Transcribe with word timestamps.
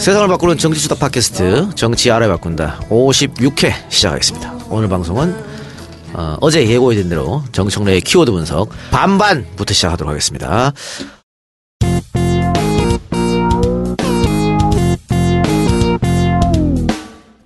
세상을 0.00 0.26
바꾸는 0.28 0.56
정치수다 0.56 0.94
팟캐스트 0.94 1.74
정치 1.74 2.10
알아야 2.10 2.30
바꾼다 2.30 2.80
56회 2.88 3.90
시작하겠습니다. 3.90 4.54
오늘 4.70 4.88
방송은 4.88 5.36
어, 6.14 6.50
제 6.50 6.66
예고해둔 6.66 7.10
대로 7.10 7.44
정청래의 7.52 8.00
키워드 8.00 8.30
분석 8.30 8.70
반반부터 8.90 9.74
시작하도록 9.74 10.10
하겠습니다. 10.10 10.72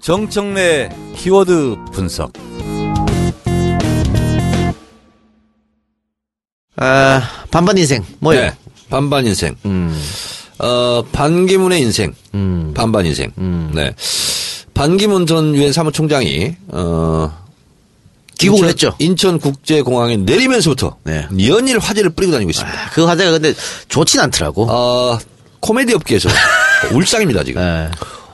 정청래 0.01 0.91
키워드 1.17 1.77
분석. 1.93 2.33
아, 6.77 7.21
반반 7.51 7.77
인생 7.79 8.05
뭐예요? 8.21 8.43
네. 8.43 8.53
반반 8.89 9.27
인생. 9.27 9.57
음, 9.65 9.93
어, 10.59 11.03
반기문의 11.13 11.81
인생. 11.81 12.15
음, 12.35 12.73
반반 12.75 13.07
인생. 13.07 13.33
음. 13.39 13.71
네. 13.75 13.95
반기문 14.75 15.27
전 15.27 15.55
유엔 15.55 15.73
사무총장이 15.73 16.57
어 16.69 17.31
귀국을 18.39 18.69
인천- 18.69 18.69
했죠. 18.69 18.95
인천국제공항에 18.99 20.17
내리면서부터 20.19 20.97
네. 21.05 21.27
연일 21.47 21.79
화제를 21.79 22.11
뿌리고 22.11 22.33
다니고 22.33 22.51
있습니다. 22.51 22.77
아, 22.79 22.91
그 22.91 23.05
화제가 23.05 23.31
근데 23.33 23.55
좋진 23.89 24.21
않더라고. 24.21 24.67
어, 24.69 25.19
코미디 25.61 25.95
업계에서 25.95 26.29
울상입니다 26.93 27.45
지금. 27.45 27.63
예, 27.63 27.89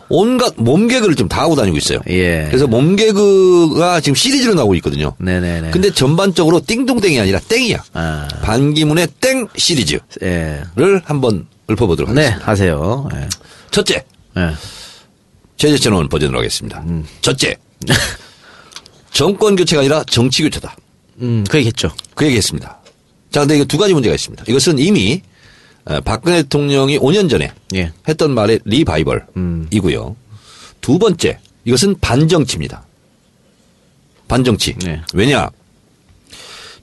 온갖 0.09 0.55
몸개그를 0.56 1.14
좀 1.14 1.28
다 1.28 1.42
하고 1.42 1.55
다니고 1.55 1.77
있어요. 1.77 2.00
예. 2.09 2.47
그래서 2.48 2.66
몸개그가 2.66 4.00
지금 4.00 4.14
시리즈로 4.16 4.55
나오고 4.55 4.75
있거든요. 4.77 5.14
네네네. 5.19 5.70
근데 5.70 5.92
전반적으로 5.92 6.61
띵동땡이 6.66 7.20
아니라 7.20 7.39
땡이야. 7.39 7.84
아, 7.92 8.27
반기문의 8.42 9.09
땡 9.20 9.47
시리즈를 9.56 10.00
예. 10.22 10.62
한번 11.05 11.47
읊어보도록 11.70 12.12
네, 12.12 12.22
하겠습니다. 12.26 12.50
하세요. 12.50 13.08
예. 13.14 13.28
첫째, 13.70 14.04
예. 14.36 14.50
제재처럼 15.56 16.08
버전으로 16.08 16.38
하겠습니다. 16.38 16.80
음. 16.86 17.06
첫째, 17.20 17.56
정권 19.12 19.56
교체가 19.56 19.80
아니라 19.80 20.04
정치 20.04 20.42
교체다. 20.42 20.76
음, 21.20 21.44
그 21.48 21.58
얘기했죠. 21.58 21.92
그 22.14 22.24
얘기했습니다. 22.26 22.78
자, 23.30 23.41
근데 23.41 23.56
이거 23.56 23.64
두 23.64 23.78
가지 23.78 23.92
문제가 23.92 24.14
있습니다. 24.14 24.44
이것은 24.48 24.78
이미 24.78 25.22
어, 25.84 26.00
박근혜 26.00 26.42
대통령이 26.42 26.98
5년 26.98 27.28
전에 27.30 27.52
예. 27.74 27.92
했던 28.08 28.32
말의 28.32 28.60
리바이벌이고요. 28.64 30.16
두 30.80 30.98
번째, 30.98 31.38
이것은 31.64 31.96
반정치입니다. 32.00 32.84
반정치. 34.28 34.74
네. 34.84 35.00
왜냐? 35.14 35.50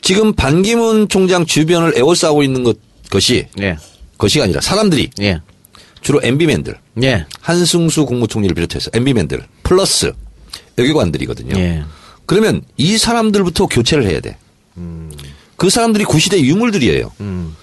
지금 0.02 0.34
반기문 0.34 1.08
총장 1.10 1.46
주변을 1.46 1.98
에워싸고 1.98 2.44
있는 2.44 2.64
것, 2.64 2.78
것이, 3.10 3.48
예. 3.60 3.78
것이 4.18 4.42
아니라 4.42 4.62
사람들이 4.62 5.10
예. 5.22 5.42
주로 6.02 6.20
MB맨들, 6.24 6.76
예. 7.04 7.26
한승수 7.42 8.06
국무총리를 8.06 8.54
비롯해서 8.54 8.90
MB맨들, 8.94 9.44
플러스 9.64 10.12
외교관들이거든요. 10.78 11.58
예. 11.60 11.84
그러면 12.26 12.62
이 12.78 12.98
사람들부터 12.98 13.68
교체를 13.68 14.06
해야 14.06 14.20
돼. 14.20 14.38
그 15.56 15.70
사람들이 15.70 16.06
구시대 16.06 16.40
유물들이에요. 16.40 17.12
음. 17.22 17.56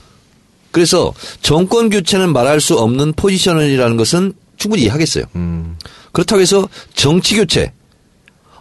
그래서 0.72 1.14
정권 1.40 1.90
교체는 1.90 2.32
말할 2.32 2.60
수 2.60 2.76
없는 2.76 3.12
포지션이라는 3.12 3.96
것은 3.96 4.32
충분히 4.56 4.82
이해하겠어요. 4.82 5.24
음. 5.36 5.78
그렇다고 6.12 6.42
해서 6.42 6.68
정치 6.94 7.36
교체. 7.36 7.72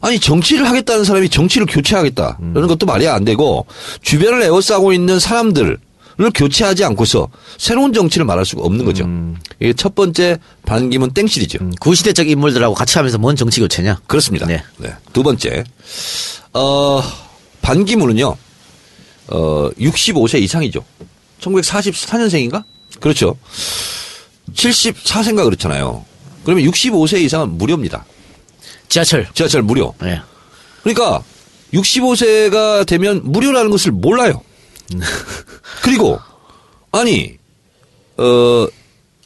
아니 0.02 0.20
정치를 0.20 0.68
하겠다는 0.68 1.06
사람이 1.06 1.30
정치를 1.30 1.66
교체하겠다. 1.66 2.38
이런 2.54 2.68
것도 2.68 2.86
말이 2.86 3.08
안 3.08 3.24
되고 3.24 3.66
주변을 4.02 4.44
에워싸고 4.44 4.92
있는 4.92 5.18
사람들 5.18 5.78
을 6.20 6.30
교체하지 6.32 6.84
않고서 6.86 7.28
새로운 7.58 7.92
정치를 7.92 8.26
말할 8.26 8.46
수가 8.46 8.62
없는 8.64 8.86
거죠. 8.86 9.08
이게 9.60 9.74
첫 9.74 9.96
번째 9.96 10.38
반기문 10.64 11.12
땡 11.12 11.26
시리즈. 11.26 11.58
음, 11.60 11.72
구시대적 11.80 12.30
인물들하고 12.30 12.76
같이 12.76 12.98
하면서 13.00 13.18
뭔 13.18 13.36
정치 13.36 13.60
교체냐? 13.60 14.00
그렇습니다. 14.06 14.46
네. 14.46 14.64
두 15.12 15.24
번째, 15.24 15.64
어, 16.54 17.02
반기문은요, 17.62 18.36
어, 19.28 19.70
65세 19.80 20.40
이상이죠. 20.42 20.86
1944년생인가? 21.42 22.64
그렇죠. 23.00 23.36
74세인가 24.54 25.46
그렇잖아요. 25.46 26.06
그러면 26.44 26.66
65세 26.66 27.22
이상은 27.22 27.58
무료입니다. 27.58 28.06
지하철. 28.88 29.28
지하철 29.34 29.64
무료. 29.64 29.96
예. 30.04 30.22
그러니까 30.84 31.24
65세가 31.74 32.86
되면 32.86 33.22
무료라는 33.24 33.72
것을 33.72 33.92
몰라요. 33.92 34.44
그리고 35.84 36.20
아니 36.92 37.38
어 38.18 38.68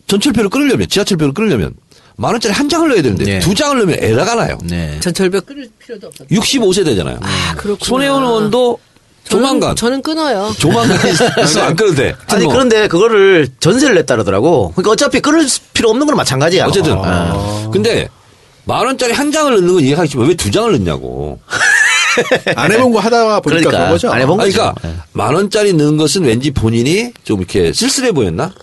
전철표를 0.07 0.50
끊으려면 0.50 0.88
지하철표를 0.88 1.33
끊으려면 1.33 1.73
만 2.16 2.31
원짜리 2.31 2.53
한 2.53 2.67
장을 2.69 2.88
넣어야 2.88 3.01
되는데 3.01 3.23
네. 3.25 3.39
두 3.39 3.53
장을 3.53 3.77
넣으면 3.77 3.97
에러가 4.00 4.35
나요. 4.35 4.57
네. 4.63 5.00
전철벽 5.01 5.45
끊을 5.45 5.69
필요도 5.79 6.07
없어. 6.07 6.23
65세 6.25 6.83
되잖아요. 6.85 7.19
아, 7.22 7.53
그렇구나. 7.56 7.85
손혜원 7.85 8.23
의원도 8.23 8.79
조만간 9.25 9.75
저는 9.75 10.01
끊어요. 10.01 10.51
조만간 10.57 10.97
있으면 11.44 11.67
안 11.67 11.75
끊어도 11.75 11.95
돼. 11.97 12.16
아니 12.27 12.45
뭐. 12.45 12.53
그런데 12.53 12.88
그거를 12.88 13.50
전세를 13.59 13.95
냈다 13.95 14.16
그러더라고. 14.16 14.72
그러니까 14.72 14.91
어차피 14.91 15.19
끊을 15.19 15.45
필요 15.73 15.89
없는 15.89 16.06
거랑 16.07 16.16
마찬가지야. 16.17 16.66
어쨌든 16.66 16.94
아. 16.97 17.69
근데 17.72 18.07
만 18.63 18.85
원짜리 18.85 19.11
한 19.13 19.31
장을 19.31 19.53
넣는 19.53 19.73
건 19.73 19.83
이해하기 19.83 20.07
쉽지만 20.07 20.27
왜 20.29 20.35
두 20.35 20.50
장을 20.50 20.72
넣냐고. 20.72 21.39
안 22.55 22.72
해본 22.72 22.91
거 22.94 23.00
하다가 23.00 23.39
보니까 23.41 23.69
그러니까 23.69 23.89
거죠. 23.91 24.09
안 24.11 24.22
해본 24.22 24.38
거죠. 24.38 24.73
그러니까 24.78 25.05
만 25.13 25.33
원짜리 25.33 25.73
넣은 25.73 25.97
것은 25.97 26.23
왠지 26.23 26.51
본인이 26.51 27.11
좀 27.23 27.39
이렇게 27.39 27.73
쓸쓸해 27.73 28.11
보였나? 28.11 28.53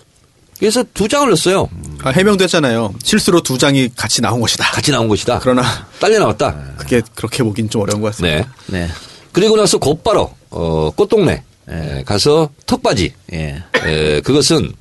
그래서 0.59 0.83
두 0.93 1.07
장을 1.07 1.27
넣었어요. 1.27 1.69
아, 2.03 2.09
해명됐잖아요. 2.11 2.95
실수로 3.03 3.41
두 3.41 3.57
장이 3.57 3.89
같이 3.95 4.21
나온 4.21 4.39
것이다. 4.39 4.71
같이 4.71 4.91
나온 4.91 5.07
것이다. 5.07 5.39
그러나 5.41 5.63
딸려 5.99 6.19
나왔다. 6.19 6.55
그게 6.77 7.01
그렇게 7.13 7.43
보긴 7.43 7.69
좀 7.69 7.81
어려운 7.81 8.01
것 8.01 8.07
같습니다. 8.07 8.47
네. 8.67 8.79
네. 8.79 8.87
그리고 9.31 9.57
나서 9.57 9.77
곧바로 9.77 10.33
어 10.49 10.91
꽃동네 10.95 11.43
에, 11.69 12.03
가서 12.05 12.49
턱바지. 12.65 13.13
예. 13.33 13.63
에, 13.85 14.21
그것은 14.21 14.71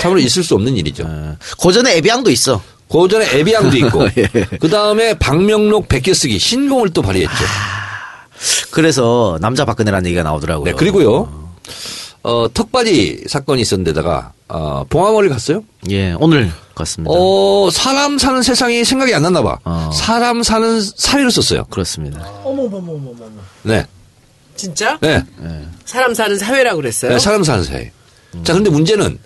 참으로 0.00 0.20
있을 0.20 0.42
수 0.42 0.54
없는 0.54 0.76
일이죠. 0.76 1.04
어, 1.06 1.36
고전에 1.58 1.96
에비앙도 1.96 2.30
있어. 2.30 2.60
그 2.90 3.08
전에 3.08 3.26
에비앙도 3.38 3.76
있고, 3.78 4.06
예. 4.18 4.28
그 4.60 4.68
다음에 4.68 5.14
박명록 5.14 5.88
베껴쓰기 5.88 6.38
신공을 6.38 6.90
또 6.90 7.02
발휘했죠. 7.02 7.34
그래서 8.70 9.38
남자 9.40 9.64
박근혜라는 9.64 10.06
얘기가 10.06 10.22
나오더라고요. 10.22 10.64
네, 10.64 10.72
그리고요, 10.72 11.52
어, 12.22 12.46
턱바지 12.52 13.24
사건이 13.28 13.62
있었는데다가, 13.62 14.32
어, 14.48 14.84
봉화머리 14.88 15.28
갔어요? 15.28 15.62
예, 15.90 16.14
오늘 16.18 16.50
갔습니다. 16.74 17.12
어, 17.14 17.68
사람 17.70 18.18
사는 18.18 18.42
세상이 18.42 18.84
생각이 18.84 19.14
안 19.14 19.22
났나 19.22 19.42
봐. 19.42 19.58
어. 19.64 19.90
사람 19.94 20.42
사는 20.42 20.80
사회를 20.80 21.30
썼어요. 21.30 21.64
그렇습니다. 21.70 22.20
어머머머머머. 22.44 23.14
네. 23.62 23.86
진짜? 24.56 24.98
네. 25.00 25.22
사람 25.84 26.14
사는 26.14 26.38
사회라고 26.38 26.76
그랬어요? 26.76 27.12
네, 27.12 27.18
사람 27.18 27.42
사는 27.42 27.62
사회. 27.64 27.92
자, 28.44 28.52
근데 28.52 28.70
문제는 28.70 29.18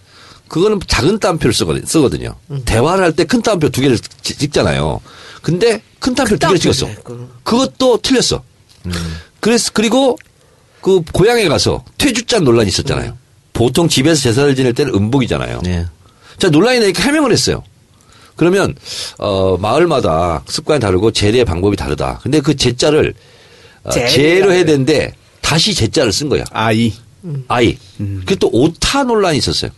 그거는 0.48 0.80
작은 0.86 1.18
따옴표를 1.18 1.52
쓰거든- 1.54 1.86
쓰거든요. 1.86 2.34
음. 2.50 2.62
대화를 2.64 3.04
할 3.04 3.12
때 3.12 3.24
큰 3.24 3.42
따옴표 3.42 3.68
두 3.68 3.80
개를 3.82 3.98
찍- 3.98 4.38
찍잖아요. 4.38 5.00
근데 5.42 5.82
큰 5.98 6.14
따옴표 6.14 6.36
두 6.36 6.46
개를 6.46 6.58
찍었어. 6.58 6.86
그거. 7.04 7.26
그것도 7.42 7.98
틀렸어. 8.02 8.42
그래서 9.40 9.70
그리고 9.72 10.18
그 10.80 11.02
고향에 11.12 11.48
가서 11.48 11.84
퇴주잔 11.98 12.44
논란이 12.44 12.68
있었잖아요. 12.68 13.16
보통 13.52 13.88
집에서 13.88 14.20
제사를 14.20 14.54
지낼 14.54 14.72
때는 14.72 14.94
음복이잖아요. 14.94 15.60
예. 15.66 15.86
자, 16.38 16.48
논란이 16.48 16.78
나니까 16.78 17.02
해명을 17.02 17.32
했어요. 17.32 17.64
그러면, 18.36 18.76
어, 19.18 19.56
마을마다 19.56 20.44
습관이 20.46 20.78
다르고 20.78 21.10
제례 21.10 21.42
방법이 21.42 21.76
다르다. 21.76 22.20
근데 22.22 22.40
그 22.40 22.54
제자를 22.54 23.14
어, 23.82 23.90
제로 23.90 24.52
해야 24.52 24.64
되는데 24.64 25.12
다시 25.40 25.74
제자를 25.74 26.12
쓴 26.12 26.28
거야. 26.28 26.44
아이. 26.52 26.92
아이. 27.48 27.76
그게 28.20 28.36
또 28.36 28.48
오타 28.52 29.02
논란이 29.02 29.38
있었어요. 29.38 29.72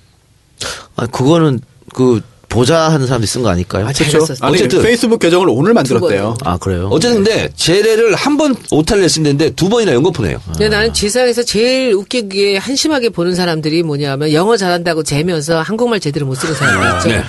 아, 0.96 1.06
그거는 1.06 1.60
그 1.94 2.20
보자 2.50 2.90
하는 2.90 3.06
사람들이 3.06 3.26
쓴 3.26 3.42
거 3.42 3.48
아닐까요? 3.48 3.86
아, 3.86 3.92
잘 3.92 4.08
그렇죠. 4.08 4.34
아니 4.40 4.56
어쨌든. 4.56 4.82
페이스북 4.82 5.20
계정을 5.20 5.46
오늘 5.48 5.72
만들었대요. 5.72 6.36
아, 6.44 6.58
그래요? 6.58 6.88
어쨌든 6.92 7.22
근데 7.24 7.48
제례를 7.56 8.14
한 8.16 8.36
번 8.36 8.54
오타를 8.70 9.02
냈었는데 9.02 9.50
두 9.50 9.68
번이나 9.68 9.92
연거푸네요. 9.94 10.40
근데 10.46 10.68
나는 10.68 10.92
세상에서 10.92 11.42
제일 11.44 11.94
웃기게 11.94 12.56
한심하게 12.58 13.10
보는 13.10 13.34
사람들이 13.34 13.82
뭐냐면 13.82 14.32
영어 14.32 14.56
잘한다고 14.56 15.02
재면서 15.04 15.60
한국말 15.62 16.00
제대로 16.00 16.26
못 16.26 16.34
쓰는 16.34 16.54
사람이 16.54 16.96
있죠. 16.98 17.08
네. 17.08 17.22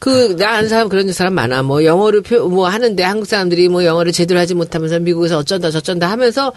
그, 0.00 0.36
나 0.38 0.56
아는 0.56 0.68
사람 0.68 0.88
그런 0.88 1.12
사람 1.12 1.34
많아. 1.34 1.62
뭐 1.62 1.84
영어를 1.84 2.22
표, 2.22 2.48
뭐 2.48 2.68
하는데 2.68 3.02
한국 3.02 3.26
사람들이 3.26 3.68
뭐 3.68 3.84
영어를 3.84 4.12
제대로 4.12 4.38
하지 4.40 4.54
못하면서 4.54 4.98
미국에서 5.00 5.38
어쩐다 5.38 5.70
저쩐다 5.70 6.08
하면서 6.10 6.52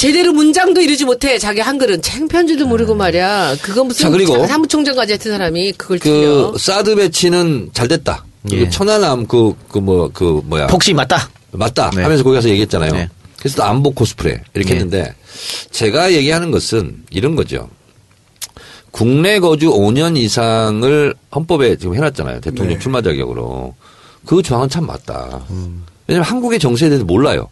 제대로 0.00 0.32
문장도 0.32 0.80
이루지 0.80 1.04
못해. 1.04 1.36
자기 1.38 1.60
한글은 1.60 2.00
챙편지도 2.00 2.66
모르고 2.66 2.94
말이야. 2.94 3.56
그거 3.60 3.84
무슨 3.84 4.04
자, 4.04 4.08
그리고 4.08 4.46
사무총장까지 4.46 5.12
했던 5.12 5.32
사람이 5.32 5.72
그걸 5.72 5.98
그 5.98 6.08
틀려. 6.08 6.54
사드 6.56 6.96
배치는 6.96 7.68
잘 7.74 7.86
됐다. 7.86 8.24
그리고 8.48 8.64
예. 8.64 8.70
천안함 8.70 9.26
그 9.26 9.52
그 9.68 9.78
뭐그 9.78 10.40
뭐야 10.46 10.68
복시 10.68 10.94
맞다. 10.94 11.28
맞다 11.52 11.90
네. 11.90 12.02
하면서 12.02 12.24
거기 12.24 12.34
가서 12.34 12.48
얘기했잖아요. 12.48 12.92
네. 12.92 13.08
그래서 13.38 13.56
또 13.56 13.64
안복 13.64 13.94
코스프레 13.94 14.42
이렇게 14.54 14.70
네. 14.70 14.74
했는데 14.76 15.14
제가 15.70 16.12
얘기하는 16.14 16.50
것은 16.50 17.04
이런 17.10 17.36
거죠. 17.36 17.68
국내 18.92 19.38
거주 19.38 19.68
5년 19.68 20.16
이상을 20.16 21.14
헌법에 21.34 21.76
지금 21.76 21.94
해놨잖아요. 21.96 22.40
대통령 22.40 22.74
네. 22.76 22.80
출마 22.82 23.02
자격으로. 23.02 23.74
그 24.24 24.40
조항은 24.42 24.70
참 24.70 24.86
맞다. 24.86 25.42
왜냐면 26.06 26.24
한국의 26.26 26.58
정세에 26.58 26.88
대해서 26.88 27.04
몰라요. 27.04 27.48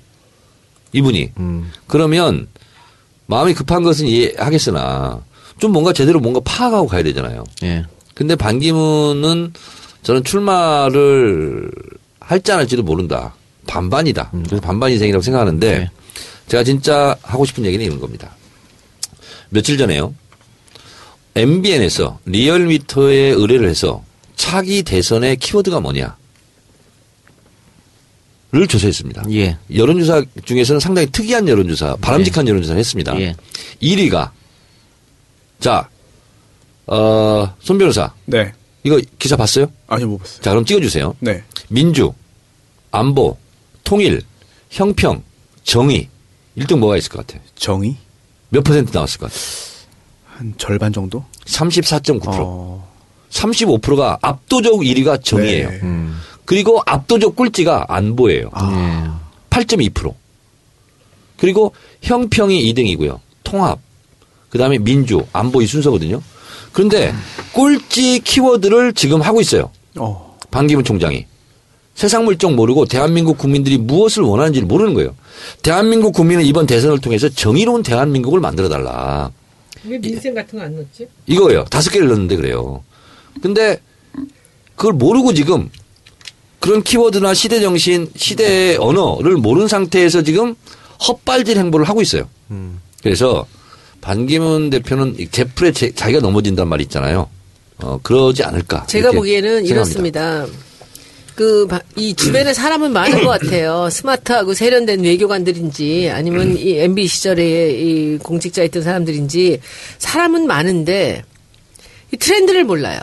이분이. 0.93 1.33
음. 1.39 1.71
그러면 1.87 2.49
마음이 3.27 3.55
급한 3.55 3.83
것은 3.83 4.07
이해하겠으나 4.07 5.21
좀 5.59 5.73
뭔가 5.73 5.93
제대로 5.93 6.21
뭔가 6.21 6.41
파악하고 6.45 6.87
가야 6.87 7.03
되잖아요. 7.03 7.45
예. 7.65 7.85
근데 8.15 8.35
반기문은 8.35 9.53
저는 10.03 10.25
출마를 10.25 11.71
할지 12.21 12.53
안 12.53 12.59
할지도 12.59 12.83
모른다. 12.83 13.35
반반이다. 13.67 14.31
그래서 14.47 14.61
반반 14.61 14.91
인생이라고 14.93 15.23
생각하는데 15.23 15.79
네. 15.79 15.91
제가 16.49 16.65
진짜 16.65 17.17
하고 17.23 17.45
싶은 17.45 17.65
얘기는 17.67 17.85
이런 17.85 18.01
겁니다. 18.01 18.35
며칠 19.51 19.77
전에요. 19.77 20.15
MBN에서 21.35 22.19
리얼미터에 22.25 23.31
의뢰를 23.31 23.69
해서 23.69 24.03
차기 24.37 24.83
대선의 24.83 25.37
키워드가 25.37 25.81
뭐냐. 25.81 26.17
를 28.51 28.67
조사했습니다. 28.67 29.25
예. 29.33 29.59
여론조사 29.75 30.25
중에서는 30.47 30.81
상당히 30.81 31.07
특이한 31.11 31.47
여론조사, 31.49 31.97
바람직한 31.97 32.49
여론조사를 32.49 32.79
했습니다. 32.79 33.13
네. 33.13 33.21
예. 33.21 33.35
1위가 33.87 34.31
자, 35.61 35.89
어, 36.87 37.55
손 37.61 37.77
변호사 37.77 38.15
네. 38.25 38.53
이거 38.85 38.99
기사 39.19 39.37
봤어요? 39.37 39.67
아니요, 39.87 40.09
못 40.09 40.19
봤어요. 40.19 40.41
자, 40.41 40.51
그럼 40.51 40.65
찍어주세요. 40.65 41.17
네. 41.21 41.45
민주, 41.69 42.15
안보, 42.91 43.37
통일, 43.85 44.23
형평, 44.71 45.23
정의 45.63 46.09
1등 46.57 46.79
뭐가 46.79 46.97
있을 46.97 47.11
것 47.11 47.27
같아요? 47.27 47.43
정의? 47.55 47.97
몇 48.49 48.65
퍼센트 48.65 48.93
나왔을 48.97 49.21
것 49.21 49.31
같아요? 49.31 49.45
한 50.25 50.55
절반 50.57 50.91
정도? 50.95 51.23
34.9%. 51.45 52.23
어. 52.29 52.89
35%가 53.29 54.19
압도적 54.23 54.77
1위가 54.81 55.23
정의예요. 55.23 55.69
네. 55.69 55.81
음. 55.83 56.19
그리고 56.49 56.81
압도적 56.87 57.37
꼴찌가 57.37 57.85
안보예요. 57.89 58.49
아. 58.53 59.21
8.2%. 59.51 60.15
그리고 61.37 61.75
형평이 62.01 62.73
2등이고요. 62.73 63.21
통합. 63.45 63.79
그 64.49 64.57
다음에 64.57 64.79
민주, 64.79 65.27
안보 65.35 65.61
이 65.61 65.67
순서거든요. 65.67 66.23
그런데 66.73 67.13
꼴찌 67.53 68.21
키워드를 68.21 68.95
지금 68.95 69.21
하고 69.21 69.43
있어요. 69.43 69.71
어. 69.99 70.39
반기문 70.51 70.85
총장이. 70.85 71.27
세상 71.95 72.25
물정 72.25 72.57
모르고 72.57 72.87
대한민국 72.87 73.37
국민들이 73.37 73.77
무엇을 73.77 74.23
원하는지 74.23 74.61
를 74.61 74.67
모르는 74.67 74.95
거예요. 74.95 75.15
대한민국 75.63 76.15
국민은 76.15 76.47
이번 76.47 76.65
대선을 76.67 77.01
통해서 77.01 77.29
정의로운 77.29 77.83
대한민국을 77.83 78.41
만들어 78.41 78.71
달라. 78.71 79.31
왜 79.85 79.99
민생 80.01 80.33
같은 80.33 80.59
거 80.59 80.65
안 80.65 80.75
넣었지? 80.77 81.09
이거예요. 81.27 81.65
다섯 81.65 81.91
개를 81.91 82.09
넣었는데 82.09 82.37
그래요. 82.37 82.83
근데 83.43 83.83
그걸 84.77 84.95
모르고 84.95 85.35
지금 85.35 85.69
그런 86.61 86.83
키워드나 86.83 87.35
시대 87.35 87.61
정신, 87.61 88.11
시대의 88.17 88.77
언어를 88.79 89.37
모르는 89.37 89.69
상태에서 89.69 90.23
지금 90.23 90.55
헛발질 91.07 91.57
행보를 91.59 91.89
하고 91.89 92.03
있어요. 92.03 92.29
그래서 93.03 93.47
반기문 94.01 94.71
대표는 94.71 95.17
이 95.19 95.29
제풀에 95.29 95.73
제- 95.73 95.93
자기가 95.93 96.21
넘어진단 96.21 96.67
말이 96.69 96.85
있잖아요. 96.85 97.29
어, 97.79 97.99
그러지 98.03 98.43
않을까. 98.43 98.87
제가 98.87 99.13
보기에는 99.13 99.67
생각합니다. 99.67 99.75
이렇습니다. 99.75 100.47
그, 101.37 101.69
바- 101.69 101.81
이 101.95 102.15
주변에 102.15 102.53
사람은 102.53 102.93
많은 102.93 103.23
것 103.23 103.29
같아요. 103.41 103.89
스마트하고 103.93 104.55
세련된 104.55 105.05
외교관들인지 105.05 106.11
아니면 106.13 106.57
이 106.59 106.77
MB 106.79 107.07
시절에 107.07 107.71
이 107.81 108.19
공직자였던 108.19 108.83
사람들인지 108.83 109.61
사람은 109.99 110.49
많은데 110.49 111.23
이 112.13 112.17
트렌드를 112.17 112.65
몰라요. 112.65 112.99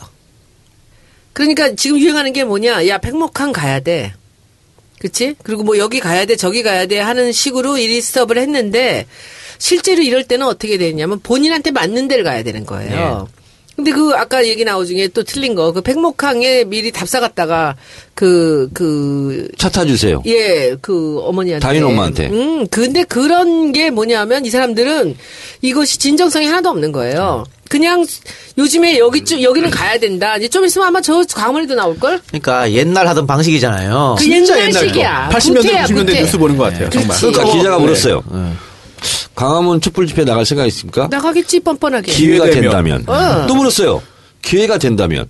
그러니까 1.36 1.76
지금 1.76 2.00
유행하는 2.00 2.32
게 2.32 2.46
뭐냐. 2.46 2.88
야, 2.88 2.98
팽목항 2.98 3.52
가야 3.52 3.82
돼. 3.82 4.14
그치? 5.00 5.36
그리고 5.44 5.64
뭐 5.64 5.78
여기 5.78 6.00
가야 6.00 6.26
돼, 6.26 6.38
저기 6.38 6.64
가야 6.64 6.86
돼 6.86 6.98
하는 6.98 7.34
식으로 7.34 7.78
이 7.78 7.88
리스트업을 7.88 8.38
했는데 8.38 9.06
실제로 9.58 10.02
이럴 10.02 10.24
때는 10.24 10.48
어떻게 10.48 10.78
되냐면 10.78 11.20
본인한테 11.20 11.72
맞는 11.72 12.08
데를 12.08 12.24
가야 12.24 12.42
되는 12.42 12.66
거예요. 12.66 13.28
근데 13.76 13.92
그 13.92 14.14
아까 14.16 14.46
얘기 14.46 14.64
나오 14.64 14.86
중에 14.86 15.10
또 15.10 15.24
틀린 15.24 15.54
거, 15.54 15.74
그 15.74 15.82
백목항에 15.82 16.64
미리 16.64 16.92
답사 16.92 17.20
갔다가 17.20 17.76
그, 18.14 18.70
그, 18.74 19.50
차 19.58 19.70
타주세요. 19.70 20.24
예, 20.28 20.76
그 20.82 21.20
어머니한테. 21.20 21.66
다인 21.66 21.84
엄마한테. 21.84 22.30
음, 22.30 22.68
근데 22.68 23.04
그런 23.04 23.74
게 23.74 23.90
뭐냐면 23.90 24.46
이 24.46 24.50
사람들은 24.50 25.18
이것이 25.62 26.00
진정성이 26.00 26.46
하나도 26.46 26.70
없는 26.70 26.94
거예요. 26.94 27.44
그냥 27.68 28.06
요즘에 28.58 28.98
여기 29.00 29.26
쭉 29.26 29.42
여기는 29.42 29.70
가야 29.72 30.00
된다. 30.00 30.38
이제 30.38 30.48
좀 30.48 30.64
있으면 30.66 30.88
아마 30.88 31.02
저 31.02 31.24
광원에도 31.24 31.76
나올 31.76 32.00
걸. 32.00 32.22
그러니까 32.28 32.72
옛날 32.72 33.08
하던 33.08 33.28
방식이잖아요. 33.28 34.16
그 34.18 34.24
진짜 34.24 34.56
옛날 34.56 34.70
옛날 34.70 34.88
식이야. 34.88 35.30
80년대, 35.34 35.56
구태야, 35.56 35.86
90년대 35.86 35.96
구태. 35.96 36.22
뉴스 36.22 36.38
보는 36.38 36.58
것 36.58 36.64
같아요. 36.66 36.90
정말. 36.92 37.18
그러니까 37.18 37.42
어, 37.44 37.54
기자가 37.54 37.78
네. 37.78 37.82
물었어요. 37.84 38.24
광화문 39.36 39.82
촛불 39.82 40.08
집회 40.08 40.24
나갈 40.24 40.46
생각 40.46 40.66
있습니까? 40.68 41.08
나가겠지 41.08 41.60
뻔뻔하게. 41.60 42.12
기회가. 42.12 42.50
된다면. 42.50 43.04
어. 43.08 43.46
또 43.48 43.56
물었어요. 43.56 44.02
기회가 44.42 44.78
된다면. 44.78 45.28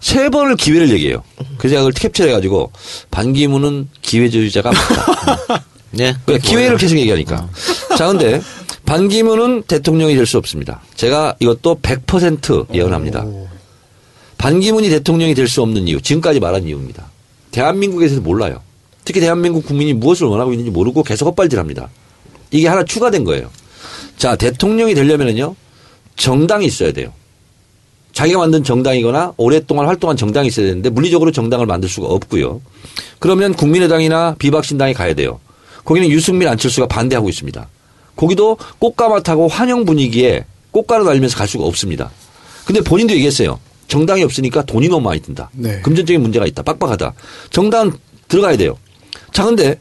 세 0.00 0.28
번을 0.30 0.56
기회를 0.56 0.90
얘기해요. 0.90 1.22
그래서 1.58 1.76
그걸 1.76 1.92
캡처해가지고 1.92 2.72
반기문은 3.10 3.88
기회주의자가 4.02 4.72
맞다. 4.72 5.64
네. 5.92 6.14
그러니까 6.24 6.48
기회를 6.48 6.76
계속 6.76 6.98
얘기하니까. 6.98 7.48
자, 7.96 8.06
근데 8.08 8.40
반기문은 8.84 9.62
대통령이 9.68 10.16
될 10.16 10.26
수 10.26 10.38
없습니다. 10.38 10.82
제가 10.96 11.36
이것도 11.38 11.78
100% 11.82 12.74
예언합니다. 12.74 13.24
반기문이 14.38 14.88
대통령이 14.88 15.34
될 15.34 15.46
수 15.46 15.62
없는 15.62 15.86
이유, 15.86 16.00
지금까지 16.00 16.40
말한 16.40 16.64
이유입니다. 16.66 17.04
대한민국에서 17.52 18.20
몰라요. 18.20 18.60
특히 19.04 19.20
대한민국 19.20 19.64
국민이 19.66 19.92
무엇을 19.92 20.26
원하고 20.26 20.52
있는지 20.52 20.70
모르고 20.70 21.02
계속 21.04 21.26
헛발질합니다. 21.26 21.88
이게 22.52 22.68
하나 22.68 22.84
추가된 22.84 23.24
거예요. 23.24 23.50
자, 24.16 24.36
대통령이 24.36 24.94
되려면은요, 24.94 25.56
정당이 26.16 26.66
있어야 26.66 26.92
돼요. 26.92 27.12
자기가 28.12 28.38
만든 28.38 28.62
정당이거나 28.62 29.32
오랫동안 29.38 29.86
활동한 29.86 30.16
정당이 30.16 30.48
있어야 30.48 30.66
되는데 30.66 30.90
물리적으로 30.90 31.32
정당을 31.32 31.66
만들 31.66 31.88
수가 31.88 32.08
없고요. 32.08 32.60
그러면 33.18 33.54
국민의당이나 33.54 34.36
비박신당이 34.38 34.92
가야 34.92 35.14
돼요. 35.14 35.40
거기는 35.84 36.08
유승민 36.10 36.46
안철수가 36.48 36.88
반대하고 36.88 37.30
있습니다. 37.30 37.68
거기도 38.14 38.58
꽃가마 38.78 39.22
타고 39.22 39.48
환영 39.48 39.86
분위기에 39.86 40.44
꽃가루 40.72 41.04
날리면서 41.04 41.38
갈 41.38 41.48
수가 41.48 41.64
없습니다. 41.64 42.10
근데 42.66 42.82
본인도 42.82 43.14
얘기했어요. 43.14 43.58
정당이 43.88 44.22
없으니까 44.22 44.62
돈이 44.62 44.88
너무 44.88 45.00
많이 45.02 45.20
든다. 45.20 45.50
네. 45.54 45.80
금전적인 45.80 46.20
문제가 46.20 46.46
있다. 46.46 46.62
빡빡하다. 46.62 47.14
정당 47.50 47.92
들어가야 48.28 48.56
돼요. 48.56 48.76
자, 49.32 49.44
근데 49.44 49.78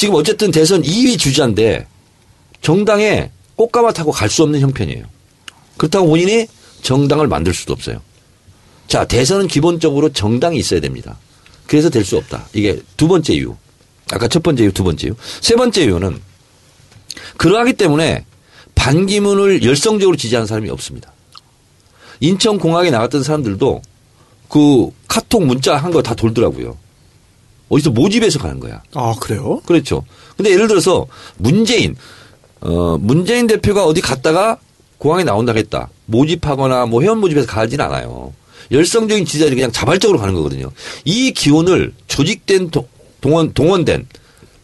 지금 0.00 0.14
어쨌든 0.14 0.50
대선 0.50 0.80
2위 0.80 1.18
주자인데 1.18 1.86
정당에 2.62 3.30
꽃가마 3.56 3.92
타고 3.92 4.10
갈 4.10 4.30
수 4.30 4.42
없는 4.44 4.58
형편이에요. 4.60 5.04
그렇다고 5.76 6.06
본인이 6.06 6.46
정당을 6.80 7.26
만들 7.28 7.52
수도 7.52 7.74
없어요. 7.74 8.00
자, 8.88 9.04
대선은 9.06 9.46
기본적으로 9.46 10.08
정당이 10.10 10.56
있어야 10.56 10.80
됩니다. 10.80 11.18
그래서 11.66 11.90
될 11.90 12.02
수 12.02 12.16
없다. 12.16 12.48
이게 12.54 12.80
두 12.96 13.08
번째 13.08 13.34
이유. 13.34 13.54
아까 14.10 14.26
첫 14.26 14.42
번째 14.42 14.62
이유, 14.64 14.72
두 14.72 14.84
번째 14.84 15.08
이유. 15.08 15.14
세 15.42 15.54
번째 15.54 15.84
이유는 15.84 16.18
그러하기 17.36 17.74
때문에 17.74 18.24
반기문을 18.74 19.62
열성적으로 19.62 20.16
지지하는 20.16 20.46
사람이 20.46 20.70
없습니다. 20.70 21.12
인천공항에 22.20 22.90
나갔던 22.90 23.22
사람들도 23.22 23.82
그 24.48 24.90
카톡 25.08 25.44
문자 25.44 25.76
한 25.76 25.90
거 25.92 26.00
다 26.00 26.14
돌더라고요. 26.14 26.78
어디서 27.70 27.90
모집해서 27.90 28.38
가는 28.38 28.60
거야. 28.60 28.82
아, 28.94 29.14
그래요? 29.20 29.62
그렇죠. 29.64 30.04
근데 30.36 30.50
예를 30.50 30.68
들어서 30.68 31.06
문재인, 31.38 31.96
어, 32.60 32.98
문재인 33.00 33.46
대표가 33.46 33.86
어디 33.86 34.00
갔다가 34.02 34.58
공항에 34.98 35.24
나온다고 35.24 35.58
했다. 35.58 35.88
모집하거나 36.06 36.84
뭐 36.86 37.00
회원 37.00 37.18
모집해서 37.18 37.46
가진 37.46 37.80
않아요. 37.80 38.34
열성적인 38.70 39.24
지지자들이 39.24 39.56
그냥 39.56 39.72
자발적으로 39.72 40.18
가는 40.18 40.34
거거든요. 40.34 40.70
이 41.04 41.32
기온을 41.32 41.92
조직된 42.08 42.70
도- 42.70 42.86
동원, 43.20 43.52
동원된 43.54 44.06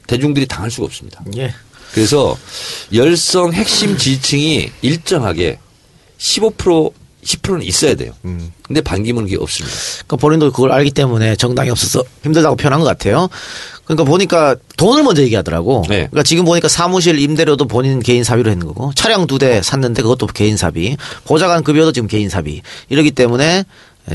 대중들이 0.06 0.46
당할 0.46 0.70
수가 0.70 0.84
없습니다. 0.86 1.24
예. 1.36 1.52
그래서 1.92 2.36
열성 2.92 3.52
핵심 3.52 3.96
지지층이 3.96 4.70
일정하게 4.82 5.58
15% 6.18 6.92
10%는 7.26 7.62
있어야 7.62 7.94
돼요. 7.94 8.12
근데 8.62 8.80
반기문은 8.80 9.28
그게 9.28 9.40
없습니다. 9.42 9.76
그러니까 10.06 10.16
본인도 10.16 10.52
그걸 10.52 10.72
알기 10.72 10.92
때문에 10.92 11.36
정당이 11.36 11.70
없어서 11.70 12.04
힘들다고 12.22 12.56
표현한 12.56 12.80
것 12.80 12.86
같아요. 12.86 13.28
그러니까 13.84 14.04
보니까 14.04 14.56
돈을 14.76 15.02
먼저 15.02 15.22
얘기하더라고. 15.22 15.82
네. 15.88 15.96
그러니까 16.10 16.22
지금 16.22 16.44
보니까 16.44 16.68
사무실 16.68 17.18
임대료도 17.18 17.66
본인 17.66 18.00
개인 18.00 18.24
사비로 18.24 18.50
했는 18.50 18.66
거고 18.66 18.92
차량 18.94 19.26
두 19.26 19.38
대 19.38 19.60
샀는데 19.62 20.02
그것도 20.02 20.26
개인 20.28 20.56
사비, 20.56 20.96
보좌관 21.24 21.62
급여도 21.62 21.92
지금 21.92 22.08
개인 22.08 22.28
사비. 22.28 22.62
이러기 22.88 23.10
때문에 23.10 23.64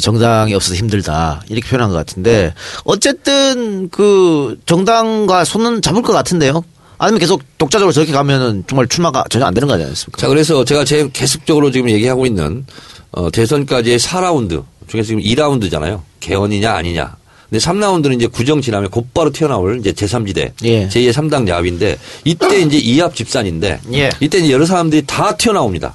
정당이 0.02 0.54
없어서 0.54 0.76
힘들다 0.76 1.44
이렇게 1.50 1.68
표현한 1.70 1.90
것 1.92 1.96
같은데 1.98 2.54
어쨌든 2.86 3.90
그 3.90 4.58
정당과 4.66 5.44
손은 5.46 5.82
잡을 5.82 6.02
것 6.02 6.14
같은데요. 6.14 6.64
아니면 6.98 7.20
계속 7.20 7.42
독자적으로 7.58 7.92
저렇게 7.92 8.12
가면은 8.12 8.64
정말 8.68 8.88
출마가 8.88 9.26
전혀 9.30 9.46
안 9.46 9.54
되는 9.56 9.68
거 9.68 9.74
아니겠습니까? 9.74 10.18
자, 10.20 10.28
그래서 10.28 10.64
제가 10.64 10.86
제 10.86 11.10
계속적으로 11.12 11.72
지금 11.72 11.90
얘기하고 11.90 12.26
있는 12.28 12.66
어, 13.12 13.30
대선까지의 13.30 14.00
4라운드 14.00 14.64
중에서 14.88 15.08
지금 15.08 15.22
2라운드잖아요. 15.22 16.02
개헌이냐 16.20 16.72
아니냐. 16.72 17.16
근데 17.50 17.66
3라운드는 17.66 18.16
이제 18.16 18.28
구정 18.28 18.62
지나면 18.62 18.90
곧바로 18.90 19.30
튀어나올 19.32 19.80
이제 19.80 19.92
제3지대 19.92 20.54
예. 20.64 20.88
제2의 20.88 21.12
3당 21.12 21.48
야합인데 21.50 21.98
이때 22.24 22.62
이제 22.62 22.78
이합 22.78 23.14
집산인데 23.14 23.82
예. 23.94 24.10
이때 24.22 24.38
이제 24.38 24.52
여러 24.52 24.66
사람들이 24.66 25.04
다 25.06 25.36
튀어나옵니다. 25.36 25.94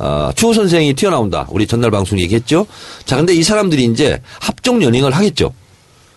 어, 0.00 0.30
추호 0.34 0.52
선생이 0.52 0.94
튀어나온다. 0.94 1.46
우리 1.50 1.66
전날 1.66 1.90
방송 1.90 2.18
얘기했죠. 2.18 2.66
자, 3.04 3.16
근데 3.16 3.34
이 3.34 3.42
사람들이 3.42 3.84
이제 3.84 4.20
합종 4.40 4.82
연행을 4.82 5.12
하겠죠. 5.12 5.52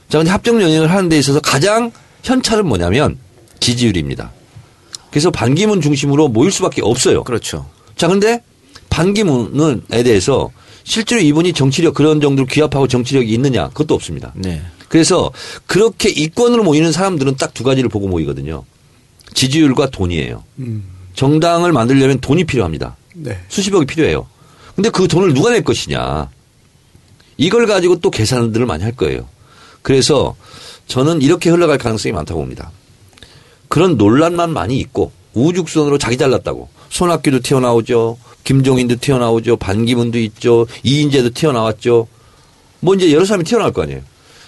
자, 0.09 0.17
근데 0.17 0.31
합종 0.31 0.61
연행을 0.61 0.89
하는 0.89 1.09
데 1.09 1.19
있어서 1.19 1.39
가장 1.39 1.91
현찰은 2.23 2.65
뭐냐면 2.65 3.17
지지율입니다. 3.59 4.31
그래서 5.11 5.29
반기문 5.29 5.81
중심으로 5.81 6.29
모일 6.29 6.51
수밖에 6.51 6.81
없어요. 6.81 7.23
그렇죠. 7.23 7.67
자, 7.95 8.07
근데 8.07 8.41
반기문에 8.93 10.03
대해서 10.03 10.51
실제로 10.83 11.19
이분이 11.19 11.53
정치력 11.53 11.95
그런 11.95 12.21
정도로 12.21 12.45
귀합하고 12.45 12.87
정치력이 12.87 13.33
있느냐? 13.33 13.69
그것도 13.69 13.95
없습니다. 13.95 14.31
네. 14.35 14.61
그래서 14.87 15.31
그렇게 15.65 16.09
이권으로 16.09 16.63
모이는 16.63 16.91
사람들은 16.91 17.37
딱 17.37 17.53
두 17.55 17.63
가지를 17.63 17.89
보고 17.89 18.07
모이거든요. 18.07 18.63
지지율과 19.33 19.89
돈이에요. 19.89 20.43
음. 20.59 20.83
정당을 21.15 21.71
만들려면 21.71 22.19
돈이 22.19 22.43
필요합니다. 22.43 22.95
네. 23.15 23.39
수십억이 23.47 23.85
필요해요. 23.87 24.27
근데 24.75 24.89
그 24.89 25.07
돈을 25.07 25.33
누가 25.33 25.49
낼 25.51 25.63
것이냐. 25.63 26.29
이걸 27.37 27.65
가지고 27.65 27.99
또 27.99 28.11
계산들을 28.11 28.65
많이 28.67 28.83
할 28.83 28.95
거예요. 28.95 29.27
그래서 29.81 30.35
저는 30.87 31.21
이렇게 31.23 31.49
흘러갈 31.49 31.79
가능성이 31.79 32.13
많다고 32.13 32.41
봅니다. 32.41 32.71
그런 33.69 33.97
논란만 33.97 34.51
많이 34.51 34.77
있고 34.79 35.11
우죽선으로 35.33 35.97
자기 35.97 36.17
잘났다고 36.17 36.69
손학규도 36.93 37.39
튀어나오죠. 37.39 38.17
김종인도 38.43 38.97
튀어나오죠. 38.97 39.57
반기문도 39.57 40.19
있죠. 40.19 40.67
이인재도 40.83 41.31
튀어나왔죠. 41.31 42.07
뭐 42.81 42.93
이제 42.93 43.11
여러 43.11 43.25
사람이 43.25 43.43
튀어나올 43.45 43.73
거 43.73 43.81
아니에요. 43.81 44.01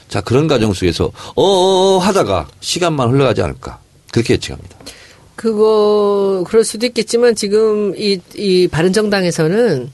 자 0.07 0.21
그런 0.21 0.47
과정 0.47 0.71
속에서 0.71 1.11
어어어 1.35 1.97
하다가 1.97 2.47
시간만 2.59 3.09
흘러가지 3.09 3.41
않을까 3.41 3.79
그렇게 4.11 4.35
예측합니다. 4.35 4.77
그거 5.35 6.43
그럴 6.47 6.63
수도 6.63 6.85
있겠지만 6.85 7.33
지금 7.33 7.95
이, 7.97 8.19
이 8.35 8.67
바른 8.67 8.93
정당에서는 8.93 9.89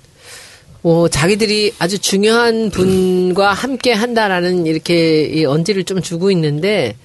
뭐 0.82 1.08
자기들이 1.08 1.74
아주 1.80 2.00
중요한 2.00 2.70
분과 2.70 3.54
함께 3.54 3.94
한다라는 3.94 4.66
이렇게 4.66 5.24
이 5.24 5.46
언지를 5.46 5.86
좀 5.86 6.02
주고 6.02 6.32
있는데 6.32 6.98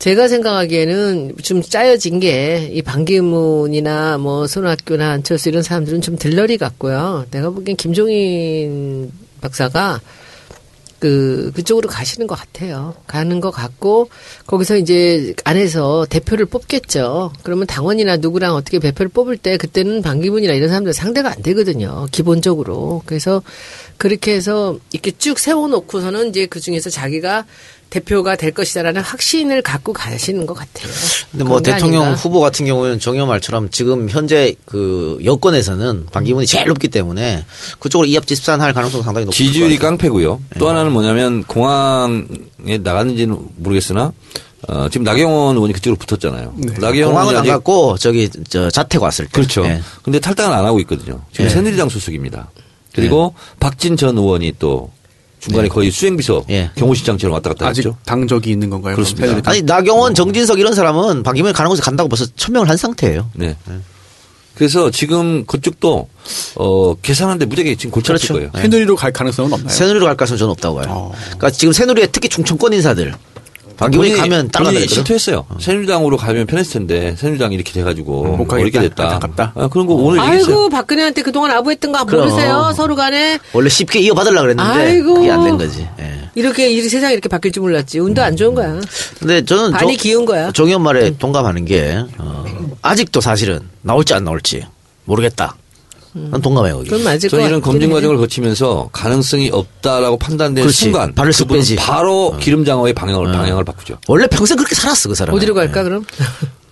제가 0.00 0.28
생각하기에는 0.28 1.36
좀 1.42 1.62
짜여진 1.62 2.20
게 2.20 2.70
이 2.72 2.82
반기문이나 2.82 4.18
뭐 4.18 4.46
손학규나 4.46 5.10
안철수 5.10 5.48
이런 5.48 5.62
사람들은 5.62 6.00
좀 6.00 6.16
들러리 6.16 6.56
같고요. 6.56 7.26
내가 7.30 7.50
보기엔 7.50 7.76
김종인 7.76 9.12
박사가 9.40 10.00
그 10.98 11.50
그쪽으로 11.54 11.88
가시는 11.88 12.26
것 12.26 12.34
같아요. 12.38 12.94
가는 13.06 13.40
것 13.40 13.50
같고 13.50 14.08
거기서 14.46 14.76
이제 14.76 15.34
안에서 15.44 16.06
대표를 16.08 16.46
뽑겠죠. 16.46 17.32
그러면 17.42 17.66
당원이나 17.66 18.18
누구랑 18.18 18.54
어떻게 18.54 18.78
대표를 18.78 19.08
뽑을 19.08 19.36
때 19.36 19.56
그때는 19.56 20.02
반기문이나 20.02 20.52
이런 20.52 20.68
사람들 20.68 20.92
상대가 20.92 21.30
안 21.30 21.42
되거든요. 21.42 22.06
기본적으로. 22.10 23.02
그래서 23.06 23.42
그렇게 23.96 24.34
해서 24.34 24.78
이렇게 24.92 25.10
쭉 25.12 25.38
세워놓고서는 25.38 26.30
이제 26.30 26.46
그 26.46 26.60
중에서 26.60 26.90
자기가 26.90 27.46
대표가 27.90 28.36
될 28.36 28.52
것이다라는 28.52 29.02
확신을 29.02 29.62
갖고 29.62 29.92
가시는 29.92 30.46
것 30.46 30.54
같아요. 30.54 30.90
근데 31.32 31.44
뭐 31.44 31.60
대통령 31.60 32.02
아닌가. 32.02 32.20
후보 32.20 32.40
같은 32.40 32.64
경우에는 32.64 33.00
정여 33.00 33.26
말처럼 33.26 33.68
지금 33.70 34.08
현재 34.08 34.54
그 34.64 35.18
여권에서는 35.24 36.06
반기문이 36.12 36.46
제일 36.46 36.68
높기 36.68 36.88
때문에 36.88 37.44
그쪽으로 37.80 38.06
이합 38.06 38.26
집산할 38.26 38.72
가능성이 38.72 39.02
상당히 39.02 39.24
높을 39.26 39.36
지지율이. 39.36 39.78
깡패고요. 39.78 40.40
또 40.58 40.68
하나는 40.68 40.92
뭐냐면 40.92 41.42
공항에 41.44 42.78
나갔는지는 42.82 43.36
모르겠으나 43.56 44.12
어, 44.68 44.88
지금 44.90 45.04
나경원 45.04 45.56
의원이 45.56 45.72
그쪽으로 45.72 45.96
붙었잖아요. 45.96 46.54
네. 46.56 46.74
나경원 46.78 47.10
공항은 47.12 47.30
의원이 47.32 47.50
안 47.50 47.56
갔고 47.56 47.96
저기 47.98 48.28
저 48.48 48.70
자택 48.70 49.02
왔을 49.02 49.24
때. 49.24 49.30
그렇죠. 49.32 49.64
예. 49.64 49.80
근데 50.02 50.20
탈당은 50.20 50.56
안 50.56 50.64
하고 50.64 50.78
있거든요. 50.80 51.22
지금 51.32 51.46
예. 51.46 51.48
새누리당 51.48 51.88
소속입니다. 51.88 52.50
그리고 52.94 53.34
박진 53.58 53.96
전 53.96 54.18
의원이 54.18 54.54
또 54.58 54.90
중간에 55.40 55.68
거의 55.68 55.90
수행비서 55.90 56.44
예. 56.50 56.70
경호실장처럼 56.76 57.34
왔다 57.34 57.50
갔다 57.50 57.66
아직 57.66 57.80
했죠. 57.80 57.96
당적이 58.04 58.50
있는 58.50 58.70
건가요? 58.70 58.94
그렇습니다. 58.94 59.26
그럼? 59.26 59.42
아니 59.46 59.62
나경원, 59.62 60.14
정진석 60.14 60.60
이런 60.60 60.74
사람은 60.74 61.22
반기문이 61.22 61.54
가는 61.54 61.68
곳에 61.68 61.82
간다고 61.82 62.08
벌써 62.08 62.26
천명을 62.36 62.68
한 62.68 62.76
상태예요. 62.76 63.30
네. 63.34 63.56
그래서 64.54 64.90
지금 64.90 65.46
그쪽도 65.46 66.08
어 66.56 66.94
계산하는데 66.96 67.46
무지하게 67.46 67.76
지금 67.76 67.90
골치 67.92 68.12
아플 68.12 68.18
그렇죠. 68.18 68.34
거예요. 68.34 68.50
네. 68.54 68.60
새누리로 68.62 68.94
갈 68.94 69.10
가능성은 69.10 69.52
없나요? 69.52 69.74
새누리로 69.74 70.04
갈 70.04 70.16
가능성은 70.16 70.38
저는 70.38 70.50
없다고 70.52 70.76
봐요. 70.76 70.86
어. 70.90 71.12
그러니까 71.24 71.50
지금 71.50 71.72
새누리에 71.72 72.08
특히 72.12 72.28
충청권 72.28 72.74
인사들 72.74 73.14
본인이- 73.88 74.16
가면 74.16 74.48
되거든. 74.50 74.86
실토했어요. 74.86 75.46
새누리당으로 75.58 76.16
가면 76.16 76.46
편했을 76.46 76.72
텐데 76.74 77.14
새누리당 77.16 77.52
이렇게 77.52 77.72
돼가지고 77.72 78.24
못 78.36 78.46
가겠다. 78.46 78.54
어렵게 78.56 78.80
됐다. 78.80 79.04
안타깝다. 79.04 79.52
아, 79.54 79.68
그런 79.68 79.86
거 79.86 79.94
오늘 79.94 80.20
얘기했어요. 80.24 80.54
아이고 80.54 80.68
박근혜한테 80.68 81.22
그동안 81.22 81.50
아부했던 81.52 81.92
거 81.92 82.04
그럼. 82.04 82.28
모르세요? 82.28 82.72
서로 82.76 82.94
간에 82.96 83.38
원래 83.52 83.68
쉽게 83.68 84.00
이어받으려고 84.00 84.42
그랬는데 84.42 84.70
아이고. 84.70 85.14
그게 85.14 85.30
안 85.30 85.44
된 85.44 85.56
거지. 85.56 85.88
예. 86.00 86.20
이렇게 86.34 86.70
이 86.70 86.80
세상이 86.82 87.12
이렇게 87.14 87.28
바뀔 87.28 87.50
줄 87.52 87.62
몰랐지. 87.62 87.98
운도 87.98 88.22
안 88.22 88.36
좋은 88.36 88.54
거야. 88.54 88.78
근데 89.18 89.44
저는 89.44 89.72
반이 89.72 89.96
기운 89.96 90.24
거야. 90.24 90.52
정의원 90.52 90.82
말에 90.82 91.16
동감하는 91.18 91.64
게 91.64 91.98
어, 92.18 92.44
아직도 92.82 93.20
사실은 93.20 93.60
나올지 93.82 94.14
안 94.14 94.24
나올지 94.24 94.64
모르겠다. 95.06 95.56
난 96.12 96.40
동감해요. 96.42 96.76
거기. 96.78 96.88
그건 96.90 97.04
맞을 97.04 97.28
것 97.30 97.36
저는 97.36 97.46
이런 97.46 97.60
검증 97.60 97.88
해. 97.90 97.92
과정을 97.92 98.16
거치면서 98.16 98.88
가능성이 98.92 99.50
없다라고 99.52 100.18
판단된 100.18 100.64
그렇지. 100.64 100.78
순간 100.78 101.14
발을 101.14 101.32
쑥 101.32 101.48
빼지. 101.48 101.76
바로 101.76 102.36
기름 102.40 102.64
장어의 102.64 102.94
방향을 102.94 103.32
방향을 103.32 103.64
바꾸죠. 103.64 103.98
원래 104.08 104.26
평생 104.26 104.56
그렇게 104.56 104.74
살았어 104.74 105.08
그 105.08 105.14
사람. 105.14 105.34
어디로 105.36 105.54
갈까 105.54 105.82
그럼? 105.84 106.04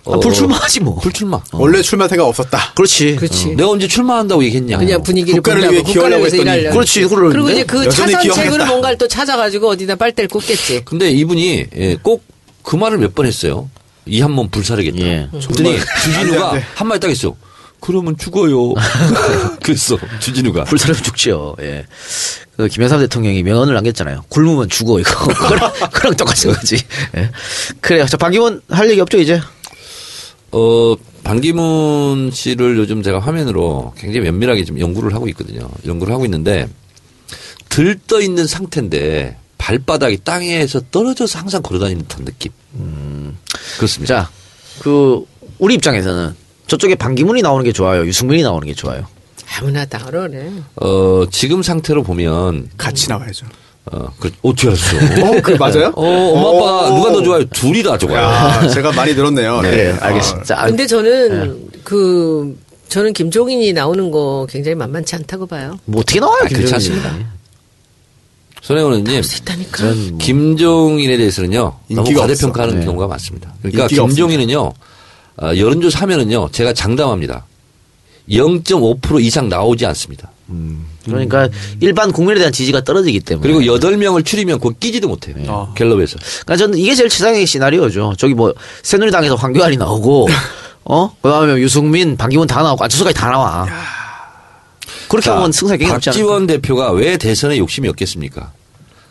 아, 0.07 0.19
불출마하지 0.19 0.81
뭐. 0.81 0.97
불출마. 1.01 1.39
원래 1.53 1.83
출마 1.83 2.09
생각 2.09 2.25
없었다. 2.25 2.73
그렇지. 2.75 3.17
그렇지. 3.17 3.49
내가 3.57 3.69
언제 3.71 3.87
출마한다고 3.87 4.43
얘기했냐. 4.45 4.79
그냥 4.79 5.03
분위기를 5.03 5.43
국가를 5.43 5.71
위해 5.71 5.83
국가를 5.83 5.93
기여하려고 5.93 6.21
위해서 6.23 6.37
했더니. 6.37 6.51
일하려고. 6.57 6.75
그렇지. 6.77 7.05
그러는데. 7.05 7.33
그리고 7.35 7.51
이제 7.51 7.65
그 7.65 7.89
차선책으로. 7.91 8.67
뭔가를 8.67 8.97
또 8.97 9.07
찾아가지고 9.07 9.69
어디다 9.69 9.97
빨대를 9.97 10.29
꽂겠지. 10.29 10.83
근데 10.87 11.11
이분이 11.11 11.67
예, 11.77 11.97
꼭그 11.97 12.77
말을 12.77 12.97
몇 12.99 13.15
번 13.15 13.27
했어요. 13.27 13.69
이한몸 14.07 14.49
불사르겠다. 14.49 14.99
예. 14.99 15.29
그랬더니 15.31 15.79
주진우가. 16.03 16.59
한마디 16.75 17.01
딱 17.01 17.09
했어. 17.09 17.35
그러면 17.81 18.17
죽어요. 18.17 18.75
그랬어. 19.63 19.99
주진우가. 20.21 20.65
불사르면 20.65 21.03
죽지요. 21.03 21.57
예. 21.61 21.87
그 22.57 22.69
김영삼 22.69 23.01
대통령이 23.01 23.43
명언을 23.43 23.75
남겼잖아요. 23.75 24.25
굶으면 24.29 24.69
죽어 24.69 24.99
이거. 24.99 25.27
그랑, 25.49 25.73
그랑 25.93 26.17
똑같은 26.17 26.53
거지. 26.53 26.77
예. 27.17 27.31
그래요. 27.81 28.07
자 28.07 28.17
반기문 28.17 28.63
할 28.69 28.91
얘기 28.91 29.01
없죠 29.01 29.19
이제. 29.19 29.41
어, 30.51 30.97
반기문 31.25 32.31
씨를 32.33 32.79
요즘 32.79 33.03
제가 33.03 33.21
화면으로 33.21 33.93
굉장히 33.97 34.25
면밀하게 34.27 34.65
좀 34.65 34.81
연구를 34.81 35.15
하고 35.15 35.29
있거든요. 35.29 35.69
연구를 35.87 36.13
하고 36.13 36.25
있는데 36.25 36.69
들떠 37.69 38.23
있는 38.23 38.47
상태인데 38.47 39.37
발바닥이 39.59 40.19
땅에서 40.25 40.81
떨어져서 40.91 41.39
항상 41.39 41.61
걸어다니는 41.61 42.03
듯한 42.09 42.25
느낌. 42.25 42.51
그렇습니다. 43.77 44.23
자, 44.23 44.31
그 44.81 45.25
우리 45.59 45.75
입장에서는 45.75 46.35
저쪽에 46.69 46.95
반기문이 46.95 47.43
나오는 47.43 47.65
게 47.65 47.73
좋아요. 47.73 48.07
유승민이 48.07 48.43
나오는 48.43 48.67
게 48.67 48.75
좋아요. 48.75 49.07
아무나 49.59 49.85
다 49.85 49.99
그러네. 49.99 50.51
어, 50.77 51.25
지금 51.31 51.63
상태로 51.63 52.03
보면 52.03 52.69
같이 52.77 53.09
나와야죠. 53.09 53.47
어, 53.91 54.07
그 54.21 54.31
어떻게 54.43 54.69
알았어? 54.69 54.97
어, 55.27 55.41
그 55.43 55.53
맞아요? 55.53 55.93
어, 55.97 56.05
엄마 56.05 56.49
아빠 56.51 56.95
누가 56.95 57.11
더 57.13 57.23
좋아요? 57.23 57.45
둘이 57.47 57.83
다 57.83 57.97
좋아요. 57.97 58.19
야, 58.19 58.69
제가 58.69 58.93
많이 58.93 59.15
들었네요. 59.15 59.63
네, 59.63 59.71
네. 59.71 59.93
알겠습니다. 59.99 60.45
자, 60.45 60.67
근데 60.67 60.87
저는 60.87 61.69
그 61.85 62.55
저는 62.91 63.15
김종인이 63.15 63.73
나오는 63.73 64.11
거 64.11 64.47
굉장히 64.51 64.75
만만치 64.75 65.17
않다고 65.17 65.47
봐요. 65.47 65.79
뭐 65.87 66.03
어떻게 66.03 66.21
나와요? 66.21 66.43
아, 66.45 66.49
그렇지 66.49 66.75
않습니다. 66.75 67.17
손혜원 68.61 68.93
의원님, 68.93 69.15
할수 69.15 69.39
있다니까. 69.41 69.77
전 69.79 70.09
뭐, 70.11 70.19
김종인에 70.19 71.17
대해서는요 71.17 71.61
너무 71.89 72.09
인기가 72.09 72.21
과대평가하는. 72.23 72.81
네. 72.81 72.85
경우가 72.85 73.07
많습니다. 73.07 73.55
그러니까 73.63 73.87
김종인은요 73.87 74.73
어, 75.43 75.57
여론조사 75.57 76.01
하면은요 76.03 76.49
제가 76.53 76.73
장담합니다. 76.73 77.45
0.5% 78.31 79.23
이상 79.23 79.49
나오지 79.49 79.87
않습니다. 79.87 80.31
그러니까 81.05 81.49
일반 81.81 82.13
국민에 82.13 82.39
대한 82.39 82.53
지지가 82.53 82.83
떨어지기 82.85 83.21
때문에. 83.21 83.43
그리고 83.43 83.61
8명을 83.61 84.25
추리면 84.25 84.59
그거 84.59 84.75
끼지도 84.79 85.09
못해요. 85.09 85.37
어. 85.47 85.73
갤럽에서. 85.75 86.17
그러니까 86.45 86.57
저는 86.57 86.79
이게 86.79 86.95
제일 86.95 87.09
최상의 87.09 87.47
시나리오죠. 87.47 88.15
저기 88.19 88.35
뭐 88.35 88.53
새누리당에서 88.83 89.35
황교안이 89.35 89.77
나오고 89.77 90.29
어 90.85 91.15
그다음에 91.23 91.55
유승민, 91.61 92.17
반기문 92.17 92.47
다 92.47 92.63
나오고 92.63 92.85
안철수까지 92.85 93.17
다 93.17 93.31
나와. 93.31 93.67
그렇게 95.09 95.25
자, 95.25 95.37
하면 95.37 95.53
승산이 95.53 95.79
굉장히? 95.79 96.01
박지원 96.05 96.47
대표가 96.47 96.93
왜 96.93 97.17
대선에 97.17 97.57
욕심이 97.59 97.89
없겠습니까? 97.89 98.53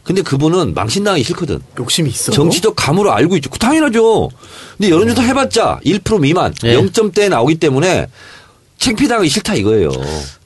근데 0.07 0.21
그분은 0.21 0.73
망신당하기 0.73 1.21
싫거든. 1.21 1.59
욕심이 1.77 2.09
있어. 2.09 2.31
정치적 2.31 2.77
감으로 2.77 3.11
알고 3.11 3.35
있죠. 3.37 3.49
그 3.49 3.59
당연하죠. 3.59 4.29
근데 4.77 4.89
여론조사 4.89 5.21
해봤자 5.21 5.81
1% 5.85 6.21
미만 6.21 6.53
예. 6.63 6.77
0점대에 6.77 7.27
나오기 7.27 7.55
때문에 7.55 8.07
챙피당하기 8.77 9.27
싫다 9.27 9.55
이거예요. 9.55 9.91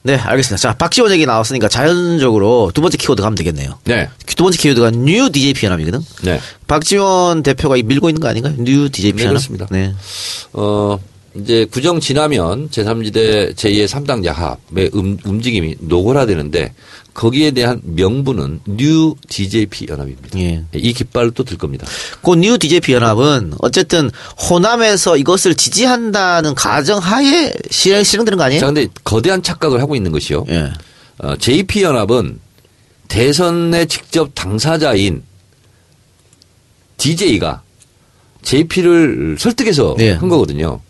네, 0.02 0.16
알겠습니다. 0.16 0.56
자, 0.56 0.74
박지원 0.74 1.12
얘기 1.12 1.26
나왔으니까 1.26 1.68
자연적으로 1.68 2.72
두 2.74 2.80
번째 2.80 2.96
키워드 2.96 3.22
가면 3.22 3.36
되겠네요. 3.36 3.78
네. 3.84 4.08
두 4.26 4.42
번째 4.42 4.58
키워드가 4.58 4.90
New 4.90 5.30
DJP 5.30 5.66
연합이거든. 5.66 6.00
네. 6.24 6.40
박지원 6.66 7.44
대표가 7.44 7.76
이 7.76 7.84
밀고 7.84 8.08
있는 8.08 8.20
거 8.20 8.26
아닌가요? 8.26 8.54
New 8.58 8.88
DJP 8.90 9.18
네, 9.18 9.22
연합. 9.24 9.34
그렇습니다. 9.34 9.68
네. 9.70 9.94
어, 10.54 10.98
이제 11.34 11.64
구정 11.64 11.98
지나면 11.98 12.68
제3지대 12.68 13.54
제2의 13.54 13.86
3당 13.88 14.24
야합의 14.24 14.90
음, 14.94 15.16
움직임이 15.24 15.76
노골화되는데 15.80 16.74
거기에 17.14 17.52
대한 17.52 17.80
명분은 17.84 18.60
New 18.68 19.14
DJP 19.28 19.86
연합입니다. 19.88 20.38
예. 20.38 20.64
이 20.74 20.92
깃발을 20.92 21.30
또 21.32 21.42
들 21.44 21.56
겁니다. 21.56 21.86
그 22.22 22.32
New 22.36 22.58
DJP 22.58 22.92
연합은 22.92 23.54
어쨌든 23.60 24.10
호남에서 24.50 25.16
이것을 25.16 25.54
지지한다는 25.54 26.54
가정 26.54 26.98
하에 26.98 27.52
실행 27.70 28.02
실행되는 28.04 28.36
거 28.36 28.44
아니에요? 28.44 28.60
자, 28.60 28.66
근데 28.66 28.88
거대한 29.04 29.42
착각을 29.42 29.80
하고 29.80 29.96
있는 29.96 30.12
것이요. 30.12 30.44
예. 30.50 30.70
어, 31.18 31.36
JP 31.36 31.82
연합은 31.82 32.40
대선의 33.08 33.86
직접 33.88 34.30
당사자인 34.34 35.22
DJ가 36.98 37.62
JP를 38.42 39.36
설득해서 39.38 39.94
네. 39.98 40.12
한 40.12 40.28
거거든요. 40.28 40.80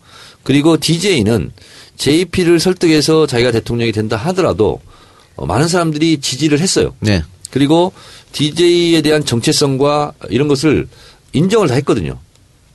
그리고 0.43 0.77
DJ는 0.77 1.51
JP를 1.97 2.59
설득해서 2.59 3.27
자기가 3.27 3.51
대통령이 3.51 3.91
된다 3.91 4.17
하더라도 4.17 4.81
어, 5.35 5.45
많은 5.45 5.67
사람들이 5.67 6.19
지지를 6.19 6.59
했어요. 6.59 6.93
네. 6.99 7.23
그리고 7.49 7.93
DJ에 8.33 9.01
대한 9.01 9.23
정체성과 9.23 10.13
이런 10.29 10.47
것을 10.47 10.87
인정을 11.33 11.67
다 11.67 11.75
했거든요. 11.75 12.19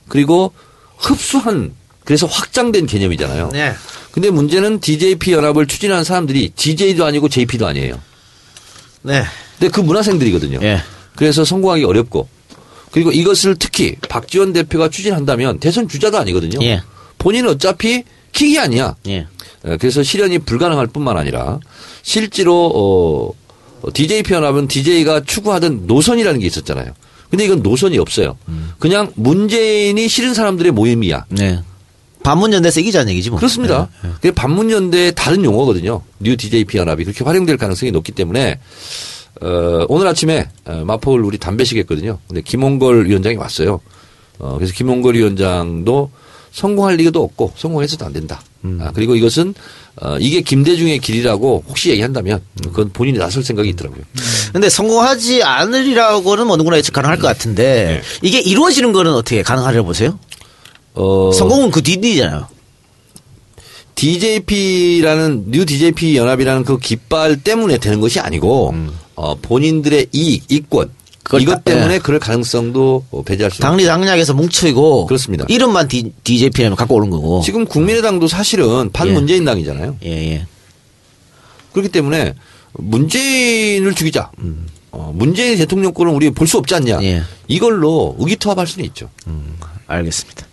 그리고 0.07 0.53
흡수한 0.97 1.73
그래서 2.03 2.25
확장된 2.25 2.87
개념이잖아요. 2.87 3.51
네. 3.53 3.73
근데 4.11 4.31
문제는 4.31 4.79
DJP 4.79 5.33
연합을 5.33 5.67
추진하는 5.67 6.03
사람들이 6.03 6.49
DJ도 6.55 7.05
아니고 7.05 7.29
JP도 7.29 7.67
아니에요. 7.67 7.99
네. 9.03 9.23
근데 9.59 9.71
그 9.71 9.81
문화생들이거든요. 9.81 10.59
예. 10.63 10.81
그래서 11.15 11.45
성공하기 11.45 11.83
어렵고 11.83 12.27
그리고 12.91 13.11
이것을 13.11 13.55
특히 13.59 13.95
박지원 14.07 14.53
대표가 14.53 14.89
추진한다면 14.89 15.59
대선 15.59 15.87
주자도 15.87 16.17
아니거든요. 16.17 16.59
예. 16.65 16.81
본인은 17.19 17.51
어차피 17.51 18.03
킥이 18.31 18.57
아니야. 18.57 18.95
예. 19.07 19.27
에, 19.65 19.77
그래서 19.77 20.01
실현이 20.01 20.39
불가능할 20.39 20.87
뿐만 20.87 21.17
아니라 21.17 21.59
실제로 22.01 23.35
어, 23.83 23.91
DJP 23.93 24.33
연합은 24.33 24.67
DJ가 24.67 25.23
추구하던 25.23 25.85
노선이라는 25.85 26.39
게 26.39 26.47
있었잖아요. 26.47 26.93
근데 27.29 27.45
이건 27.45 27.61
노선이 27.61 27.97
없어요. 27.99 28.37
그냥 28.79 29.11
문재인이 29.15 30.07
싫은 30.07 30.33
사람들의 30.33 30.71
모임이야. 30.71 31.25
네. 31.29 31.61
반문연대에서 32.23 32.79
이기자는 32.81 33.11
얘기지 33.11 33.29
뭐. 33.29 33.37
그렇습니다. 33.37 33.87
그게 34.15 34.31
반문연대의 34.31 35.13
다른 35.15 35.45
용어거든요. 35.45 36.01
New 36.19 36.35
DJP 36.35 36.77
연합이 36.79 37.03
그렇게 37.03 37.23
활용될 37.23 37.57
가능성이 37.57 37.91
높기 37.91 38.11
때문에 38.11 38.59
어, 39.41 39.85
오늘 39.87 40.07
아침에 40.07 40.49
어, 40.65 40.83
마포를 40.85 41.23
우리 41.23 41.37
단배식 41.37 41.77
했거든요. 41.77 42.17
근데 42.27 42.41
김홍걸 42.41 43.05
위원장이 43.07 43.35
왔어요. 43.37 43.79
어, 44.39 44.55
그래서 44.57 44.73
김홍걸 44.73 45.15
위원장도 45.15 46.11
성공할 46.51 46.95
리가도 46.95 47.21
없고 47.23 47.53
성공해서도 47.55 48.05
안 48.05 48.13
된다. 48.13 48.41
아, 48.79 48.91
그리고 48.93 49.15
이것은 49.15 49.53
어, 50.01 50.17
이게 50.19 50.41
김대중의 50.41 50.99
길이라고 50.99 51.63
혹시 51.67 51.89
얘기한다면 51.89 52.41
그건 52.63 52.89
본인이 52.91 53.17
나설 53.17 53.43
생각이 53.43 53.69
있더라고요. 53.69 54.01
근데 54.53 54.69
성공하지 54.69 55.43
않으리라고는 55.43 56.47
뭐 56.47 56.57
누구나 56.57 56.77
예측 56.77 56.93
가능할 56.93 57.19
것 57.19 57.27
같은데 57.27 58.01
이게 58.21 58.39
이루어지는 58.39 58.91
거는 58.93 59.13
어떻게 59.13 59.43
가능하리라고 59.43 59.87
보세요? 59.87 60.17
어, 60.93 61.31
성공은 61.33 61.71
그 61.71 61.81
뒤뒤잖아요. 61.81 62.47
DJP라는 63.95 65.51
New 65.51 65.65
DJP 65.65 66.15
연합이라는 66.15 66.63
그 66.63 66.77
깃발 66.77 67.35
때문에 67.37 67.77
되는 67.79 67.99
것이 67.99 68.19
아니고 68.19 68.73
어, 69.15 69.35
본인들의 69.35 70.07
이익, 70.13 70.45
이권 70.49 70.89
이것 71.37 71.55
다- 71.55 71.61
때문에 71.61 71.95
예. 71.95 71.99
그럴 71.99 72.19
가능성도 72.19 73.05
어, 73.11 73.21
배제할 73.23 73.51
수. 73.51 73.59
당리 73.59 73.85
당략에서 73.85 74.33
뭉치고 74.33 75.05
그렇습니다. 75.05 75.45
이름만 75.49 75.87
D, 75.87 76.11
DJP라면 76.23 76.75
갖고 76.75 76.95
오는 76.95 77.09
거고. 77.09 77.41
지금 77.45 77.65
국민의당도 77.65 78.27
사실은 78.27 78.89
반문재인 78.91 79.45
당이잖아요. 79.45 79.97
예, 80.05 80.09
예. 80.09 80.47
그렇기 81.73 81.89
때문에 81.89 82.33
문재인을 82.73 83.93
죽이자. 83.93 84.31
어, 84.91 85.11
문재인 85.13 85.57
대통령권을 85.57 86.11
우리 86.11 86.31
볼 86.31 86.47
수 86.47 86.57
없지 86.57 86.73
않냐. 86.75 86.99
예. 87.03 87.21
이걸로 87.47 88.15
의기투합할 88.19 88.65
수는 88.65 88.85
있죠. 88.87 89.09
알겠습니다. 89.87 90.47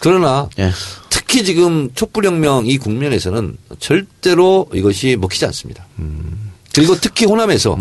그러나 0.00 0.48
예. 0.58 0.70
특히 1.10 1.44
지금 1.44 1.90
촛불혁명 1.94 2.66
이 2.66 2.76
국면에서는 2.78 3.56
절대로 3.78 4.66
이것이 4.74 5.16
먹히지 5.16 5.44
않습니다. 5.46 5.86
그리고 6.74 6.96
특히 7.00 7.26
호남에서 7.26 7.76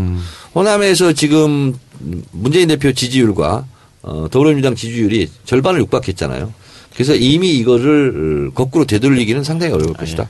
호남에서 0.55 1.13
지금 1.13 1.73
문재인 2.31 2.67
대표 2.67 2.91
지지율과 2.93 3.65
어, 4.03 4.27
더불어민주당 4.31 4.75
지지율이 4.75 5.29
절반을 5.45 5.79
육박했잖아요. 5.81 6.53
그래서 6.93 7.15
이미 7.15 7.51
이거를 7.57 8.51
거꾸로 8.53 8.83
되돌리기는 8.83 9.45
상당히 9.45 9.71
어려울 9.73 9.93
것이다. 9.93 10.29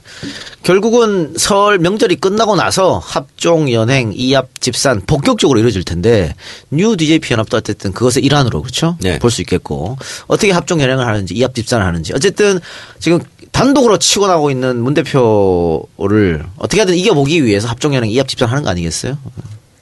결국은 0.61 1.33
설 1.35 1.79
명절이 1.79 2.17
끝나고 2.17 2.55
나서 2.55 2.99
합종 2.99 3.71
연횡 3.71 4.11
이합 4.15 4.47
집산 4.61 5.01
본격적으로 5.07 5.57
이루어질 5.59 5.83
텐데 5.83 6.35
New 6.69 6.95
DJP 6.95 7.33
연합도 7.33 7.57
어쨌든 7.57 7.91
그것의 7.91 8.23
일환으로 8.23 8.61
그렇죠? 8.61 8.95
네. 9.01 9.17
볼 9.17 9.31
수 9.31 9.41
있겠고 9.41 9.97
어떻게 10.27 10.51
합종 10.51 10.79
연횡을 10.81 11.05
하는지 11.07 11.33
이합 11.33 11.55
집산을 11.55 11.83
하는지 11.83 12.13
어쨌든 12.13 12.59
지금 12.99 13.19
단독으로 13.51 13.97
치고 13.97 14.27
나고 14.27 14.51
있는 14.51 14.81
문 14.81 14.93
대표를 14.93 16.45
어떻게든 16.57 16.95
이겨보기 16.95 17.43
위해서 17.43 17.67
합종 17.69 17.95
연횡 17.95 18.11
이합 18.11 18.27
집산하는 18.27 18.61
거 18.61 18.69
아니겠어요? 18.69 19.17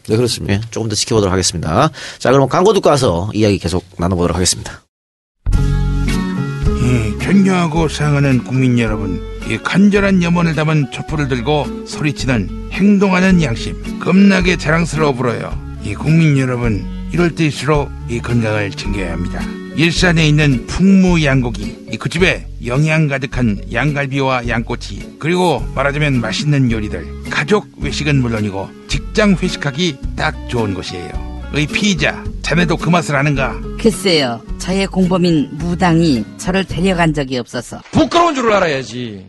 네, 0.10 0.16
그렇습니다. 0.16 0.56
예, 0.56 0.62
조금 0.72 0.90
더 0.90 0.96
지켜보도록 0.96 1.32
하겠습니다. 1.32 1.92
자, 2.18 2.32
그럼 2.32 2.50
광고 2.50 2.74
듣고 2.74 2.90
와서 2.90 3.30
이야기 3.34 3.60
계속 3.60 3.86
나눠보도록 3.98 4.36
하겠습니다. 4.36 4.82
이 6.82 7.20
존경하고 7.22 7.88
사랑하는 7.88 8.44
국민 8.44 8.80
여러분, 8.80 9.22
이 9.48 9.58
간절한 9.58 10.24
염원을 10.24 10.56
담은 10.56 10.92
촛불을 10.92 11.28
들고 11.28 11.86
소리치는 11.86 12.70
행동하는 12.72 13.44
양심 13.44 14.00
겁나게 14.00 14.58
자랑스러워 14.58 15.14
보여요. 15.14 15.56
이 15.84 15.94
국민 15.94 16.38
여러분, 16.40 16.84
이럴 17.14 17.36
때일수록 17.36 17.92
이 18.10 18.20
건강을 18.20 18.72
챙겨야 18.72 19.14
합니다. 19.14 19.42
일산에 19.80 20.28
있는 20.28 20.68
풍무 20.68 21.24
양고기, 21.24 21.88
이그 21.94 22.10
집에 22.10 22.46
영양 22.66 23.08
가득한 23.08 23.62
양갈비와 23.72 24.50
양꼬치, 24.50 25.16
그리고 25.20 25.66
말하자면 25.74 26.20
맛있는 26.20 26.70
요리들, 26.70 27.30
가족 27.30 27.66
외식은 27.78 28.20
물론이고 28.22 28.70
직장 28.90 29.38
회식하기 29.42 29.96
딱 30.18 30.36
좋은 30.50 30.74
곳이에요. 30.74 31.50
의 31.54 31.66
피자, 31.66 32.22
자네도 32.42 32.76
그 32.76 32.90
맛을 32.90 33.16
아는가? 33.16 33.58
글쎄요, 33.80 34.44
저의 34.58 34.86
공범인 34.86 35.48
무당이 35.54 36.26
저를 36.36 36.66
데려간 36.66 37.14
적이 37.14 37.38
없어서 37.38 37.82
부끄러운 37.92 38.36
줄 38.36 38.52
알아야지. 38.52 39.26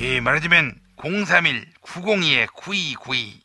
예, 0.00 0.18
말하자면 0.18 0.74
031 0.96 1.64
902에 1.80 2.48
9292. 2.56 3.41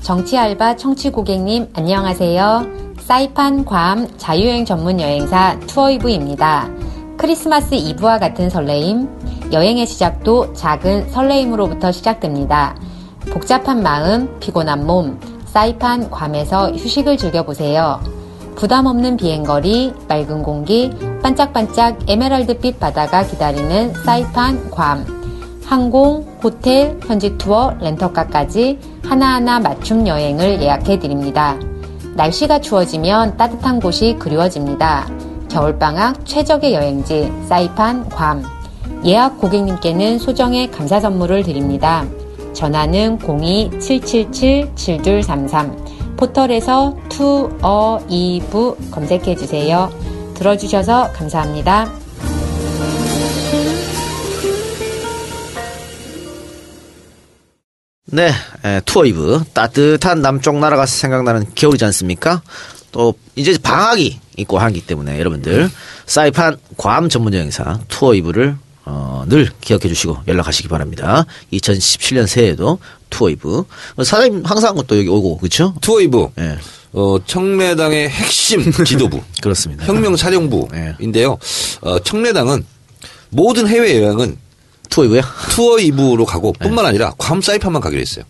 정치 0.00 0.38
알바 0.38 0.76
청취 0.76 1.10
고객님 1.10 1.68
안녕하세요. 1.74 2.66
사이판 3.00 3.64
괌 3.64 4.08
자유여행 4.16 4.64
전문 4.64 5.00
여행사 5.00 5.58
투어이브입니다. 5.66 6.70
크리스마스 7.18 7.74
이브와 7.74 8.18
같은 8.18 8.48
설레임, 8.48 9.08
여행의 9.52 9.86
시작도 9.86 10.54
작은 10.54 11.10
설레임으로부터 11.10 11.92
시작됩니다. 11.92 12.74
복잡한 13.30 13.82
마음, 13.82 14.38
피곤한 14.40 14.86
몸, 14.86 15.20
사이판 15.46 16.10
괌에서 16.10 16.72
휴식을 16.72 17.16
즐겨보세요. 17.16 18.00
부담 18.56 18.86
없는 18.86 19.16
비행거리, 19.16 19.92
맑은 20.08 20.42
공기, 20.42 20.90
반짝반짝 21.22 21.98
에메랄드빛 22.08 22.80
바다가 22.80 23.24
기다리는 23.24 23.92
사이판 24.04 24.70
괌. 24.70 25.17
항공, 25.68 26.26
호텔, 26.42 26.98
현지 27.06 27.36
투어, 27.36 27.74
렌터카까지 27.78 28.78
하나하나 29.04 29.60
맞춤 29.60 30.06
여행을 30.06 30.62
예약해 30.62 30.98
드립니다. 30.98 31.58
날씨가 32.14 32.62
추워지면 32.62 33.36
따뜻한 33.36 33.78
곳이 33.78 34.16
그리워집니다. 34.18 35.06
겨울방학 35.50 36.24
최적의 36.24 36.72
여행지, 36.72 37.30
사이판 37.46 38.08
괌. 38.08 38.42
예약 39.04 39.38
고객님께는 39.38 40.18
소정의 40.18 40.70
감사 40.70 41.00
선물을 41.00 41.42
드립니다. 41.42 42.06
전화는 42.54 43.18
02-777-7233. 43.18 46.16
포털에서 46.16 46.96
투어 47.10 48.00
이브 48.08 48.74
검색해 48.90 49.36
주세요. 49.36 49.90
들어주셔서 50.32 51.12
감사합니다. 51.12 52.07
네, 58.10 58.32
에, 58.64 58.80
투어이브 58.86 59.44
따뜻한 59.52 60.22
남쪽 60.22 60.58
나라 60.58 60.76
가서 60.76 60.96
생각나는 60.96 61.46
겨울이지 61.54 61.84
않습니까? 61.86 62.42
또 62.90 63.14
이제 63.36 63.56
방학이 63.62 64.18
있고 64.38 64.58
하기 64.58 64.80
때문에 64.86 65.18
여러분들 65.18 65.70
사이판 66.06 66.56
괌 66.78 67.08
전문 67.10 67.34
여행사 67.34 67.78
투어이브를 67.88 68.56
어, 68.86 69.24
늘 69.28 69.50
기억해 69.60 69.88
주시고 69.88 70.20
연락하시기 70.26 70.68
바랍니다. 70.68 71.26
2017년 71.52 72.26
새해에도 72.26 72.78
투어이브 73.10 73.64
사장님 74.02 74.42
항상 74.46 74.74
또 74.86 74.98
여기 74.98 75.08
오고 75.08 75.36
그렇죠? 75.38 75.74
투어이브 75.82 76.28
예. 76.38 76.58
어, 76.92 77.18
청래당의 77.26 78.08
핵심 78.08 78.72
지도부 78.84 79.20
그렇습니다. 79.42 79.84
혁명 79.84 80.16
사령부인데요. 80.16 81.36
어, 81.82 81.98
청래당은 81.98 82.64
모든 83.28 83.68
해외 83.68 84.02
여행은 84.02 84.38
투어이브야? 84.88 85.22
투어 85.50 85.78
이브로 85.78 86.24
가고 86.24 86.52
뿐만 86.54 86.86
아니라 86.86 87.12
괌 87.18 87.40
사이판만 87.40 87.80
가기로 87.82 88.00
했어요. 88.00 88.24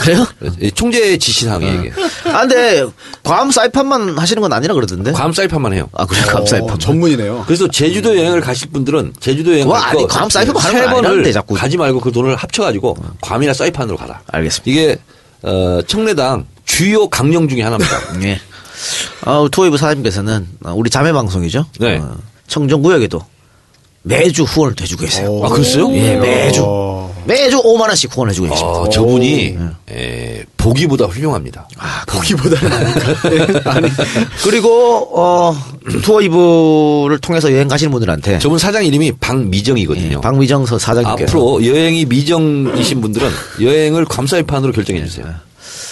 그래요? 0.00 0.26
이 0.62 0.70
총재의 0.70 1.18
지시사항에 1.18 1.74
이게 1.74 1.92
아 2.32 2.40
근데 2.40 2.86
괌 3.22 3.50
사이판만 3.50 4.18
하시는 4.18 4.40
건 4.40 4.52
아니라 4.52 4.72
그러던데. 4.74 5.12
괌 5.12 5.32
사이판만 5.32 5.74
해요. 5.74 5.88
아 5.92 6.06
그래 6.06 6.20
괌 6.22 6.46
사이판. 6.46 6.70
어, 6.70 6.78
전문이네요. 6.78 7.44
그래서 7.46 7.68
제주도 7.68 8.16
여행을 8.16 8.40
가실 8.40 8.70
분들은 8.70 9.12
제주도 9.20 9.52
여행 9.52 9.68
와, 9.68 9.80
갈 9.80 9.90
아니, 9.90 10.06
거괌 10.06 10.28
사이판 10.30 10.54
가는 10.54 10.80
세건 10.80 11.02
번을 11.02 11.32
자꾸. 11.32 11.54
가지 11.54 11.76
말고 11.76 12.00
그 12.00 12.12
돈을 12.12 12.36
합쳐가지고 12.36 12.96
괌이나 13.20 13.52
사이판으로 13.52 13.98
가라. 13.98 14.22
알겠습니다. 14.28 14.70
이게 14.70 14.96
어, 15.42 15.80
청래당 15.86 16.46
주요 16.64 17.08
강령 17.08 17.48
중에 17.48 17.60
하나입니다. 17.62 17.98
예. 18.26 18.40
어, 19.26 19.48
투어이브 19.50 19.76
사장님께서는 19.76 20.48
어, 20.64 20.72
우리 20.74 20.88
자매 20.88 21.12
방송이죠. 21.12 21.66
네. 21.80 21.98
어, 21.98 22.16
청정구역에도 22.46 23.20
매주 24.08 24.44
후원을 24.44 24.74
해주고 24.80 25.02
계세요. 25.02 25.40
아 25.44 25.48
그랬어요? 25.48 25.94
예, 25.94 26.16
매주 26.16 26.62
어. 26.64 27.14
매주 27.26 27.60
5만 27.62 27.82
원씩 27.88 28.16
후원해주고 28.16 28.48
계십니다. 28.48 28.78
어, 28.80 28.88
저분이 28.88 29.58
에, 29.90 30.44
보기보다 30.56 31.04
훌륭합니다. 31.04 31.68
아, 31.76 32.02
보기보다는 32.06 32.72
아니까. 32.72 33.70
아니. 33.70 33.88
그리고 34.42 35.10
어, 35.14 35.54
투어 36.02 36.22
이브를 36.22 37.18
통해서 37.18 37.52
여행 37.52 37.68
가시는 37.68 37.90
분들한테 37.90 38.38
저분 38.38 38.58
사장 38.58 38.84
이름이 38.84 39.12
박미정이거든요. 39.20 40.16
예, 40.16 40.20
박미정 40.22 40.64
서 40.64 40.78
사장님께서 40.78 41.30
앞으로 41.30 41.66
여행이 41.66 42.06
미정이신 42.06 43.02
분들은 43.02 43.28
여행을 43.60 44.06
괌 44.06 44.26
사이판으로 44.26 44.72
결정해 44.72 45.04
주세요. 45.04 45.26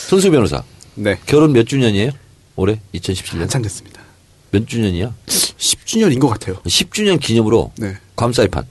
손수 0.08 0.30
변호사 0.30 0.62
네. 0.94 1.16
결혼 1.26 1.52
몇 1.52 1.66
주년이에요? 1.66 2.12
올해 2.56 2.80
2017년 2.94 3.40
한참 3.40 3.60
됐습니다. 3.60 4.00
몇 4.52 4.66
주년이야? 4.66 5.12
10주년인 5.26 6.18
것 6.18 6.28
같아요. 6.28 6.56
10주년 6.64 7.20
기념으로 7.20 7.72
네. 7.76 7.94
괌 8.16 8.32
사이판 8.32 8.64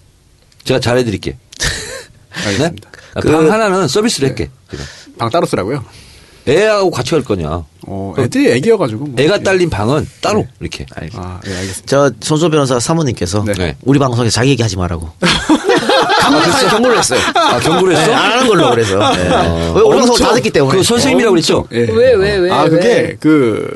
제가 0.63 0.79
잘해드릴게. 0.79 1.37
알겠습니다. 2.45 2.89
네? 3.15 3.21
그- 3.21 3.31
방 3.31 3.49
하나는 3.51 3.87
서비스를 3.87 4.29
할게. 4.29 4.49
제가. 4.71 4.83
방 5.17 5.29
따로 5.29 5.45
쓰라고요? 5.45 5.83
애하고 6.47 6.91
같이 6.91 7.11
갈 7.11 7.23
거냐? 7.23 7.63
어, 7.87 8.13
애들이 8.19 8.51
애기여가지고. 8.51 9.05
뭐. 9.05 9.15
애가 9.23 9.39
딸린 9.39 9.69
방은 9.69 10.07
따로 10.21 10.45
이렇게. 10.59 10.85
아, 10.95 11.39
예, 11.47 11.55
알겠습니다. 11.55 11.85
저 11.87 12.11
손소 12.21 12.49
변호사 12.49 12.79
사모님께서 12.79 13.43
네. 13.45 13.53
네. 13.53 13.75
우리 13.83 13.97
방송에서 13.99 14.31
자기 14.31 14.51
얘기하지 14.51 14.77
말라고 14.77 15.09
강력하게 16.21 16.67
경고를 16.69 16.97
했어요. 16.99 17.19
아 17.35 17.59
경고를 17.59 17.95
했어? 17.95 18.07
네, 18.07 18.13
안 18.13 18.31
하는 18.33 18.47
걸로 18.47 18.69
그래서. 18.71 19.11
네. 19.13 19.23
왜 19.75 19.81
우리 19.81 19.97
방송 19.97 20.17
다 20.17 20.33
듣기 20.35 20.51
때문에. 20.51 20.77
그 20.77 20.83
선생님이라고 20.83 21.31
그랬죠? 21.33 21.67
예. 21.71 21.79
왜, 21.79 22.13
왜, 22.13 22.35
왜, 22.37 22.51
아, 22.51 22.63
왜? 22.63 22.69
그게 22.69 23.17
그 23.19 23.67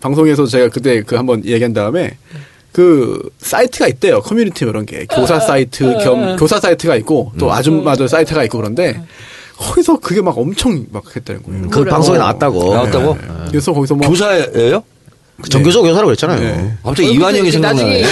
방송에서 0.00 0.46
제가 0.46 0.68
그때 0.68 1.02
그 1.02 1.16
한번 1.16 1.44
얘기한 1.46 1.72
다음에 1.72 2.16
그 2.72 3.30
사이트가 3.38 3.88
있대요. 3.88 4.20
커뮤니티 4.20 4.64
뭐 4.64 4.70
이런 4.72 4.86
게. 4.86 5.06
교사 5.06 5.40
사이트 5.40 5.98
겸 6.04 6.36
교사 6.36 6.60
사이트가 6.60 6.96
있고 6.96 7.32
또 7.38 7.52
아줌마들 7.52 8.08
사이트가 8.08 8.44
있고 8.44 8.58
그런데 8.58 9.02
거기서 9.56 9.98
그게 9.98 10.20
막 10.22 10.36
엄청 10.38 10.86
막 10.92 11.04
했다는 11.14 11.42
거예요. 11.42 11.68
그 11.70 11.84
방송에 11.84 12.18
나왔다고. 12.18 12.74
나왔다고? 12.74 13.14
네. 13.14 13.28
그래서 13.50 13.72
거기서 13.72 13.94
뭐 13.96 14.08
교사예요? 14.08 14.82
그 15.40 15.48
전교조 15.48 15.82
교사라고 15.82 16.06
그랬잖아요. 16.06 16.40
네. 16.40 16.72
갑자기 16.82 17.12
이완영이 17.12 17.50
생각나네. 17.52 18.02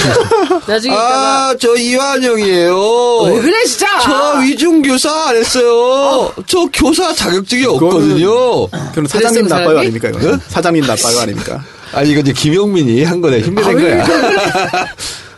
나중에. 0.67 0.95
아, 0.97 1.55
저 1.59 1.75
이완영이에요. 1.75 3.19
왜 3.25 3.41
그래, 3.41 3.65
진짜? 3.65 3.99
저 4.01 4.39
위증 4.41 4.81
교사 4.83 5.29
안 5.29 5.37
했어요. 5.37 6.33
저 6.47 6.69
교사 6.73 7.13
자격증이 7.13 7.65
없거든요. 7.67 8.69
그럼 8.69 9.07
사장님 9.07 9.43
그랬어요, 9.43 9.61
나빠요? 9.61 9.79
아닙니까 9.81 10.09
이거? 10.11 10.39
사장님 10.49 10.85
나빠요 10.87 11.19
아닙니까? 11.19 11.65
아니 11.97 12.11
이거 12.11 12.21
이제 12.21 12.33
김용민이 12.33 13.05
한 13.05 13.21
거네. 13.21 13.41
흉내낸 13.41 13.79
거야. 13.79 14.05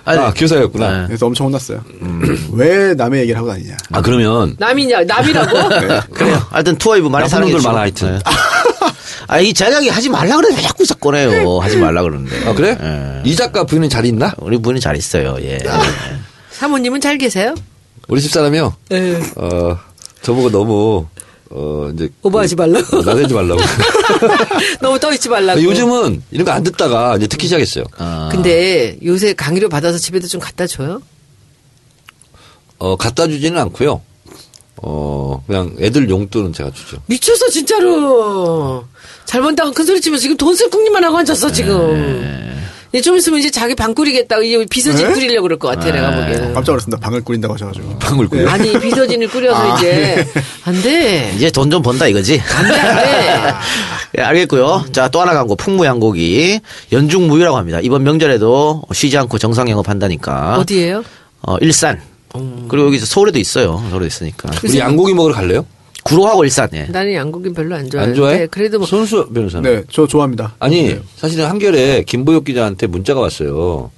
아니, 0.04 0.18
아, 0.20 0.32
교사였구나. 0.34 1.02
네. 1.02 1.06
그래서 1.06 1.26
엄청 1.26 1.46
혼났어요. 1.46 1.84
왜 2.52 2.94
남의 2.94 3.20
얘기를 3.20 3.38
하고 3.38 3.48
다니냐? 3.50 3.76
아, 3.92 4.00
그러면 4.00 4.56
남이냐, 4.58 5.04
남이라고? 5.04 5.68
그래요. 6.14 6.42
하여튼 6.50 6.76
투어이브 6.78 7.08
많이 7.08 7.28
놈들 7.28 7.52
주시고. 7.52 7.70
많아, 7.70 7.82
하여튼. 7.82 8.14
네. 8.14 8.18
아, 9.28 9.38
이 9.38 9.52
제작이 9.52 9.88
하지 9.90 10.08
말라 10.08 10.36
그래. 10.36 10.48
왜 10.56 10.62
자꾸 10.62 10.84
꺼내요. 10.98 11.58
하지 11.58 11.76
말라 11.76 12.02
그러는데. 12.02 12.48
아, 12.48 12.54
그래? 12.54 12.76
예. 12.80 13.22
이 13.28 13.36
작가 13.36 13.64
부인은 13.64 13.90
잘 13.90 14.06
있나? 14.06 14.32
우리 14.38 14.56
분이 14.56 14.80
잘 14.80 14.96
있어요. 14.96 15.36
예. 15.42 15.58
사모님은 16.52 17.02
잘 17.02 17.18
계세요? 17.18 17.54
우리 18.08 18.22
집사람이요? 18.22 18.74
네. 18.88 19.20
어, 19.36 19.78
저보고 20.22 20.50
너무, 20.50 21.06
어, 21.50 21.90
이제. 21.94 22.08
오버하지 22.22 22.56
말라고. 22.56 22.98
어, 22.98 23.02
나대지 23.02 23.32
말라고. 23.34 23.60
너무 24.82 24.98
떠있지 25.00 25.28
말라고. 25.28 25.62
요즘은 25.62 26.22
이런 26.30 26.44
거 26.44 26.52
안 26.52 26.62
듣다가 26.62 27.16
이제 27.16 27.26
듣기 27.26 27.46
시작했어요. 27.46 27.84
근데 28.30 28.98
요새 29.04 29.32
강의료 29.32 29.68
받아서 29.68 29.96
집에도 29.98 30.26
좀 30.26 30.40
갖다 30.40 30.66
줘요? 30.66 31.00
어, 32.78 32.96
갖다 32.96 33.26
주지는 33.26 33.58
않고요. 33.60 34.00
어, 34.80 35.42
그냥 35.46 35.74
애들 35.80 36.08
용돈은 36.08 36.52
제가 36.52 36.70
주죠. 36.70 36.98
미쳤어, 37.06 37.48
진짜로. 37.48 38.84
잘 39.24 39.40
번다고 39.42 39.72
큰 39.72 39.84
소리 39.84 40.00
치면서 40.00 40.22
지금 40.22 40.36
돈 40.36 40.54
쓸 40.54 40.70
궁리만 40.70 41.02
하고 41.02 41.16
앉았어, 41.18 41.50
지금. 41.50 42.47
이 42.47 42.47
제 42.92 43.00
좀 43.02 43.16
있으면 43.16 43.38
이제 43.38 43.50
자기 43.50 43.74
방 43.74 43.94
꾸리겠다. 43.94 44.38
이제 44.38 44.64
비서진 44.70 45.08
네? 45.08 45.12
꾸리려고 45.12 45.42
그럴 45.42 45.58
것 45.58 45.68
같아, 45.68 45.90
내가 45.92 46.10
보기에는. 46.10 46.54
깜짝 46.54 46.72
놀랐습니다. 46.72 46.98
방을 47.00 47.22
꾸린다고 47.22 47.54
하셔가지고. 47.54 47.98
방울 47.98 48.28
꾸려. 48.28 48.48
아니, 48.48 48.72
비서진을 48.78 49.28
꾸려서 49.28 49.76
이제. 49.76 50.26
안 50.64 50.80
돼. 50.82 51.32
이제 51.36 51.50
돈 51.50 51.70
좀 51.70 51.82
번다 51.82 52.06
이거지. 52.08 52.40
안 52.56 52.68
돼, 52.68 52.80
안 52.80 52.96
돼. 52.96 53.54
예, 54.18 54.22
알겠고요. 54.22 54.86
자, 54.92 55.08
또 55.08 55.20
하나 55.20 55.34
광고. 55.34 55.54
풍무양고기. 55.54 56.60
연중무휴라고 56.90 57.58
합니다. 57.58 57.78
이번 57.82 58.04
명절에도 58.04 58.82
쉬지 58.94 59.18
않고 59.18 59.36
정상 59.38 59.68
영업한다니까. 59.68 60.56
어디에요? 60.58 61.04
어, 61.42 61.56
일산. 61.60 62.00
그리고 62.68 62.86
여기 62.86 62.98
서울에도 62.98 63.38
있어요. 63.38 63.84
서울에 63.90 64.06
있으니까. 64.06 64.50
우리 64.64 64.78
양고기 64.78 65.12
먹으러 65.14 65.34
갈래요? 65.34 65.66
구로하고 66.08 66.44
일산. 66.44 66.68
예. 66.72 66.84
나는 66.84 67.12
양고기는 67.14 67.54
별로 67.54 67.74
안 67.76 67.88
좋아해. 67.90 68.06
안 68.08 68.14
좋아해? 68.14 68.46
그래도 68.46 68.78
뭐. 68.78 68.86
손수 68.86 69.28
변호사는? 69.32 69.70
네, 69.70 69.82
저 69.90 70.06
좋아합니다. 70.06 70.54
아니, 70.58 70.84
네. 70.88 71.00
사실은 71.16 71.46
한결에 71.46 72.02
김보혁 72.04 72.44
기자한테 72.44 72.86
문자가 72.86 73.20
왔어요. 73.20 73.90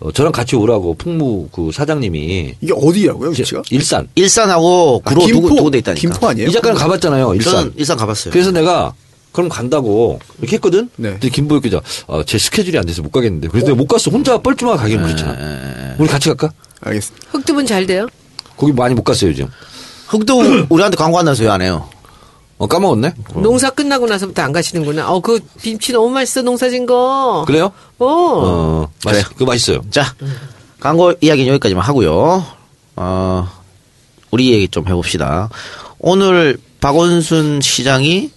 어, 0.00 0.12
저랑 0.12 0.32
같이 0.32 0.56
오라고 0.56 0.94
풍무 0.94 1.48
그 1.52 1.70
사장님이 1.72 2.54
이게 2.60 2.72
어디라고요, 2.74 3.30
위치가? 3.30 3.62
일산. 3.70 4.08
일산하고 4.14 5.00
구로 5.04 5.22
아, 5.22 5.26
두고 5.26 5.48
두고 5.54 5.70
돼 5.70 5.78
있다니까. 5.78 6.00
김포 6.00 6.28
아니에요? 6.28 6.48
이 6.48 6.52
작가는 6.52 6.76
가봤잖아요. 6.76 7.34
일산. 7.34 7.52
저는 7.54 7.72
일산 7.76 7.96
가봤어요. 7.96 8.32
그래서 8.32 8.50
내가 8.50 8.92
그럼 9.32 9.48
간다고 9.48 10.18
이렇게 10.40 10.56
했거든. 10.56 10.90
네. 10.96 11.10
근데 11.12 11.28
김보혁 11.28 11.62
기자 11.62 11.80
아, 12.08 12.22
제 12.26 12.36
스케줄이 12.38 12.76
안 12.78 12.84
돼서 12.84 13.00
못 13.02 13.10
가겠는데. 13.12 13.48
그래서 13.48 13.66
내가 13.66 13.76
못 13.76 13.86
갔어. 13.86 14.10
혼자 14.10 14.38
뻘쭘하게 14.38 14.76
가기는 14.78 15.04
그렇잖아. 15.04 15.94
우리 15.98 16.08
같이 16.08 16.28
갈까? 16.28 16.50
알겠습니다. 16.80 17.28
흑두분 17.30 17.66
잘 17.66 17.86
돼요? 17.86 18.06
거기 18.56 18.72
많이 18.72 18.94
못 18.94 19.02
갔어요 19.04 19.30
요즘. 19.30 19.46
흑도 20.12 20.66
우리한테 20.70 20.96
광고 20.96 21.18
안 21.18 21.24
나서 21.24 21.42
왜 21.42 21.48
안 21.48 21.62
해요? 21.62 21.88
어 22.58 22.66
까먹었네. 22.66 23.14
농사 23.36 23.70
끝나고 23.70 24.06
나서부터 24.06 24.42
안 24.42 24.52
가시는구나. 24.52 25.10
어, 25.10 25.18
그 25.20 25.40
김치 25.60 25.92
너무 25.92 26.10
맛있어, 26.10 26.42
농사 26.42 26.68
진 26.70 26.86
거. 26.86 27.42
그래요? 27.46 27.72
어. 27.98 28.06
어, 28.06 28.88
맛 29.04 29.10
그래요. 29.12 29.24
그거 29.30 29.46
맛있어요. 29.46 29.80
자, 29.90 30.14
광고 30.78 31.12
이야기는 31.20 31.48
여기까지만 31.54 31.84
하고요. 31.84 32.44
어, 32.96 33.48
우리 34.30 34.52
얘기 34.52 34.68
좀 34.68 34.86
해봅시다. 34.86 35.48
오늘 35.98 36.56
박원순 36.80 37.60
시장이 37.62 38.30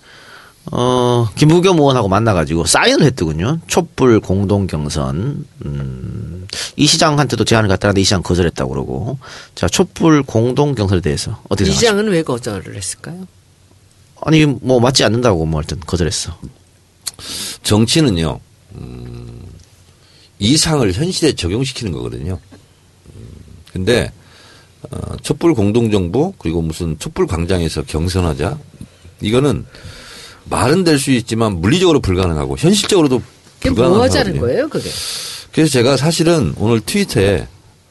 어, 0.72 1.28
김부겸 1.36 1.78
의원하고 1.78 2.08
만나가지고 2.08 2.66
사인을 2.66 3.06
했더군요. 3.06 3.60
촛불 3.68 4.20
공동 4.20 4.66
경선. 4.68 5.46
음, 5.66 6.48
이 6.76 6.88
시장한테도 6.88 7.44
제안을 7.46 7.70
갖다는데 7.70 8.02
이 8.02 8.04
시장 8.04 8.24
거절했다고 8.24 8.72
그러고. 8.72 9.20
자, 9.54 9.68
촛불 9.68 10.24
공동 10.24 10.74
경선에 10.74 11.02
대해서 11.02 11.40
어떻게 11.50 11.70
이 11.70 11.74
생각하십니까? 11.74 11.80
시장은 11.80 12.08
왜 12.12 12.24
거절을 12.24 12.76
했을까요? 12.76 13.28
아니, 14.22 14.46
뭐 14.46 14.80
맞지 14.80 15.04
않는다고 15.04 15.46
뭐 15.46 15.60
하여튼 15.60 15.80
거절했어. 15.82 16.36
정치는요. 17.64 18.40
음, 18.76 19.46
이상을 20.40 20.92
현실에 20.92 21.34
적용시키는 21.34 21.92
거거든요. 21.92 22.40
음, 23.16 23.28
근데 23.72 24.12
어, 24.92 25.16
촛불 25.22 25.54
공동정부 25.54 26.34
그리고 26.40 26.62
무슨 26.62 26.98
촛불 27.00 27.28
광장에서 27.28 27.84
경선하자 27.84 28.58
이거는 29.22 29.66
말은 30.46 30.84
될 30.84 31.00
수 31.00 31.12
있지만 31.12 31.60
물리적으로 31.62 32.00
불가능하고 32.00 32.58
현실적으로도 32.58 33.22
그게 33.60 33.70
뭐. 33.82 34.02
하자는 34.02 34.38
거예요, 34.40 34.70
그게? 34.70 34.90
그래서 35.52 35.72
제가 35.72 35.98
사실은 35.98 36.54
오늘 36.58 36.80
트위터에 36.82 37.48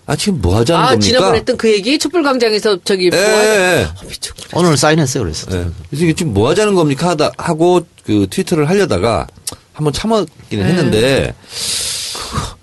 아 0.06 0.14
지금 0.16 0.40
뭐 0.42 0.56
하자는 0.58 0.80
아, 0.82 0.86
겁니까? 0.90 1.04
지난번에 1.06 1.38
했던 1.38 1.56
그 1.56 1.72
얘기 1.72 1.98
촛불광장에서 1.98 2.78
저기 2.84 3.06
예, 3.06 3.10
뭐 3.10 3.18
예, 3.18 3.24
예. 3.80 3.84
아, 3.88 4.04
미쳤구나. 4.04 4.48
오늘 4.52 4.76
사인했어요, 4.76 5.22
그래서. 5.24 5.46
예. 5.52 5.66
그래서 5.88 6.04
이게 6.04 6.12
지금 6.12 6.34
뭐 6.34 6.48
하자는 6.50 6.74
겁니까 6.74 7.08
하다 7.10 7.32
하고 7.38 7.86
그 8.04 8.26
트위터를 8.28 8.68
하려다가 8.68 9.26
한번 9.72 9.92
참았기는 9.92 10.64
했는데 10.64 11.34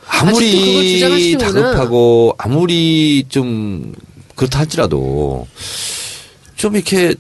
아무리. 0.08 1.38
다급하고 1.40 2.36
아무리 2.38 3.26
좀 3.28 3.94
그렇다 4.36 4.60
할지라도 4.60 5.48
좀 6.56 6.76
이렇게 6.76 7.16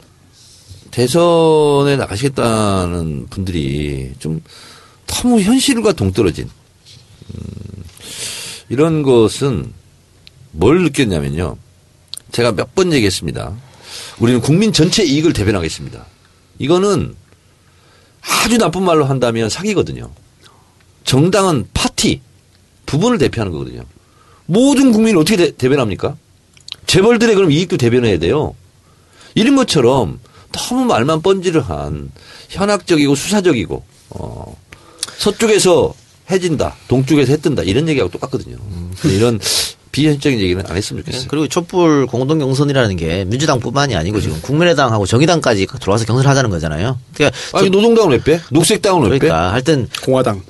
대선에 0.91 1.95
나가시겠다는 1.97 3.27
분들이 3.30 4.13
좀 4.19 4.41
너무 5.08 5.41
현실과 5.41 5.93
동떨어진 5.93 6.49
음, 7.34 7.84
이런 8.69 9.04
것은 9.04 9.73
뭘 10.51 10.84
느꼈냐면요. 10.84 11.58
제가 12.32 12.51
몇 12.54 12.75
번 12.75 12.93
얘기했습니다. 12.93 13.54
우리는 14.19 14.39
국민 14.41 14.71
전체 14.71 15.04
이익을 15.04 15.34
대변하겠습니다. 15.34 16.06
이거는 16.60 17.15
아주 18.21 18.58
나쁜 18.58 18.84
말로 18.84 19.06
한다면 19.06 19.49
사기거든요. 19.49 20.12
정당은 21.04 21.67
파티, 21.73 22.21
부분을 22.86 23.17
대표하는 23.17 23.51
거거든요. 23.51 23.84
모든 24.45 24.91
국민을 24.91 25.19
어떻게 25.19 25.38
대, 25.38 25.51
대변합니까? 25.56 26.15
재벌들의 26.88 27.36
그럼 27.36 27.51
이익도 27.51 27.77
대변해야 27.77 28.19
돼요. 28.19 28.56
이런 29.36 29.56
것처럼 29.56 30.19
너무 30.52 30.86
말만 30.86 31.22
번지르한 31.22 32.12
현학적이고 32.50 33.16
수사적이고 33.16 33.84
어, 34.12 34.58
서쪽에서 35.18 35.94
해진다, 36.30 36.76
동쪽에서 36.88 37.32
해뜬다 37.34 37.64
이런 37.64 37.88
얘기하고 37.90 38.12
똑같거든요. 38.12 38.58
이런 39.04 39.40
비현실적인 39.92 40.40
얘기는 40.40 40.64
안 40.66 40.78
했으면 40.78 41.04
좋겠어요. 41.04 41.28
그리고 41.30 41.48
촛불 41.48 42.06
공동 42.08 42.40
경선이라는 42.40 42.96
게 42.96 43.26
민주당뿐만이 43.26 43.96
아니고 43.96 44.22
지금 44.22 44.42
국민의당하고 44.42 45.06
정의당까지 45.06 45.68
들어와서 45.80 46.06
경선을 46.06 46.30
하자는 46.30 46.50
거잖아요. 46.50 46.98
그러니까 47.14 47.38
아니 47.54 47.70
노동당은 47.70 48.12
왜 48.12 48.24
빼? 48.24 48.40
녹색당은 48.52 49.04
왜 49.04 49.10
빼? 49.10 49.20
그러니까 49.20 49.52
하여튼 49.52 49.90
공화당. 50.04 50.42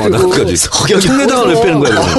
와, 0.00 0.08
나까지. 0.08 0.56
청래당은 1.00 1.48
왜 1.54 1.60
빼는 1.62 1.78
거야, 1.80 1.90
그러면? 1.90 2.14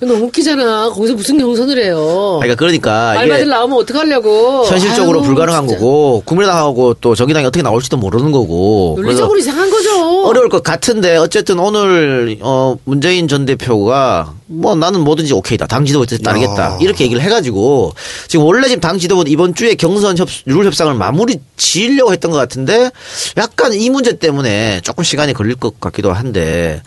너무 0.00 0.24
웃기잖아. 0.26 0.90
거기서 0.90 1.14
무슨 1.14 1.38
경선을 1.38 1.82
해요. 1.84 2.38
그러니까 2.40 2.56
그러니까 2.56 3.24
이게 3.24 3.44
나오면 3.44 3.78
어떡하려고. 3.78 4.64
현실적으로 4.66 5.20
아유, 5.20 5.26
불가능한 5.26 5.66
진짜. 5.68 5.78
거고 5.80 6.22
국민의당하고 6.24 6.94
또 6.94 7.14
정의당이 7.14 7.46
어떻게 7.46 7.62
나올지도 7.62 7.96
모르는 7.96 8.30
거고 8.32 8.94
논리적으로 8.98 9.38
이상한 9.38 9.70
거죠. 9.70 10.24
어려울 10.26 10.48
것 10.48 10.62
같은데 10.62 11.16
어쨌든 11.16 11.58
오늘 11.58 12.38
어 12.40 12.76
문재인 12.84 13.28
전 13.28 13.44
대표가 13.44 14.34
뭐 14.46 14.74
나는 14.74 15.00
뭐든지 15.02 15.32
오케이다 15.32 15.66
당 15.66 15.84
지도부에 15.84 16.18
따르겠다 16.18 16.78
이렇게 16.80 17.04
얘기를 17.04 17.22
해가지고 17.22 17.92
지금 18.26 18.44
원래 18.46 18.66
지금 18.66 18.80
당 18.80 18.98
지도부는 18.98 19.30
이번 19.30 19.54
주에 19.54 19.74
경선 19.74 20.18
협, 20.18 20.28
룰 20.46 20.66
협상을 20.66 20.92
마무리 20.94 21.38
지으려고 21.56 22.12
했던 22.12 22.30
것 22.32 22.36
같은데 22.38 22.90
약간 23.36 23.72
이 23.74 23.90
문제 23.90 24.18
때문에 24.18 24.80
조금 24.82 25.04
시간이 25.04 25.34
걸릴 25.34 25.54
것 25.54 25.78
같기도 25.80 26.12
한데 26.12 26.82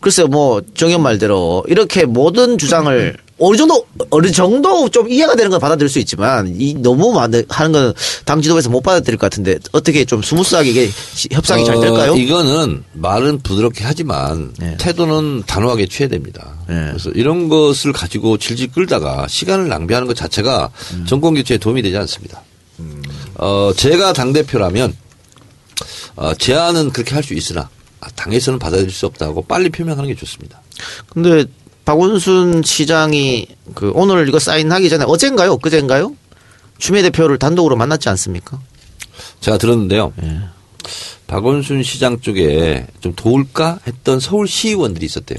글쎄요 0.00 0.26
뭐 0.28 0.62
정현 0.74 1.02
말대로 1.02 1.64
이렇게 1.68 2.04
모든 2.04 2.58
주장을 2.58 3.16
어느 3.38 3.56
정도 3.58 3.86
어느 4.10 4.30
정도 4.30 4.88
좀 4.88 5.10
이해가 5.10 5.36
되는 5.36 5.50
건 5.50 5.60
받아들일 5.60 5.90
수 5.90 5.98
있지만 5.98 6.54
이 6.58 6.74
너무 6.74 7.12
많은 7.12 7.44
하는 7.48 7.72
건 7.72 7.94
당 8.24 8.40
지도부에서 8.42 8.70
못 8.70 8.80
받아들일 8.80 9.18
것 9.18 9.26
같은데 9.30 9.58
어떻게 9.72 10.04
좀 10.04 10.22
스무스하게 10.22 10.70
이게 10.70 10.90
시- 11.14 11.28
협상이 11.30 11.64
잘 11.64 11.78
될까요? 11.80 12.12
어, 12.12 12.16
이거는 12.16 12.82
말은 12.94 13.40
부드럽게 13.42 13.84
하지만 13.84 14.52
네. 14.58 14.76
태도는 14.78 15.44
단호하게 15.46 15.86
취해야 15.86 16.08
됩니다. 16.08 16.54
네. 16.68 16.86
그래서 16.88 17.10
이런 17.10 17.48
것을 17.48 17.92
가지고 17.92 18.36
질질 18.38 18.72
끌다가 18.72 19.26
시간을 19.28 19.68
낭비하는 19.68 20.08
것 20.08 20.16
자체가 20.16 20.70
음. 20.94 21.04
정권 21.06 21.34
교체에 21.34 21.58
도움이 21.58 21.82
되지 21.82 21.96
않습니다. 21.98 22.42
어, 23.36 23.70
제가 23.76 24.12
당 24.12 24.32
대표라면 24.32 24.96
어, 26.16 26.34
제안은 26.34 26.90
그렇게 26.90 27.14
할 27.14 27.22
수 27.22 27.34
있으나 27.34 27.60
아, 27.62 27.68
당에서는 28.14 28.58
받아들일 28.58 28.90
수 28.90 29.06
없다고 29.06 29.42
빨리 29.42 29.70
표명하는 29.70 30.08
게 30.08 30.14
좋습니다. 30.14 30.60
근데 31.08 31.44
박원순 31.84 32.62
시장이 32.62 33.46
그 33.74 33.92
오늘 33.94 34.28
이거 34.28 34.38
사인하기 34.38 34.88
전에 34.88 35.04
어젠가요? 35.06 35.52
엊그젠가요? 35.52 36.14
추미애 36.78 37.02
대표를 37.02 37.38
단독으로 37.38 37.76
만났지 37.76 38.08
않습니까? 38.10 38.60
제가 39.40 39.58
들었는데요. 39.58 40.12
예. 40.22 40.40
박원순 41.26 41.82
시장 41.82 42.20
쪽에 42.20 42.86
좀 43.00 43.14
도울까 43.14 43.80
했던 43.86 44.20
서울 44.20 44.46
시의원들이 44.46 45.06
있었대요. 45.06 45.38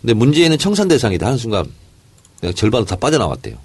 근데 0.00 0.14
문제는 0.14 0.58
청산 0.58 0.88
대상이다 0.88 1.26
하는 1.26 1.38
순간 1.38 1.66
그냥 2.40 2.54
절반은 2.54 2.86
다 2.86 2.96
빠져나왔대요. 2.96 3.56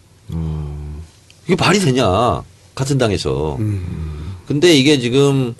이게 1.45 1.55
말이 1.55 1.79
되냐 1.79 2.43
같은 2.75 2.97
당에서. 2.97 3.57
근데 4.47 4.73
이게 4.75 4.99
지금 4.99 5.55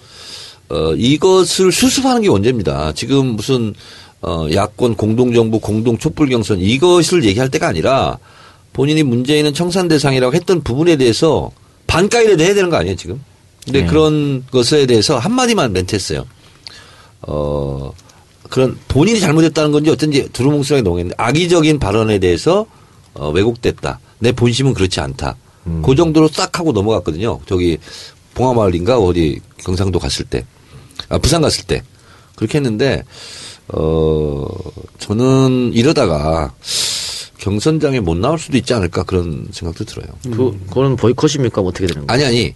어 0.69 0.93
이것을 0.95 1.71
수습하는 1.71 2.21
게 2.21 2.29
문제입니다. 2.29 2.93
지금 2.93 3.35
무슨 3.35 3.73
어 4.21 4.47
야권 4.51 4.95
공동정부 4.95 5.59
공동 5.59 5.97
촛불 5.97 6.29
경선 6.29 6.59
이것을 6.59 7.23
얘기할 7.23 7.49
때가 7.49 7.67
아니라 7.67 8.17
본인이 8.73 9.03
문재인은 9.03 9.53
청산 9.53 9.87
대상이라고 9.87 10.33
했던 10.35 10.61
부분에 10.61 10.95
대해서 10.97 11.51
반가이라도 11.87 12.43
해야 12.43 12.53
되는 12.53 12.69
거 12.69 12.77
아니에요 12.77 12.95
지금? 12.95 13.21
근데 13.65 13.85
그런 13.85 14.45
것에 14.51 14.85
대해서 14.85 15.17
한 15.17 15.33
마디만 15.33 15.73
멘트했어요. 15.73 16.25
어, 17.21 17.91
그런 18.49 18.77
본인이 18.87 19.19
잘못했다는 19.19 19.71
건지 19.71 19.89
어쩐지 19.89 20.29
두루뭉술하게 20.31 20.81
넘어갔는데 20.83 21.15
악의적인 21.17 21.79
발언에 21.79 22.19
대해서 22.19 22.65
어, 23.13 23.29
왜곡됐다. 23.29 23.99
내 24.19 24.31
본심은 24.31 24.73
그렇지 24.73 24.99
않다. 24.99 25.35
그 25.83 25.93
정도로 25.95 26.27
싹 26.29 26.57
하고 26.57 26.71
넘어갔거든요. 26.71 27.39
저기 27.45 27.77
봉화마을인가 28.33 28.97
어디 28.97 29.39
경상도 29.57 29.99
갔을 29.99 30.25
때. 30.25 30.45
아, 31.09 31.17
부산 31.17 31.41
갔을 31.41 31.65
때. 31.65 31.81
그렇게 32.35 32.57
했는데, 32.59 33.03
어, 33.67 34.45
저는 34.99 35.71
이러다가 35.73 36.53
경선장에 37.37 37.99
못 37.99 38.17
나올 38.17 38.39
수도 38.39 38.57
있지 38.57 38.73
않을까 38.73 39.03
그런 39.03 39.47
생각도 39.51 39.83
들어요. 39.85 40.07
그 40.23 40.57
그거는 40.67 40.95
보이콧입니까? 40.95 41.61
뭐 41.61 41.69
어떻게 41.69 41.87
되는 41.87 42.05
거예요? 42.07 42.11
아니, 42.23 42.25
아니. 42.25 42.55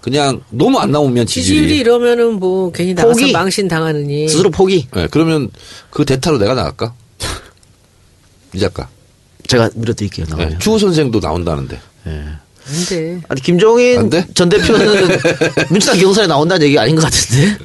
그냥 0.00 0.40
너무 0.48 0.78
안 0.78 0.90
나오면 0.92 1.26
지지율이 1.26 1.60
지지율이. 1.68 1.80
이러면은 1.80 2.34
뭐 2.40 2.72
괜히 2.72 2.94
나가서 2.94 3.20
포기. 3.20 3.32
망신 3.32 3.68
당하느니. 3.68 4.28
스스로 4.28 4.50
포기. 4.50 4.88
네, 4.94 5.06
그러면 5.10 5.50
그 5.90 6.06
대타로 6.06 6.38
내가 6.38 6.54
나갈까? 6.54 6.94
이 8.54 8.58
작가. 8.58 8.88
제가 9.46 9.68
밀어드릴게요. 9.74 10.24
네, 10.26 10.36
나오면. 10.36 10.58
추호 10.58 10.78
선생도 10.78 11.20
나온다는데. 11.20 11.78
안 12.06 12.86
돼. 12.88 13.20
아니 13.28 13.40
김종인 13.42 13.98
안 13.98 14.08
돼? 14.10 14.26
전 14.32 14.48
대표는 14.48 15.18
민주당 15.70 15.98
경선에 15.98 16.26
나온다는 16.28 16.66
얘기 16.66 16.78
아닌 16.78 16.96
것 16.96 17.02
같은데. 17.02 17.58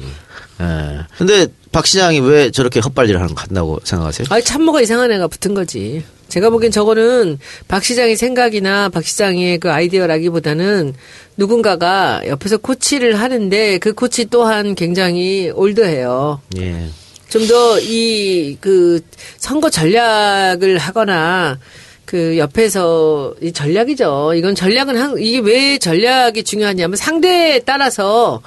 예. 0.61 0.99
근데 1.17 1.47
박 1.71 1.85
시장이 1.85 2.19
왜 2.21 2.51
저렇게 2.51 2.79
헛발질을 2.79 3.19
하는 3.19 3.35
거 3.35 3.41
같다고 3.41 3.79
생각하세요? 3.83 4.27
아니 4.29 4.43
참모가 4.43 4.81
이상한 4.81 5.11
애가 5.11 5.27
붙은 5.27 5.53
거지. 5.53 6.03
제가 6.29 6.49
보기엔 6.49 6.71
저거는 6.71 7.37
박 7.67 7.83
시장의 7.83 8.15
생각이나 8.17 8.89
박 8.89 9.03
시장의 9.05 9.59
그 9.59 9.71
아이디어라기보다는 9.71 10.93
누군가가 11.37 12.21
옆에서 12.27 12.57
코치를 12.57 13.19
하는데 13.19 13.77
그 13.79 13.93
코치 13.93 14.25
또한 14.25 14.75
굉장히 14.75 15.51
올드해요. 15.53 16.41
예. 16.57 16.87
좀 17.29 17.47
더 17.47 17.79
이 17.81 18.57
그 18.61 19.01
선거 19.37 19.69
전략을 19.69 20.77
하거나 20.77 21.59
그 22.05 22.37
옆에서 22.37 23.33
이 23.41 23.51
전략이죠. 23.51 24.33
이건 24.35 24.55
전략은 24.55 24.95
한, 24.97 25.17
이게 25.19 25.39
왜 25.39 25.77
전략이 25.77 26.43
중요하냐면 26.43 26.95
상대에 26.95 27.59
따라서 27.59 28.41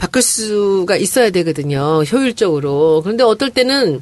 바꿀 0.00 0.22
수가 0.22 0.96
있어야 0.96 1.28
되거든요. 1.30 2.02
효율적으로. 2.10 3.02
그런데 3.02 3.22
어떨 3.22 3.50
때는 3.50 4.00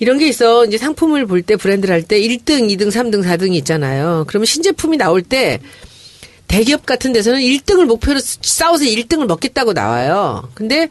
이런 0.00 0.16
게 0.18 0.26
있어. 0.26 0.64
이제 0.64 0.78
상품을 0.78 1.26
볼 1.26 1.42
때 1.42 1.56
브랜드를 1.56 1.92
할 1.94 2.02
때 2.02 2.18
1등, 2.18 2.70
2등, 2.70 2.88
3등, 2.90 3.22
4등이 3.22 3.54
있잖아요. 3.56 4.24
그러면 4.26 4.46
신제품이 4.46 4.96
나올 4.96 5.20
때 5.22 5.60
대기업 6.46 6.86
같은 6.86 7.12
데서는 7.12 7.40
1등을 7.40 7.84
목표로 7.84 8.20
싸워서 8.22 8.84
1등을 8.86 9.26
먹겠다고 9.26 9.74
나와요. 9.74 10.48
근데 10.54 10.88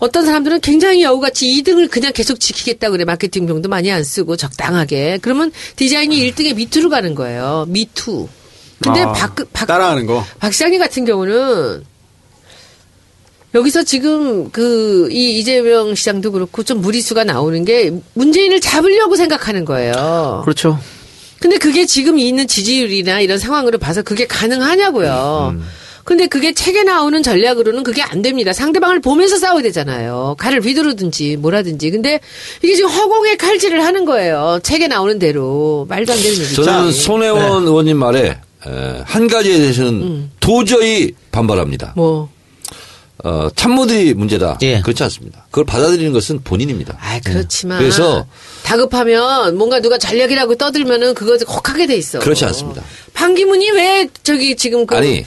어떤 0.00 0.26
사람들은 0.26 0.60
굉장히 0.60 1.04
여우같이 1.04 1.46
2등을 1.62 1.88
그냥 1.88 2.12
계속 2.12 2.40
지키겠다 2.40 2.90
그래. 2.90 3.04
마케팅 3.04 3.46
병도 3.46 3.68
많이 3.68 3.92
안 3.92 4.02
쓰고 4.02 4.36
적당하게. 4.36 5.20
그러면 5.22 5.52
디자인이 5.76 6.18
1등에 6.32 6.56
미투로 6.56 6.90
가는 6.90 7.14
거예요. 7.14 7.66
미투. 7.68 8.28
근데 8.82 9.02
아, 9.02 9.12
박, 9.12 9.36
박, 9.52 9.66
따라하는 9.66 10.06
거. 10.06 10.24
박 10.40 10.52
시장님 10.52 10.80
같은 10.80 11.04
경우는 11.04 11.84
여기서 13.54 13.84
지금 13.84 14.50
그 14.50 15.08
이 15.10 15.38
이재명 15.38 15.94
시장도 15.94 16.32
그렇고 16.32 16.62
좀 16.62 16.80
무리수가 16.80 17.24
나오는 17.24 17.64
게 17.64 17.92
문재인을 18.14 18.60
잡으려고 18.60 19.16
생각하는 19.16 19.64
거예요. 19.64 20.40
그렇죠. 20.44 20.78
근데 21.40 21.58
그게 21.58 21.84
지금 21.86 22.18
있는 22.18 22.46
지지율이나 22.46 23.20
이런 23.20 23.38
상황으로 23.38 23.78
봐서 23.78 24.02
그게 24.02 24.26
가능하냐고요. 24.26 25.56
근데 26.04 26.26
그게 26.26 26.52
책에 26.52 26.82
나오는 26.82 27.22
전략으로는 27.22 27.82
그게 27.82 28.02
안 28.02 28.22
됩니다. 28.22 28.52
상대방을 28.52 29.00
보면서 29.00 29.38
싸워야 29.38 29.62
되잖아요. 29.62 30.36
칼을 30.38 30.60
휘두르든지 30.62 31.36
뭐라든지. 31.38 31.90
근데 31.90 32.20
이게 32.62 32.74
지금 32.74 32.90
허공에 32.90 33.36
칼질을 33.36 33.84
하는 33.84 34.04
거예요. 34.04 34.58
책에 34.62 34.86
나오는 34.88 35.18
대로. 35.18 35.86
말도 35.88 36.12
안 36.12 36.18
되는 36.18 36.36
얘기죠. 36.38 36.62
저는 36.62 36.86
네. 36.86 36.92
손혜원 36.92 37.66
의원님 37.66 37.96
말에 37.98 38.28
에, 38.66 39.02
한 39.04 39.28
가지에 39.28 39.58
대해서는 39.58 40.30
도저히 40.40 41.12
반발합니다. 41.32 41.94
음. 41.96 42.00
뭐. 42.00 42.33
어, 43.22 43.48
참모들이 43.54 44.14
문제다. 44.14 44.58
예. 44.62 44.80
그렇지 44.80 45.02
않습니다. 45.04 45.46
그걸 45.50 45.64
받아들이는 45.64 46.12
것은 46.12 46.40
본인입니다. 46.42 46.98
아, 47.00 47.20
그렇지만. 47.24 47.78
그래서- 47.78 48.26
다급하면 48.64 49.56
뭔가 49.56 49.80
누가 49.80 49.98
전략이라고 49.98 50.56
떠들면은 50.56 51.14
그거 51.14 51.36
혹하게 51.36 51.86
돼 51.86 51.96
있어. 51.96 52.18
그렇지 52.18 52.44
않습니다. 52.46 52.82
판기문이 53.12 53.70
왜 53.70 54.08
저기 54.22 54.56
지금 54.56 54.84
그 54.86 54.96
아니, 54.96 55.24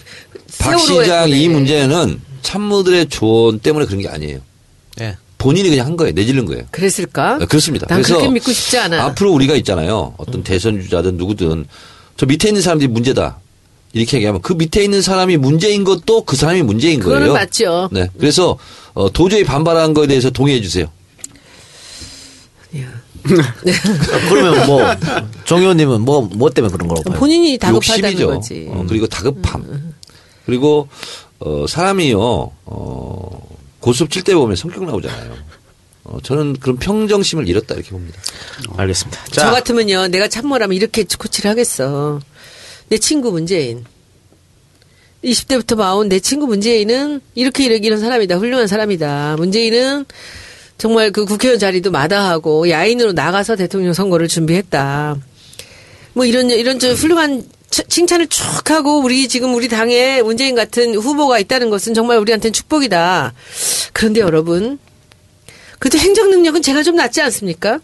박 0.60 0.78
시장. 0.80 1.30
이 1.30 1.47
문제는 1.47 2.19
참모들의 2.41 3.08
조언 3.10 3.60
때문에 3.60 3.86
그런 3.86 4.02
게 4.02 4.10
아니에요. 4.10 4.39
예. 5.02 5.15
본인이 5.38 5.69
그냥 5.69 5.86
한 5.86 5.95
거예요. 5.95 6.13
내지른 6.13 6.45
거예요. 6.45 6.63
그랬을까? 6.71 7.38
네, 7.38 7.45
그렇습니다. 7.45 7.86
난 7.88 8.02
그래서 8.02 8.15
그렇게 8.17 8.34
믿고 8.34 8.52
싶지 8.52 8.78
않아. 8.80 9.04
앞으로 9.06 9.32
우리가 9.34 9.56
있잖아요. 9.58 10.13
어떤 10.17 10.43
대선 10.43 10.82
주자든 10.82 11.15
누구든 11.17 11.67
저 12.17 12.26
밑에 12.26 12.50
있는 12.50 12.62
사람들이 12.62 12.89
문제다. 12.89 13.39
이렇게 13.93 14.17
얘기하면 14.17 14.41
그 14.41 14.54
밑에 14.54 14.84
있는 14.84 15.02
사람이 15.02 15.38
문제인 15.38 15.84
것도 15.84 16.23
그 16.26 16.36
사람이 16.36 16.62
문제인 16.63 17.00
거예요. 17.00 17.19
그거는 17.19 17.34
맞죠. 17.34 17.89
네. 17.91 18.10
그래서 18.19 18.58
어, 18.93 19.12
도저히 19.12 19.43
반발한 19.43 19.93
거에 19.93 20.08
대해서 20.08 20.30
동의해 20.30 20.62
주세요. 20.62 20.88
그러면 24.30 24.65
뭐, 24.67 24.82
정 25.45 25.60
의원님은 25.60 26.02
뭐, 26.02 26.21
뭐 26.21 26.50
때문에 26.50 26.71
그런 26.71 26.88
거라고 26.88 27.10
봐요? 27.10 27.19
본인이 27.19 27.58
다급하다는 27.58 28.12
욕심이죠. 28.12 28.28
거지. 28.28 28.69
음. 28.71 28.78
어, 28.78 28.86
그리고 28.88 29.08
다급함. 29.08 29.93
그리고 30.45 30.88
어, 31.39 31.65
사람이요. 31.67 32.19
어, 32.65 33.47
고수업 33.80 34.10
칠 34.12 34.23
때 34.23 34.34
보면 34.34 34.56
성격 34.56 34.86
나오잖아요. 34.86 35.34
어, 36.06 36.17
저는 36.23 36.54
그런 36.60 36.78
평정심을 36.78 37.47
잃었다 37.50 37.76
이렇게 37.76 37.89
봅니다. 37.91 38.19
알겠습니다. 38.78 39.26
저 39.32 39.41
자, 39.41 39.52
같으면요, 39.52 40.08
내가 40.08 40.28
참모라면 40.30 40.76
이렇게 40.76 41.04
코치를 41.04 41.52
하겠어. 41.52 42.21
내 42.89 42.97
친구 42.97 43.32
문재인. 43.32 43.86
20대부터 45.23 45.76
봐온 45.78 46.10
내 46.10 46.19
친구 46.19 46.47
문재인은 46.47 47.21
이렇게 47.36 47.65
이런 47.65 48.00
사람이다. 48.00 48.38
훌륭한 48.38 48.67
사람이다. 48.67 49.36
문재인은 49.38 50.06
정말 50.78 51.12
그 51.12 51.26
국회의원 51.26 51.60
자리도 51.60 51.91
마다하고 51.91 52.69
야인으로 52.69 53.13
나가서 53.13 53.56
대통령 53.56 53.93
선거를 53.93 54.28
준비했다. 54.28 55.17
뭐 56.13 56.26
이런 56.26 56.50
이런 56.52 56.78
저 56.80 56.93
훌륭한 56.93 57.43
치- 57.71 57.84
칭찬을 57.88 58.28
쭉 58.28 58.69
하고 58.69 59.00
우리 59.02 59.28
지금 59.28 59.54
우리 59.56 59.67
당에 59.67 60.21
문재인 60.21 60.56
같은 60.56 60.95
후보가 60.95 61.39
있다는 61.39 61.69
것은 61.69 61.93
정말 61.93 62.19
우리한테는 62.19 62.54
축복이다. 62.54 63.34
그런데 63.93 64.21
여러분, 64.21 64.78
그래도 65.80 65.97
행정 65.97 66.30
능력은 66.30 66.62
제가 66.62 66.84
좀 66.84 66.95
낫지 66.95 67.21
않습니까? 67.21 67.80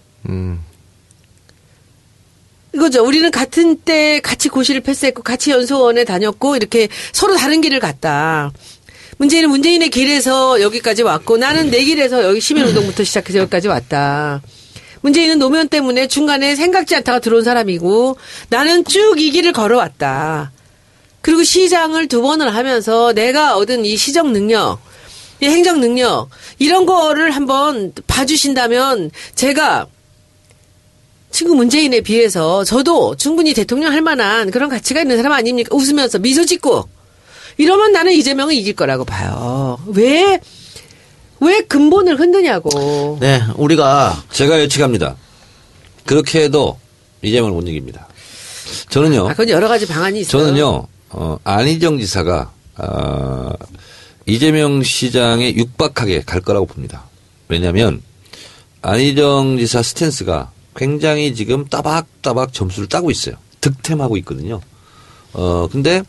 이거죠. 2.73 3.05
우리는 3.05 3.29
같은 3.29 3.77
때 3.77 4.19
같이 4.21 4.49
고시를 4.49 4.81
패스했고 4.81 5.21
같이 5.21 5.51
연수원에 5.51 6.03
다녔고 6.05 6.55
이렇게 6.55 6.87
서로 7.11 7.35
다른 7.35 7.61
길을 7.61 7.79
갔다. 7.79 8.51
문재인은 9.17 9.49
문재인의 9.49 9.89
길에서 9.89 10.59
여기까지 10.61 11.03
왔고 11.03 11.37
나는 11.37 11.69
내 11.69 11.83
길에서 11.83 12.23
여기 12.23 12.41
시민운동부터 12.41 13.03
시작해서 13.03 13.39
여기까지 13.39 13.67
왔다. 13.67 14.41
문재인은 15.01 15.37
노무현 15.37 15.67
때문에 15.67 16.07
중간에 16.07 16.55
생각지 16.55 16.95
않다가 16.95 17.19
들어온 17.19 17.43
사람이고 17.43 18.17
나는 18.49 18.85
쭉 18.85 19.19
이 19.19 19.29
길을 19.31 19.51
걸어왔다. 19.51 20.51
그리고 21.21 21.43
시장을 21.43 22.07
두 22.07 22.21
번을 22.21 22.55
하면서 22.55 23.13
내가 23.13 23.55
얻은 23.55 23.85
이 23.85 23.95
시정 23.95 24.33
능력, 24.33 24.79
이 25.41 25.45
행정 25.45 25.79
능력 25.79 26.29
이런 26.57 26.85
거를 26.85 27.31
한번 27.31 27.93
봐주신다면 28.07 29.11
제가 29.35 29.87
친구 31.33 31.55
문재인에 31.55 32.01
비해서 32.01 32.63
저도 32.63 33.15
충분히 33.15 33.55
대통령 33.55 33.91
할 33.91 34.01
만한 34.01 34.51
그런 34.51 34.69
가치가 34.69 35.01
있는 35.01 35.17
사람 35.17 35.31
아닙니까? 35.33 35.75
웃으면서 35.75 36.19
미소 36.19 36.45
짓고 36.45 36.87
이러면 37.57 37.91
나는 37.91 38.13
이재명은 38.13 38.53
이길 38.53 38.75
거라고 38.75 39.03
봐요. 39.03 39.79
왜, 39.87 40.39
왜 41.39 41.61
근본을 41.61 42.19
흔드냐고. 42.19 43.17
네, 43.19 43.41
우리가 43.55 44.23
제가 44.31 44.59
예측합니다. 44.61 45.15
그렇게 46.05 46.43
해도 46.43 46.77
이재명을 47.23 47.51
못 47.51 47.67
이깁니다. 47.67 48.07
저는요. 48.89 49.25
아, 49.27 49.31
그건 49.31 49.49
여러 49.49 49.67
가지 49.67 49.87
방안이 49.87 50.21
있어요. 50.21 50.45
저는요. 50.45 50.87
어, 51.09 51.37
안희정 51.43 51.97
지사가 51.97 52.51
어, 52.77 53.51
이재명 54.27 54.83
시장에 54.83 55.55
육박하게 55.55 56.21
갈 56.27 56.41
거라고 56.41 56.67
봅니다. 56.67 57.05
왜냐하면 57.47 58.03
안희정 58.83 59.57
지사 59.57 59.81
스탠스가 59.81 60.52
굉장히 60.75 61.33
지금 61.35 61.65
따박따박 61.65 62.53
점수를 62.53 62.87
따고 62.89 63.11
있어요. 63.11 63.35
득템하고 63.61 64.17
있거든요. 64.17 64.59
어 65.33 65.67
근데 65.71 66.03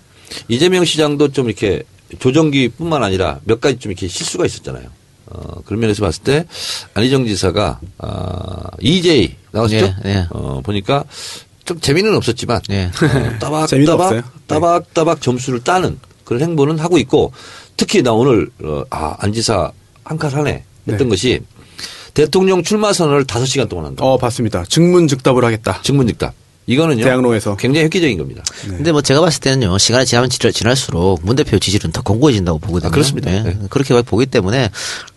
이재명 0.48 0.85
시장도 0.85 1.29
좀 1.33 1.46
이렇게 1.46 1.83
조정기뿐만 2.18 3.03
아니라 3.03 3.40
몇 3.44 3.61
가지 3.61 3.79
좀 3.79 3.92
이렇게 3.92 4.09
실수가 4.09 4.44
있었잖아요. 4.46 4.88
어 5.27 5.61
그런 5.64 5.81
면에서 5.81 6.03
봤을 6.05 6.22
때 6.22 6.44
안희정 6.94 7.27
지사가 7.27 7.81
아 7.98 8.64
EJ 8.81 9.37
나왔죠? 9.53 9.77
네, 9.77 9.94
네. 10.03 10.27
어 10.31 10.61
보니까 10.62 11.05
좀 11.64 11.81
재미는 11.81 12.14
없었지만 12.16 12.61
네. 12.68 12.87
어, 12.87 13.38
따박 13.40 13.68
따박 13.70 14.00
없어요. 14.00 14.20
네. 14.20 14.27
따박 14.46 14.94
따박 14.94 15.20
점수를 15.22 15.61
따는 15.64 15.98
그런 16.24 16.42
행보는 16.42 16.79
하고 16.79 16.98
있고 16.98 17.33
특히 17.77 18.03
나 18.03 18.12
오늘 18.12 18.50
어, 18.62 18.83
아 18.90 19.16
안 19.18 19.33
지사 19.33 19.70
한칼 20.05 20.35
하네 20.35 20.64
했던 20.88 20.98
네. 20.98 21.09
것이 21.09 21.40
대통령 22.14 22.62
출마 22.62 22.92
선언을 22.92 23.24
5시간 23.24 23.68
동안 23.68 23.87
한다. 23.87 24.05
어, 24.05 24.16
봤습니다. 24.16 24.64
증문즉답을 24.68 25.44
하겠다. 25.44 25.81
증문즉답. 25.83 26.33
이거는요. 26.66 27.05
대학로에서. 27.05 27.57
굉장히 27.57 27.85
획기적인 27.85 28.16
겁니다. 28.16 28.42
근데 28.66 28.90
뭐 28.90 29.03
제가 29.03 29.20
봤을 29.20 29.40
때는요 29.40 29.77
시간이 29.77 30.07
지나면 30.07 30.31
지날, 30.31 30.50
지날수록 30.53 31.20
문 31.22 31.37
대표 31.37 31.59
지지율은 31.59 31.92
더 31.92 32.00
공고해진다고 32.03 32.59
보거든요. 32.59 32.88
아, 32.88 32.90
그렇습니다. 32.90 33.31
네. 33.31 33.42
네. 33.42 33.57
그렇게 33.68 34.00
보기 34.00 34.24
때문에 34.27 34.70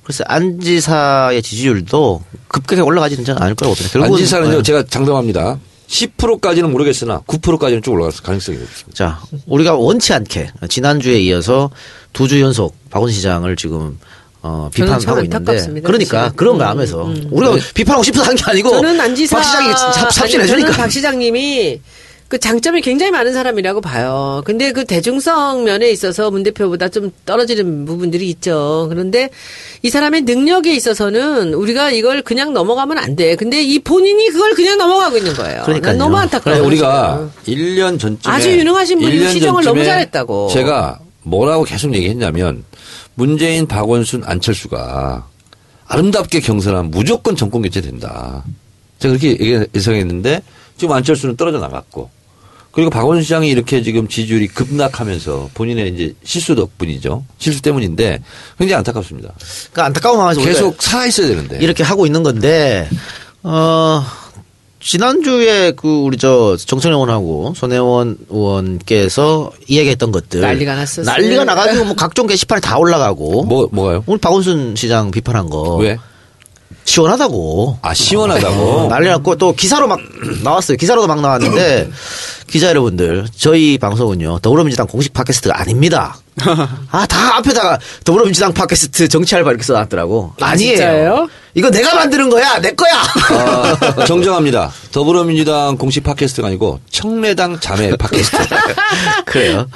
그래서 0.04 0.26
안지사의 0.28 1.42
지지율도 1.42 2.22
급격하게 2.50 2.82
올라가지는 2.82 3.24
저는 3.24 3.42
않을 3.42 3.56
거라고 3.56 3.76
봅니다. 3.76 3.94
결국은 3.94 4.18
안 4.18 4.24
지사는요. 4.24 4.58
네. 4.58 4.64
제가 4.64 4.84
장담합니다. 4.90 5.58
10%까지는 5.88 6.70
모르겠으나 6.70 7.22
9%까지는 7.28 7.82
쭉 7.82 7.92
올라갈 7.94 8.12
가능성이 8.22 8.58
높습니다. 8.58 8.94
자 8.94 9.22
우리가 9.46 9.76
원치 9.76 10.12
않게 10.14 10.50
지난주에 10.68 11.20
이어서 11.22 11.70
두 12.12 12.28
주 12.28 12.42
연속 12.42 12.76
박원 12.90 13.10
시장을 13.10 13.56
지금 13.56 13.98
어, 14.42 14.70
비판하고 14.74 15.20
있는데 15.24 15.36
안타깝습니다, 15.38 15.88
그러니까. 15.88 16.32
그런 16.36 16.58
거 16.58 16.64
음, 16.64 16.70
하면서 16.70 17.06
음. 17.06 17.28
우리가 17.32 17.56
비판하고 17.74 18.04
싶어서 18.04 18.26
한 18.30 18.36
게 18.36 18.44
아니고 18.46 18.70
저는 18.70 19.00
안지사 19.00 19.36
박 19.38 19.44
시장이 19.44 19.72
삽- 19.72 20.12
삽질해 20.12 20.44
아니, 20.44 20.50
저는 20.52 20.64
주니까 20.66 20.82
박 20.84 20.92
시장님이 20.92 21.82
그 22.30 22.38
장점이 22.38 22.82
굉장히 22.82 23.10
많은 23.12 23.32
사람이라고 23.34 23.80
봐요. 23.80 24.42
근데 24.46 24.74
그 24.74 24.84
대중성 24.84 25.64
면에 25.64 25.90
있어서 25.92 26.30
문 26.30 26.44
대표보다 26.44 26.90
좀 26.90 27.10
떨어지는 27.26 27.86
부분들이 27.86 28.30
있죠. 28.32 28.88
그런데 28.90 29.30
이 29.82 29.90
사람의 29.90 30.24
능력에 30.24 30.74
있어서는 30.76 31.54
우리가 31.54 31.92
이걸 31.92 32.22
그냥 32.22 32.54
넘어가면 32.54 32.98
안 32.98 33.16
돼. 33.16 33.38
근데 33.38 33.64
이 33.64 33.80
본인이 33.80 34.28
그걸 34.30 34.54
그냥 34.56 34.78
넘어가고 34.78 35.16
있는 35.18 35.34
거예요. 35.36 35.62
그러니까요. 35.64 35.92
난 35.94 35.98
너무 35.98 36.18
안타까워요. 36.18 36.60
그래 36.62 36.68
우리가 36.68 37.30
1년 37.48 37.98
전쯤에 37.98 38.34
아주 38.36 38.52
유능하신 38.52 39.00
분이 39.00 39.20
1년 39.20 39.32
시정을 39.32 39.64
너무 39.64 39.86
잘했다고. 39.86 40.50
제가 40.52 41.00
뭐라고 41.30 41.64
계속 41.64 41.94
얘기했냐면 41.94 42.64
문재인, 43.16 43.68
박원순, 43.68 44.24
안철수가 44.26 45.28
아름답게 45.88 46.42
경선하면 46.42 46.92
무조건 46.92 47.36
정권 47.36 47.62
교체된다. 47.62 48.44
제가 49.00 49.18
그렇게 49.18 49.68
예상했는데 49.74 50.42
지금 50.78 50.94
안철수는 50.96 51.38
떨어져 51.38 51.60
나갔고 51.60 52.10
그리고 52.72 52.92
박원순 52.92 53.24
시장이 53.24 53.50
이렇게 53.50 53.82
지금 53.82 54.08
지지율이 54.08 54.50
급락하면서 54.50 55.50
본인의 55.56 55.94
이제 55.94 56.14
실수 56.24 56.54
덕분이죠. 56.54 57.26
실수 57.40 57.62
때문인데 57.62 58.22
굉장히 58.60 58.78
안타깝습니다. 58.78 59.34
그러니까 59.72 59.86
안타까운 59.86 60.18
마음에서 60.20 60.42
계속 60.42 60.82
살아 60.82 61.08
있어야 61.08 61.28
되는데. 61.28 61.58
이렇게 61.60 61.84
하고 61.84 62.06
있는 62.06 62.22
건데 62.22 62.88
어 63.42 64.04
지난주에 64.80 65.72
그 65.72 65.88
우리 65.88 66.18
저 66.18 66.56
정청래 66.56 66.94
의원하고 66.96 67.54
손혜원 67.56 68.18
의원께서 68.30 69.52
이야기했던 69.68 70.12
것들 70.12 70.42
난리가 70.42 70.76
났었어요. 70.76 71.06
난리가 71.06 71.44
나가지고 71.46 71.86
뭐 71.86 71.96
각종 71.96 72.28
게시판에 72.28 72.62
다 72.62 72.78
올라가고 72.78 73.44
뭐 73.46 73.68
뭐가요? 73.72 74.04
오늘 74.06 74.20
박원순 74.20 74.76
시장 74.76 75.12
비판한 75.12 75.50
거 75.50 75.76
왜? 75.78 75.98
시원하다고 76.86 77.80
아 77.82 77.94
시원하다고. 77.94 78.64
어, 78.64 78.88
난리 78.88 79.08
났고 79.08 79.36
또 79.36 79.54
기사로 79.54 79.88
막 79.88 80.00
나왔어요. 80.44 80.78
기사로도 80.78 81.08
막 81.08 81.22
나왔는데 81.22 81.90
기자 82.48 82.70
여러분들 82.70 83.26
저희 83.36 83.78
방송은요 83.78 84.40
더불어민주당 84.40 84.88
공식 84.88 85.12
팟캐스트가 85.12 85.60
아닙니다. 85.60 86.18
아 86.92 87.06
다 87.08 87.38
앞에다가 87.38 87.80
더불어민주당 88.06 88.54
팟캐스트 88.54 89.10
이렇게 89.52 89.64
써놨더라고. 89.64 90.34
아, 90.40 90.46
아니에요. 90.50 90.76
진짜예요? 90.78 91.28
이거 91.58 91.72
내가 91.72 91.96
만드는 91.96 92.30
거야, 92.30 92.60
내 92.60 92.70
거야. 92.74 92.94
아, 93.32 94.06
정정합니다. 94.06 94.72
더불어민주당 94.92 95.76
공식 95.76 96.04
팟캐스트가 96.04 96.50
아니고 96.50 96.80
청래당 96.92 97.60
자매 97.60 97.96
팟캐스트. 97.98 98.38
그래요. 99.26 99.68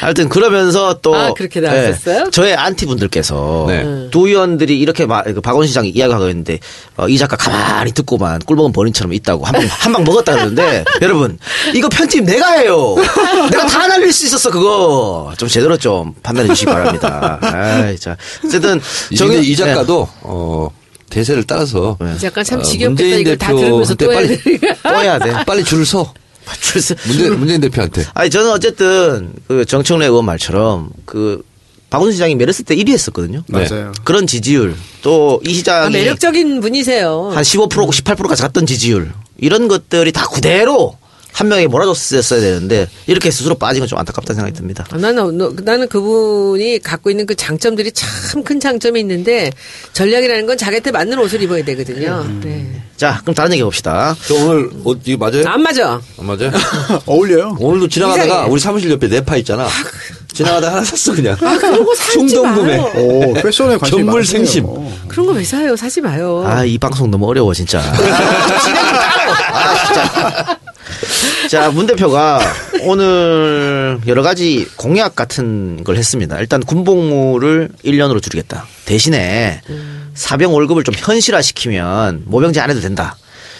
하여튼 0.00 0.28
그러면서 0.28 1.00
또 1.02 1.12
아, 1.12 1.32
그렇게 1.34 1.58
나왔었어요? 1.58 2.24
네, 2.26 2.30
저의 2.30 2.54
안티 2.54 2.86
분들께서 2.86 3.64
네. 3.66 4.08
두 4.12 4.28
의원들이 4.28 4.78
이렇게 4.78 5.06
막, 5.06 5.24
그 5.24 5.40
박원 5.40 5.66
시장이 5.66 5.88
이야기하고 5.88 6.28
있는데 6.28 6.60
어, 6.96 7.08
이 7.08 7.18
작가 7.18 7.36
가만히 7.36 7.90
듣고만 7.90 8.38
꿀먹은 8.46 8.70
버린처럼 8.72 9.12
있다고 9.12 9.44
한방 9.44 9.66
한방 9.68 10.04
먹었다 10.04 10.34
그러는데 10.34 10.84
여러분 11.02 11.36
이거 11.74 11.88
편집 11.88 12.22
내가 12.22 12.52
해요. 12.52 12.94
내가 13.50 13.66
다 13.66 13.88
날릴 13.88 14.12
수 14.12 14.24
있었어 14.26 14.52
그거 14.52 15.32
좀 15.36 15.48
제대로 15.48 15.76
좀 15.76 16.14
판단해 16.22 16.46
주시기 16.50 16.66
바랍니다. 16.70 17.40
아이, 17.42 17.98
자 17.98 18.16
어쨌든 18.44 18.80
이, 19.10 19.16
저기- 19.16 19.40
이 19.40 19.56
작가도 19.56 20.08
어, 20.20 20.70
대세를 21.14 21.44
따라서 21.44 21.96
이 22.16 22.18
작가 22.18 22.42
참 22.42 22.58
어, 22.58 22.62
지겹겠다. 22.62 22.90
문재인 22.90 23.20
이걸 23.20 23.38
다 23.38 23.54
들으면서 23.54 23.94
또 23.94 24.08
빨리 24.08 24.36
해야 24.84 25.18
돼. 25.18 25.32
빨리 25.46 25.62
줄을 25.64 25.86
서. 25.86 26.12
줄서 26.60 26.94
문재, 27.06 27.30
문재인 27.30 27.60
대표한테. 27.62 28.04
아니 28.12 28.28
저는 28.28 28.50
어쨌든 28.50 29.32
그 29.48 29.64
정청래 29.64 30.04
의원 30.06 30.26
말처럼 30.26 30.90
그 31.06 31.42
박원순 31.88 32.12
시장이 32.14 32.34
메르스 32.34 32.64
때 32.64 32.76
1위 32.76 32.90
했었거든요. 32.90 33.44
네. 33.48 33.66
맞아요. 33.66 33.92
그런 34.04 34.26
지지율 34.26 34.74
또이 35.02 35.40
아, 35.46 35.52
시장이 35.52 35.92
매력적인 35.94 36.60
분이세요. 36.60 37.30
한 37.32 37.42
15% 37.42 37.70
18%까지 37.70 38.42
갔던 38.42 38.66
지지율 38.66 39.12
이런 39.38 39.68
것들이 39.68 40.12
다 40.12 40.26
그대로 40.28 40.98
한 41.34 41.48
명이 41.48 41.66
몰아줬었어야 41.66 42.40
되는데 42.40 42.88
이렇게 43.08 43.28
스스로 43.30 43.56
빠진 43.56 43.80
건 43.80 43.88
좀 43.88 43.98
안타깝다는 43.98 44.36
생각이 44.36 44.56
듭니다. 44.56 44.86
아, 44.90 44.96
나는, 44.96 45.36
너- 45.36 45.52
나는 45.62 45.88
그분이 45.88 46.78
갖고 46.78 47.10
있는 47.10 47.26
그 47.26 47.34
장점들이 47.34 47.90
참 47.92 48.42
큰 48.44 48.60
장점이 48.60 49.00
있는데 49.00 49.50
전략이라는 49.94 50.46
건 50.46 50.56
자기한테 50.56 50.90
맞는 50.92 51.18
옷을 51.18 51.42
입어야 51.42 51.64
되거든요. 51.64 52.24
네. 52.42 52.66
자 52.96 53.18
그럼 53.22 53.34
다른 53.34 53.52
얘기 53.52 53.62
해봅시다. 53.62 54.14
저 54.26 54.34
오늘 54.34 54.70
옷 54.84 55.00
이거 55.06 55.28
맞아요? 55.28 55.44
안 55.46 55.60
맞아. 55.62 56.00
안 56.18 56.26
맞아요? 56.26 56.50
어울려요. 57.06 57.56
오늘도 57.58 57.88
지나가다가 57.88 58.24
이상해. 58.26 58.48
우리 58.50 58.60
사무실 58.60 58.90
옆에 58.90 59.08
네파 59.08 59.36
있잖아. 59.38 59.66
지나가다 60.32 60.72
하나 60.72 60.84
샀어 60.84 61.14
그냥. 61.14 61.36
아, 61.40 61.56
그런 61.58 61.84
거 61.84 61.94
사지 61.94 62.12
충동 62.12 62.54
구매. 62.54 62.76
마요. 62.76 62.92
오, 62.96 63.32
패션에 63.34 63.76
관심이 63.76 64.02
전물. 64.02 64.24
생심. 64.24 64.66
그런 65.08 65.26
거 65.26 65.32
왜 65.32 65.42
사요? 65.44 65.74
사지 65.76 66.00
마요. 66.00 66.44
아 66.46 66.64
이 66.64 66.76
방송 66.78 67.10
너무 67.10 67.26
어려워 67.28 67.52
진짜. 67.54 67.80
아 69.52 69.84
진짜. 69.86 70.58
자, 71.50 71.70
문 71.70 71.86
대표가 71.86 72.40
오늘 72.82 74.00
여러 74.06 74.22
가지 74.22 74.66
공약 74.76 75.14
같은 75.16 75.82
걸 75.84 75.96
했습니다. 75.96 76.38
일단 76.40 76.62
군복무를 76.62 77.70
1년으로 77.84 78.22
줄이겠다. 78.22 78.66
대신에 78.84 79.60
사병 80.14 80.54
월급을 80.54 80.84
좀 80.84 80.94
현실화시키면 80.96 82.22
모병제 82.26 82.60
안 82.60 82.70
해도 82.70 82.80
된다. 82.80 83.16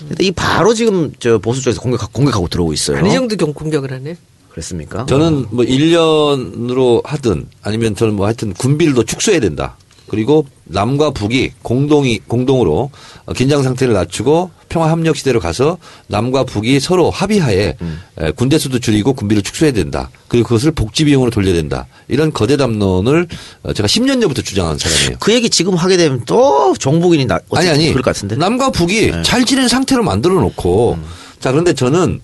근데 0.09 0.25
이 0.25 0.33
바로 0.33 0.75
지금 0.75 1.13
저 1.19 1.39
보수 1.39 1.63
쪽에서 1.63 1.81
공격, 1.81 2.13
공격하고 2.13 2.49
들어오고 2.49 2.73
있어요. 2.73 2.99
아니 2.99 3.13
정도 3.13 3.37
경- 3.37 3.55
공격을 3.55 3.93
하네. 3.93 4.17
그랬습니까? 4.51 5.07
저는 5.07 5.47
뭐 5.51 5.65
1년으로 5.65 7.05
하든 7.05 7.47
아니면 7.63 7.97
저는 7.97 8.15
뭐 8.15 8.27
하여튼 8.27 8.53
군비를 8.55 8.95
더 8.95 9.03
축소해야 9.03 9.41
된다. 9.41 9.77
그리고 10.15 10.47
남과 10.65 11.11
북이 11.11 11.51
공동이 11.63 12.21
공동으로 12.21 12.91
어, 13.27 13.33
긴장 13.33 13.63
상태를 13.65 13.93
낮추고 13.95 14.51
평화 14.69 14.89
협력 14.91 15.17
시대로 15.17 15.41
가서 15.41 15.79
남과 16.07 16.45
북이 16.45 16.79
서로 16.79 17.11
합의하에 17.11 17.77
에, 18.19 18.31
군대 18.33 18.59
수도 18.59 18.79
줄이고 18.79 19.13
군비를 19.13 19.43
축소해야 19.43 19.73
된다. 19.73 20.11
그리고 20.29 20.49
그것을 20.49 20.71
복지 20.71 21.05
비용으로 21.05 21.31
돌려야 21.31 21.55
된다. 21.55 21.87
이런 22.09 22.33
거대 22.33 22.57
담론을 22.57 23.27
어, 23.65 23.73
제가 23.73 23.89
10년 23.89 24.21
전부터 24.21 24.43
주장한 24.43 24.79
사람이에요. 24.79 25.17
그 25.19 25.33
얘기 25.35 25.51
지금 25.51 25.75
하게 25.75 25.97
되면 25.97 26.23
또 26.27 26.75
종북인이 26.79 27.27
나, 27.27 27.41
아니 27.53 27.69
아니 27.69 27.89
그럴 27.89 28.03
것 28.03 28.15
같은데. 28.15 28.37
남과 28.37 28.71
북이 28.71 29.11
네. 29.11 29.23
잘 29.23 29.45
지낸 29.45 29.67
상태로 29.67 30.05
만들어 30.05 30.35
놓고 30.41 30.95
음. 30.95 31.05
자 31.41 31.51
그런데 31.51 31.75
저는 31.75 32.21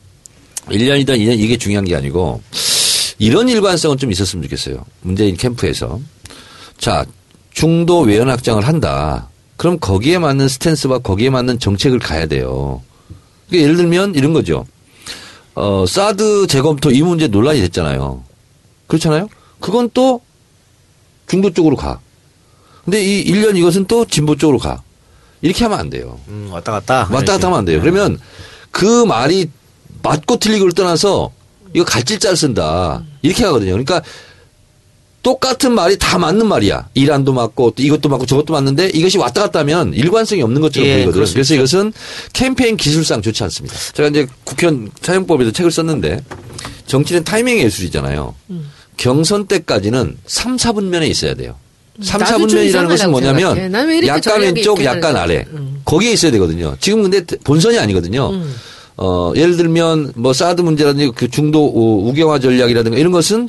1년이든 0.68 1.08
2년 1.18 1.38
이게 1.38 1.56
중요한 1.56 1.84
게 1.84 1.96
아니고 1.96 2.40
이런 3.18 3.48
일관성은 3.48 3.98
좀 3.98 4.12
있었으면 4.12 4.44
좋겠어요. 4.44 4.84
문재인 5.02 5.36
캠프에서 5.36 6.00
자 6.78 7.04
중도 7.60 8.00
외연 8.00 8.30
확장을 8.30 8.66
한다. 8.66 9.28
그럼 9.58 9.78
거기에 9.78 10.18
맞는 10.18 10.48
스탠스와 10.48 11.00
거기에 11.00 11.28
맞는 11.28 11.58
정책을 11.58 11.98
가야 11.98 12.24
돼요. 12.24 12.80
그러니까 13.50 13.64
예를 13.64 13.76
들면 13.76 14.14
이런 14.14 14.32
거죠. 14.32 14.64
어 15.54 15.84
사드 15.86 16.46
재검토 16.46 16.90
이 16.90 17.02
문제 17.02 17.28
논란이 17.28 17.60
됐잖아요. 17.60 18.24
그렇잖아요. 18.86 19.28
그건 19.60 19.90
또 19.92 20.22
중도 21.28 21.52
쪽으로 21.52 21.76
가. 21.76 22.00
근데 22.86 23.02
이 23.02 23.30
1년 23.30 23.58
이것은 23.58 23.84
또 23.84 24.06
진보 24.06 24.36
쪽으로 24.36 24.56
가. 24.56 24.82
이렇게 25.42 25.62
하면 25.64 25.80
안 25.80 25.90
돼요. 25.90 26.18
음, 26.28 26.48
왔다 26.50 26.72
갔다. 26.72 27.08
왔다 27.10 27.34
갔다 27.34 27.48
하면 27.48 27.58
안 27.58 27.64
돼요. 27.66 27.82
그러면 27.82 28.18
그 28.70 29.04
말이 29.04 29.50
맞고 30.02 30.38
틀리고를 30.38 30.72
떠나서 30.72 31.30
이거 31.74 31.84
갈질자를 31.84 32.38
쓴다. 32.38 33.04
이렇게 33.20 33.44
하거든요. 33.44 33.72
그러니까 33.72 34.00
똑같은 35.22 35.72
말이 35.74 35.98
다 35.98 36.18
맞는 36.18 36.46
말이야. 36.46 36.88
이란도 36.94 37.32
맞고 37.32 37.72
또 37.76 37.82
이것도 37.82 38.08
맞고 38.08 38.24
저것도 38.26 38.52
맞는데 38.54 38.90
이것이 38.94 39.18
왔다 39.18 39.42
갔다 39.42 39.58
하면 39.60 39.92
일관성이 39.92 40.42
없는 40.42 40.60
것처럼 40.62 40.88
예, 40.88 40.94
보이거든요. 41.04 41.24
그래서 41.32 41.54
이것은 41.54 41.92
캠페인 42.32 42.76
기술상 42.76 43.20
좋지 43.20 43.42
않습니다. 43.44 43.76
제가 43.92 44.08
이제 44.08 44.26
국회의원 44.44 44.90
사용법에도 45.02 45.52
책을 45.52 45.70
썼는데 45.70 46.24
정치는 46.86 47.24
타이밍의 47.24 47.64
예술이잖아요. 47.64 48.34
경선 48.96 49.46
때까지는 49.46 50.16
3, 50.26 50.56
4분면에 50.56 51.08
있어야 51.10 51.34
돼요. 51.34 51.56
3, 52.02 52.20
나도 52.20 52.38
좀 52.38 52.46
4분면이라는 52.48 52.64
이상하다고 52.66 52.88
것은 52.88 53.10
뭐냐면 53.10 53.56
이렇게 54.04 54.08
약간 54.08 54.40
왼쪽, 54.40 54.84
약간. 54.84 55.16
아래. 55.16 55.44
거기에 55.84 56.12
있어야 56.12 56.30
되거든요. 56.32 56.76
지금 56.80 57.02
근데 57.02 57.22
본선이 57.44 57.78
아니거든요. 57.78 58.32
어, 58.96 59.32
예를 59.36 59.56
들면 59.56 60.12
뭐 60.14 60.32
사드 60.32 60.60
문제라든지 60.62 61.10
그 61.14 61.28
중도 61.28 61.66
우- 61.66 62.08
우경화 62.08 62.38
전략이라든가 62.38 62.98
이런 62.98 63.12
것은 63.12 63.48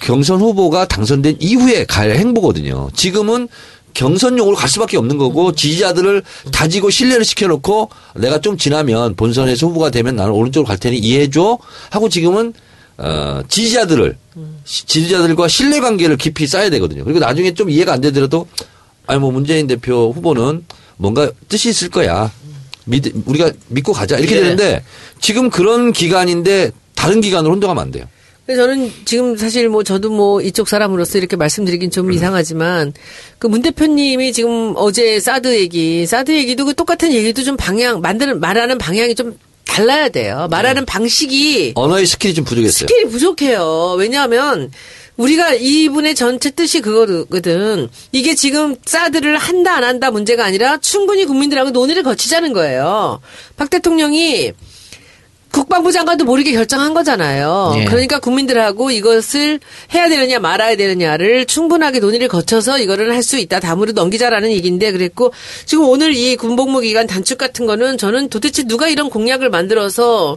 경선 0.00 0.40
후보가 0.40 0.86
당선된 0.88 1.36
이후에 1.40 1.84
갈 1.86 2.12
행보거든요. 2.16 2.88
지금은 2.94 3.48
경선용으로 3.94 4.56
갈 4.56 4.68
수밖에 4.68 4.96
없는 4.98 5.16
거고 5.16 5.52
지지자들을 5.52 6.22
다지고 6.52 6.90
신뢰를 6.90 7.24
시켜놓고 7.24 7.88
내가 8.16 8.40
좀 8.40 8.58
지나면 8.58 9.14
본선에서 9.16 9.66
후보가 9.68 9.90
되면 9.90 10.16
나는 10.16 10.32
오른쪽으로 10.32 10.66
갈 10.68 10.76
테니 10.76 10.98
이해해줘 10.98 11.58
하고 11.90 12.08
지금은 12.08 12.52
어, 12.98 13.40
지지자들을 13.48 14.16
시- 14.64 14.86
지지자들과 14.86 15.48
신뢰 15.48 15.80
관계를 15.80 16.16
깊이 16.18 16.46
쌓아야 16.46 16.68
되거든요. 16.70 17.04
그리고 17.04 17.20
나중에 17.20 17.54
좀 17.54 17.70
이해가 17.70 17.92
안 17.92 18.00
되더라도 18.02 18.46
아니 19.06 19.18
뭐 19.20 19.30
문재인 19.30 19.66
대표 19.66 20.12
후보는 20.14 20.64
뭔가 20.98 21.30
뜻이 21.48 21.68
있을 21.70 21.88
거야. 21.88 22.30
믿, 22.84 23.04
우리가 23.26 23.50
믿고 23.68 23.92
가자 23.92 24.16
이렇게 24.18 24.36
예. 24.36 24.40
되는데 24.42 24.84
지금 25.20 25.50
그런 25.50 25.92
기간인데 25.92 26.70
다른 26.94 27.20
기간으로 27.20 27.52
혼동하면 27.54 27.82
안 27.82 27.90
돼요. 27.90 28.04
저는 28.48 28.92
지금 29.04 29.36
사실 29.36 29.68
뭐 29.68 29.82
저도 29.82 30.10
뭐 30.10 30.40
이쪽 30.40 30.68
사람으로서 30.68 31.18
이렇게 31.18 31.34
말씀드리긴 31.36 31.90
좀 31.90 32.12
이상하지만 32.12 32.92
그 33.38 33.48
문 33.48 33.62
대표님이 33.62 34.32
지금 34.32 34.74
어제 34.76 35.18
사드 35.18 35.54
얘기, 35.56 36.06
사드 36.06 36.30
얘기도 36.32 36.64
그 36.64 36.74
똑같은 36.74 37.12
얘기도 37.12 37.42
좀 37.42 37.56
방향 37.56 38.00
만드는 38.00 38.38
말하는 38.40 38.78
방향이 38.78 39.14
좀 39.14 39.36
달라야 39.64 40.08
돼요. 40.10 40.46
말하는 40.50 40.84
방식이 40.84 41.72
언어의 41.74 42.06
skill이 42.06 42.34
좀 42.34 42.44
부족했어요. 42.44 42.86
skill이 42.88 43.10
부족해요. 43.10 43.96
왜냐하면 43.98 44.70
우리가 45.16 45.54
이분의 45.54 46.14
전체 46.14 46.50
뜻이 46.50 46.80
그거거든. 46.82 47.88
이게 48.12 48.34
지금 48.34 48.76
사드를 48.84 49.38
한다 49.38 49.74
안 49.74 49.82
한다 49.84 50.10
문제가 50.10 50.44
아니라 50.44 50.76
충분히 50.78 51.24
국민들하고 51.24 51.70
논의를 51.70 52.02
거치자는 52.02 52.52
거예요. 52.52 53.20
박 53.56 53.70
대통령이 53.70 54.52
국방부 55.56 55.90
장관도 55.90 56.26
모르게 56.26 56.52
결정한 56.52 56.92
거잖아요. 56.92 57.76
예. 57.78 57.84
그러니까 57.86 58.18
국민들하고 58.18 58.90
이것을 58.90 59.58
해야 59.94 60.10
되느냐 60.10 60.38
말아야 60.38 60.76
되느냐를 60.76 61.46
충분하게 61.46 62.00
논의를 62.00 62.28
거쳐서 62.28 62.78
이거를 62.78 63.14
할 63.14 63.22
수 63.22 63.38
있다. 63.38 63.58
다음으로 63.58 63.90
넘기자라는 63.92 64.52
얘기인데 64.52 64.92
그랬고 64.92 65.32
지금 65.64 65.88
오늘 65.88 66.14
이 66.14 66.36
군복무 66.36 66.80
기간 66.80 67.06
단축 67.08 67.38
같은 67.38 67.64
거는 67.66 67.96
저는 67.98 68.28
도대체 68.28 68.64
누가 68.64 68.86
이런 68.88 69.08
공약을 69.10 69.48
만들어서 69.50 70.36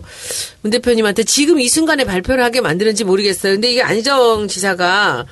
문 0.61 0.72
대표님한테 0.72 1.24
지금 1.26 1.59
이 1.59 1.67
순간에 1.67 2.05
발표를 2.05 2.41
하게 2.43 2.61
만드는지 2.61 3.03
모르겠어요. 3.03 3.53
근데 3.55 3.70
이게 3.72 3.82
안희정 3.84 4.47
지사가 4.47 5.26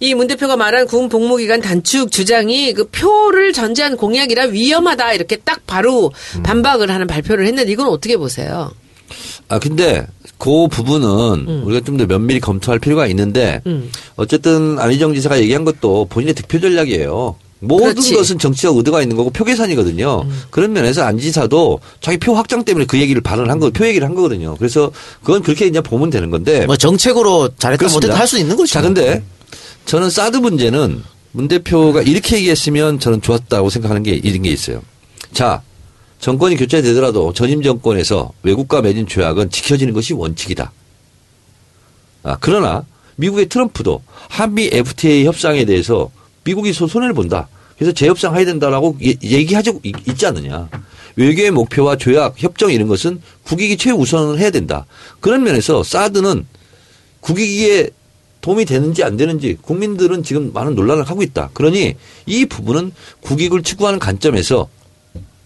이문 0.00 0.26
대표가 0.26 0.56
말한 0.56 0.86
군 0.86 1.08
복무 1.08 1.36
기간 1.36 1.60
단축 1.60 2.10
주장이 2.10 2.72
그 2.72 2.88
표를 2.88 3.52
전제한 3.52 3.96
공약이라 3.98 4.44
위험하다 4.46 5.12
이렇게 5.12 5.36
딱 5.36 5.66
바로 5.66 6.12
반박을 6.42 6.90
하는 6.90 7.06
발표를 7.06 7.46
했는데 7.46 7.70
이건 7.70 7.88
어떻게 7.88 8.16
보세요? 8.16 8.72
아 9.48 9.58
근데 9.58 10.06
그 10.38 10.68
부분은 10.68 11.62
우리가 11.64 11.84
좀 11.84 11.98
더 11.98 12.06
면밀히 12.06 12.38
검토할 12.40 12.78
필요가 12.78 13.06
있는데 13.08 13.60
음. 13.66 13.90
어쨌든 14.16 14.78
안희정 14.78 15.14
지사가 15.14 15.40
얘기한 15.40 15.64
것도 15.64 16.06
본인의 16.10 16.34
득표 16.34 16.60
전략이에요. 16.60 17.36
모든 17.60 17.88
그렇지. 17.94 18.14
것은 18.14 18.38
정치적 18.38 18.76
의도가 18.76 19.02
있는 19.02 19.16
거고 19.16 19.30
표 19.30 19.42
계산이거든요. 19.44 20.24
그런 20.50 20.72
면에서 20.72 21.02
안 21.02 21.18
지사도 21.18 21.80
자기 22.00 22.16
표 22.18 22.34
확장 22.34 22.62
때문에 22.64 22.86
그 22.86 23.00
얘기를 23.00 23.20
발언한 23.20 23.58
거, 23.58 23.70
표 23.70 23.84
얘기를 23.84 24.06
한 24.06 24.14
거거든요. 24.14 24.54
그래서 24.58 24.92
그건 25.24 25.42
그렇게 25.42 25.66
그냥 25.66 25.82
보면 25.82 26.10
되는 26.10 26.30
건데. 26.30 26.66
뭐 26.66 26.76
정책으로 26.76 27.48
잘했다. 27.58 27.88
못했다 27.88 28.14
할 28.16 28.28
수 28.28 28.38
있는 28.38 28.54
거죠. 28.56 28.72
자, 28.72 28.80
근데 28.80 29.24
저는 29.86 30.08
사드 30.08 30.36
문제는 30.36 31.02
문 31.32 31.48
대표가 31.48 32.02
이렇게 32.02 32.36
얘기했으면 32.36 33.00
저는 33.00 33.22
좋았다고 33.22 33.70
생각하는 33.70 34.04
게 34.04 34.12
이런 34.12 34.42
게 34.42 34.50
있어요. 34.50 34.80
자, 35.32 35.62
정권이 36.20 36.56
교체되더라도 36.56 37.32
전임 37.32 37.62
정권에서 37.62 38.32
외국과 38.42 38.82
맺은 38.82 39.06
조약은 39.06 39.50
지켜지는 39.50 39.92
것이 39.94 40.14
원칙이다. 40.14 40.72
아, 42.24 42.36
그러나 42.40 42.84
미국의 43.16 43.48
트럼프도 43.48 44.02
한미 44.28 44.68
FTA 44.72 45.24
협상에 45.24 45.64
대해서 45.64 46.10
미국이 46.44 46.72
소- 46.72 46.86
손해를 46.88 47.14
본다. 47.14 47.48
그래서 47.76 47.92
재협상해야 47.92 48.44
된다라고 48.44 48.96
예- 49.04 49.14
얘기하고 49.22 49.80
있- 49.84 50.08
있지 50.08 50.26
않느냐. 50.26 50.68
외교의 51.16 51.50
목표와 51.52 51.96
조약, 51.96 52.34
협정 52.36 52.72
이런 52.72 52.88
것은 52.88 53.20
국익이 53.44 53.76
최우선을 53.76 54.38
해야 54.38 54.50
된다. 54.50 54.86
그런 55.20 55.42
면에서 55.44 55.82
사드는 55.84 56.46
국익에 57.20 57.90
도움이 58.40 58.64
되는지 58.64 59.02
안 59.02 59.16
되는지 59.16 59.58
국민들은 59.62 60.22
지금 60.22 60.52
많은 60.52 60.74
논란을 60.74 61.04
하고 61.04 61.22
있다. 61.22 61.50
그러니 61.54 61.94
이 62.26 62.46
부분은 62.46 62.92
국익을 63.20 63.62
추구하는 63.62 63.98
관점에서 63.98 64.68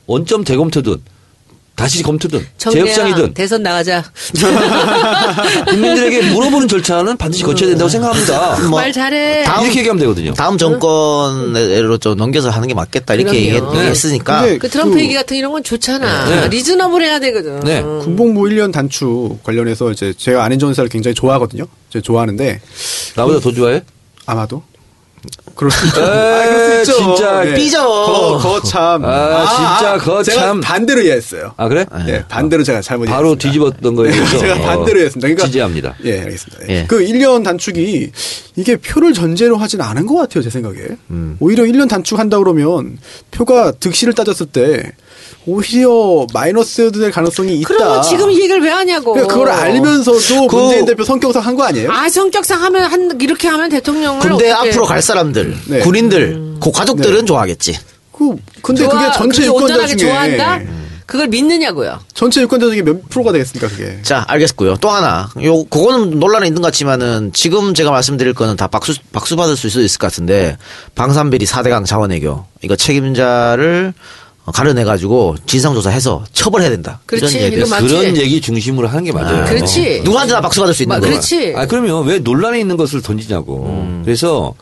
원점 0.06 0.44
재검토든 0.44 0.96
다시 1.74 2.02
검토든 2.02 2.46
재협상이든 2.58 3.32
대선 3.34 3.62
나가자. 3.62 4.04
국민들에게 5.68 6.30
물어보는 6.32 6.68
절차는 6.68 7.16
반드시 7.16 7.42
거쳐야 7.42 7.70
된다고 7.70 7.88
생각합니다. 7.88 8.58
뭐 8.68 8.80
말 8.82 8.92
잘해. 8.92 9.44
다음- 9.44 9.64
이렇게 9.64 9.78
얘기하면 9.80 10.00
되거든요. 10.00 10.34
다음 10.34 10.58
정권으로 10.58 11.96
좀 11.98 12.16
넘겨서 12.18 12.50
하는 12.50 12.68
게 12.68 12.74
맞겠다 12.74 13.14
이렇게 13.14 13.52
그럼요. 13.52 13.70
얘기- 13.70 13.78
얘기했으니까 13.78 14.40
근데 14.42 14.58
그 14.58 14.68
트럼프 14.68 14.94
그- 14.94 15.00
얘기 15.00 15.14
같은 15.14 15.36
이런 15.36 15.50
건 15.52 15.62
좋잖아. 15.64 16.28
네. 16.28 16.48
리즈너블 16.48 17.02
해야 17.02 17.18
되거든. 17.20 17.60
네. 17.60 17.82
군복무 17.82 18.42
1년 18.50 18.70
단축 18.72 19.42
관련해서 19.42 19.90
이제 19.92 20.12
제가 20.16 20.44
안인정 20.44 20.68
의사를 20.68 20.88
굉장히 20.90 21.14
좋아하거든요. 21.14 21.66
제가 21.90 22.02
좋아하는데 22.02 22.60
나보다 23.16 23.40
더 23.40 23.50
좋아해? 23.50 23.82
아마도 24.26 24.62
그럴 25.54 25.70
수 25.70 25.86
있죠. 25.86 26.00
에이, 26.00 26.06
아, 26.08 26.44
그럴 26.48 26.84
수 26.84 26.90
있죠. 26.92 27.02
진짜 27.16 27.46
예. 27.48 27.54
삐져. 27.54 27.82
거, 27.86 28.38
거 28.38 28.60
참. 28.62 29.04
아, 29.04 29.46
진짜 29.78 29.98
거 29.98 30.22
제가 30.22 30.40
참. 30.40 30.60
반대로 30.60 31.00
이해했어요. 31.02 31.54
아 31.56 31.68
그래? 31.68 31.84
예, 32.08 32.24
반대로 32.28 32.62
제가 32.62 32.80
잘못 32.80 33.06
바로 33.06 33.28
이해했습니다. 33.34 33.48
뒤집었던 33.48 33.94
거에 33.94 34.10
네, 34.10 34.38
제가 34.38 34.54
어, 34.54 34.60
반대로 34.62 35.00
했습니다. 35.00 35.20
그러니까 35.26 35.46
지지합니다. 35.46 35.94
예, 36.04 36.20
알겠습니다. 36.20 36.68
예. 36.68 36.86
그 36.88 36.98
1년 37.00 37.44
단축이 37.44 38.10
이게 38.56 38.76
표를 38.76 39.12
전제로 39.12 39.56
하진 39.56 39.80
않은 39.80 40.06
것 40.06 40.14
같아요, 40.16 40.42
제 40.42 40.50
생각에. 40.50 40.78
음. 41.10 41.36
오히려 41.40 41.64
1년 41.64 41.88
단축한다 41.88 42.38
그러면 42.38 42.98
표가 43.30 43.72
득실을 43.72 44.14
따졌을 44.14 44.46
때 44.46 44.92
오히려 45.46 46.26
마이너스 46.32 46.90
될 46.92 47.10
가능성이 47.10 47.58
있다. 47.60 47.68
그럼 47.68 48.02
지금 48.02 48.30
이 48.30 48.36
얘기를 48.36 48.60
왜 48.62 48.70
하냐고. 48.70 49.12
그러니까 49.12 49.34
그걸 49.34 49.50
알면서도 49.50 50.46
그- 50.46 50.56
문재인 50.56 50.84
대표 50.84 51.04
성격상 51.04 51.42
한 51.44 51.56
거 51.56 51.64
아니에요? 51.64 51.90
아 51.92 52.08
성격상 52.08 52.62
하면 52.62 52.84
한 52.90 53.18
이렇게 53.20 53.48
하면 53.48 53.68
대통령을 53.68 54.20
군대 54.20 54.50
어떻게- 54.52 54.70
앞으로 54.70 54.84
갈 54.86 55.02
사람들, 55.02 55.56
네. 55.66 55.78
군인들, 55.80 56.56
그 56.60 56.70
가족들은 56.70 57.18
네. 57.20 57.24
좋아하겠지. 57.24 57.78
그 58.12 58.36
근데 58.62 58.84
좋아, 58.84 58.92
그게 58.92 59.12
전체 59.18 59.46
유권자 59.46 59.86
중에 59.86 59.96
좋아한다? 59.96 60.60
그걸 61.04 61.26
믿느냐고요. 61.28 61.98
전체 62.14 62.40
유권자 62.40 62.66
중에 62.70 62.80
몇 62.82 63.08
프로가 63.10 63.32
되겠습니까, 63.32 63.68
그게? 63.68 63.98
자, 64.02 64.24
알겠고요. 64.28 64.76
또 64.80 64.88
하나. 64.88 65.28
요, 65.42 65.64
그거는 65.64 66.18
논란이 66.18 66.46
있는 66.46 66.62
것 66.62 66.68
같지만은 66.68 67.32
지금 67.34 67.74
제가 67.74 67.90
말씀드릴 67.90 68.32
거는 68.32 68.56
다 68.56 68.66
박수, 68.68 68.94
박수 69.12 69.36
받을 69.36 69.54
수 69.56 69.66
있을 69.66 69.98
것 69.98 70.06
같은데 70.06 70.56
방산비리 70.94 71.44
4대강 71.44 71.84
자원외교. 71.84 72.46
이거 72.62 72.76
책임자를 72.76 73.92
어, 73.98 74.21
가려내가지고 74.50 75.36
진상조사해서 75.46 76.24
처벌해야 76.32 76.70
된다. 76.70 77.00
그렇지, 77.06 77.36
이런 77.38 77.52
얘기. 77.52 77.60
그런 77.86 78.16
얘기 78.16 78.40
중심으로 78.40 78.88
하는 78.88 79.04
게 79.04 79.12
맞아요. 79.12 79.44
그렇지. 79.44 80.00
누구한테나 80.04 80.40
박수 80.40 80.58
받을 80.60 80.74
수 80.74 80.82
있는 80.82 80.96
마- 80.96 81.00
거. 81.00 81.06
그렇지. 81.06 81.52
아 81.56 81.66
그러면 81.66 82.04
왜 82.06 82.18
논란에 82.18 82.58
있는 82.58 82.76
것을 82.76 83.02
던지냐고. 83.02 84.00
그래서 84.04 84.54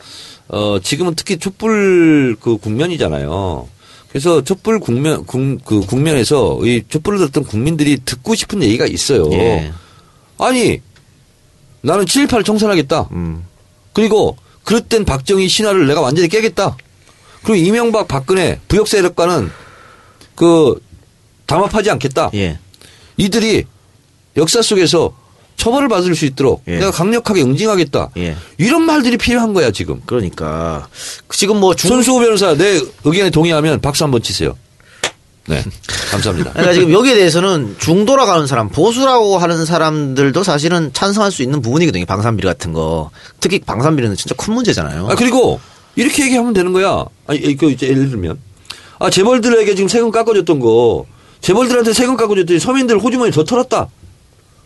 어 0.49 0.77
지금은 0.83 1.15
특히 1.15 1.39
촛불 1.39 2.35
그 2.39 2.57
국면이잖아요. 2.57 3.67
그래서 4.09 4.43
촛불 4.43 4.79
국면 4.79 5.25
국, 5.25 5.39
그 5.65 5.79
국면에서 5.81 6.59
이 6.63 6.83
촛불을 6.87 7.17
들었던 7.19 7.43
국민들이 7.45 7.97
듣고 8.03 8.35
싶은 8.35 8.61
얘기가 8.61 8.85
있어요. 8.85 9.31
예. 9.31 9.71
아니 10.37 10.79
나는 11.81 12.05
7.18을 12.05 12.45
청산하겠다. 12.45 13.09
음. 13.13 13.43
그리고 13.93 14.37
그릇된 14.63 15.05
박정희 15.05 15.47
신화를 15.47 15.87
내가 15.87 16.01
완전히 16.01 16.27
깨겠다. 16.27 16.75
그리고 17.43 17.55
이명박 17.55 18.07
박근혜 18.07 18.59
부역 18.67 18.87
세력과는 18.87 19.49
그 20.35 20.79
담합하지 21.45 21.89
않겠다. 21.91 22.31
예. 22.33 22.59
이들이 23.17 23.65
역사 24.37 24.61
속에서 24.61 25.13
처벌을 25.57 25.89
받을 25.89 26.15
수 26.15 26.25
있도록 26.25 26.63
예. 26.67 26.79
내가 26.79 26.91
강력하게 26.91 27.43
응징하겠다. 27.43 28.09
예. 28.17 28.35
이런 28.57 28.83
말들이 28.83 29.17
필요한 29.17 29.53
거야 29.53 29.71
지금. 29.71 30.01
그러니까 30.05 30.87
지금 31.29 31.59
뭐 31.59 31.75
중, 31.75 31.89
손수호 31.89 32.19
변호사 32.19 32.55
내 32.55 32.79
의견에 33.03 33.29
동의하면 33.29 33.79
박수 33.81 34.03
한번 34.03 34.21
치세요. 34.23 34.57
네, 35.47 35.63
감사합니다. 36.11 36.51
그러니까 36.53 36.73
지금 36.73 36.91
여기에 36.91 37.15
대해서는 37.15 37.75
중도라고 37.79 38.39
는 38.39 38.47
사람, 38.47 38.69
보수라고 38.69 39.37
하는 39.37 39.65
사람들도 39.65 40.43
사실은 40.43 40.91
찬성할 40.93 41.31
수 41.31 41.43
있는 41.43 41.61
부분이거든요. 41.61 42.05
방산비리 42.05 42.47
같은 42.47 42.73
거. 42.73 43.11
특히 43.39 43.59
방산비리는 43.59 44.15
진짜 44.15 44.35
큰 44.35 44.53
문제잖아요. 44.53 45.07
아 45.09 45.15
그리고 45.15 45.59
이렇게 45.95 46.25
얘기하면 46.25 46.53
되는 46.53 46.73
거야. 46.73 47.05
아니 47.27 47.55
그 47.55 47.71
이제 47.71 47.87
예를 47.87 48.09
들면 48.09 48.37
아 49.01 49.09
재벌들에게 49.09 49.73
지금 49.75 49.87
세금 49.87 50.11
깎아줬던 50.11 50.59
거 50.59 51.05
재벌들한테 51.41 51.91
세금 51.93 52.15
깎아줬더니 52.17 52.59
서민들 52.59 52.99
호주머니 52.99 53.31
더 53.31 53.43
털었다. 53.43 53.87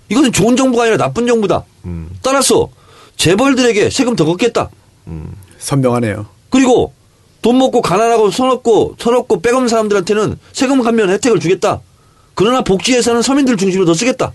이것은 0.09 0.31
좋은 0.33 0.55
정부가 0.55 0.83
아니라 0.83 0.97
나쁜 0.97 1.25
정부다. 1.25 1.63
따라서 2.21 2.67
재벌들에게 3.17 3.89
세금 3.89 4.15
더 4.15 4.25
걷겠다. 4.25 4.69
선명하네요. 5.57 6.27
그리고 6.49 6.93
돈 7.41 7.57
먹고 7.57 7.81
가난하고 7.81 8.29
손 8.31 8.49
없고 8.49 8.95
손 8.99 9.15
없고 9.15 9.41
빼없는 9.41 9.67
사람들한테는 9.69 10.37
세금 10.51 10.81
감면 10.83 11.09
혜택을 11.11 11.39
주겠다. 11.39 11.81
그러나 12.33 12.61
복지 12.61 12.93
예산은 12.95 13.21
서민들 13.21 13.55
중심으로 13.55 13.85
더 13.85 13.93
쓰겠다. 13.93 14.33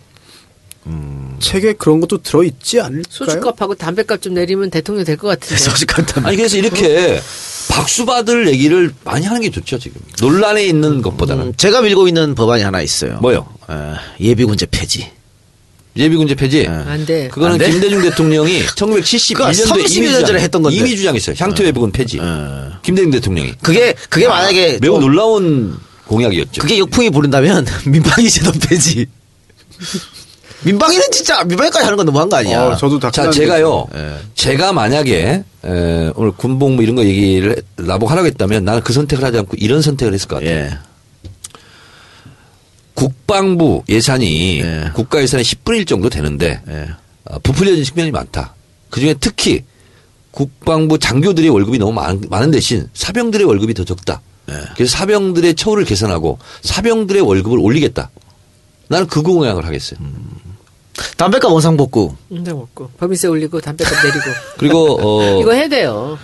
책에 1.40 1.72
그런 1.74 2.00
것도 2.00 2.18
들어있지 2.22 2.80
않을까요? 2.80 3.02
소주값하고 3.08 3.74
담배값 3.74 4.20
좀 4.22 4.34
내리면 4.34 4.70
대통령 4.70 5.04
될 5.04 5.16
것 5.16 5.28
같은데. 5.28 5.56
소식한다. 5.62 6.26
아니 6.26 6.36
그래서 6.36 6.56
이렇게 6.56 7.20
박수 7.80 8.04
받을 8.04 8.46
얘기를 8.48 8.92
많이 9.04 9.24
하는 9.24 9.40
게 9.40 9.50
좋죠 9.50 9.78
지금 9.78 10.00
논란에 10.20 10.64
있는 10.66 11.00
것보다는 11.00 11.46
음, 11.46 11.52
제가 11.56 11.80
밀고 11.80 12.08
있는 12.08 12.34
법안이 12.34 12.62
하나 12.62 12.82
있어요. 12.82 13.18
뭐요? 13.22 13.46
에, 13.70 13.74
예비군제 14.24 14.66
폐지. 14.70 15.10
예비군제 15.96 16.34
폐지. 16.34 16.66
안 16.66 17.06
돼. 17.06 17.28
그거는 17.28 17.54
안 17.54 17.58
돼? 17.58 17.70
김대중 17.70 18.02
대통령이 18.02 18.60
그거 18.76 18.96
1971년도에 19.00 19.64
30년 19.64 20.26
전에 20.26 20.40
했던 20.42 20.62
건데. 20.62 20.76
이미 20.76 20.94
주장했어요. 20.94 21.36
향토 21.38 21.64
예비군 21.64 21.90
폐지. 21.92 22.20
김대중 22.82 23.10
대통령이 23.10 23.54
그게 23.62 23.94
그게 24.10 24.28
만약에 24.28 24.78
매우 24.82 24.94
좀- 24.94 25.00
놀라운 25.00 25.78
공약이었죠. 26.06 26.60
그게 26.60 26.78
역풍이 26.78 27.08
부른다면 27.10 27.66
민방위 27.86 28.28
제도 28.28 28.52
폐지. 28.52 29.06
민방위는 30.62 31.10
진짜 31.10 31.42
민방위까지 31.44 31.84
하는 31.84 31.96
건 31.96 32.06
너무한 32.06 32.28
거 32.28 32.36
아니야? 32.36 32.66
어, 32.68 32.76
저도 32.76 32.98
다 32.98 33.10
자. 33.10 33.30
제가요. 33.30 33.86
예. 33.94 34.16
제가 34.34 34.72
만약에 34.72 35.42
에, 35.64 36.12
오늘 36.14 36.32
군복 36.32 36.72
뭐 36.74 36.82
이런 36.82 36.96
거 36.96 37.04
얘기를 37.04 37.56
해- 37.56 37.62
나보고 37.82 38.10
하라고 38.10 38.26
했다면 38.26 38.64
나는 38.64 38.82
그 38.82 38.92
선택을 38.92 39.24
하지 39.24 39.38
않고 39.38 39.56
이런 39.58 39.80
선택을 39.82 40.12
했을 40.12 40.28
것 40.28 40.36
같아요. 40.36 40.50
예. 40.54 40.78
국방부 42.94 43.82
예산이 43.88 44.60
예. 44.60 44.90
국가 44.94 45.22
예산의 45.22 45.44
10분의 45.44 45.76
1 45.78 45.84
정도 45.86 46.08
되는데 46.10 46.60
예. 46.68 46.88
어, 47.24 47.38
부풀려진 47.38 47.84
측면이 47.84 48.10
많다. 48.10 48.54
그중에 48.90 49.14
특히 49.20 49.64
국방부 50.30 50.98
장교들의 50.98 51.48
월급이 51.50 51.78
너무 51.78 51.92
많, 51.92 52.20
많은 52.28 52.50
대신 52.50 52.88
사병들의 52.92 53.46
월급이 53.46 53.74
더 53.74 53.84
적다. 53.84 54.20
네. 54.46 54.54
그래서 54.74 54.96
사병들의 54.96 55.54
처우를 55.54 55.84
개선하고 55.84 56.38
사병들의 56.62 57.22
월급을 57.22 57.58
올리겠다. 57.58 58.10
나는 58.88 59.06
그 59.06 59.22
공약을 59.22 59.64
하겠어요. 59.64 59.98
담배값 61.16 61.50
원상 61.52 61.76
복구. 61.76 62.14
혼자 62.30 62.52
먹고 62.54 62.90
법인세 62.98 63.28
올리고 63.28 63.60
담배값 63.60 63.92
내리고 64.04 64.24
그리고 64.58 64.98
어 65.00 65.40
이거 65.40 65.52
해야 65.52 65.68
돼요. 65.68 66.18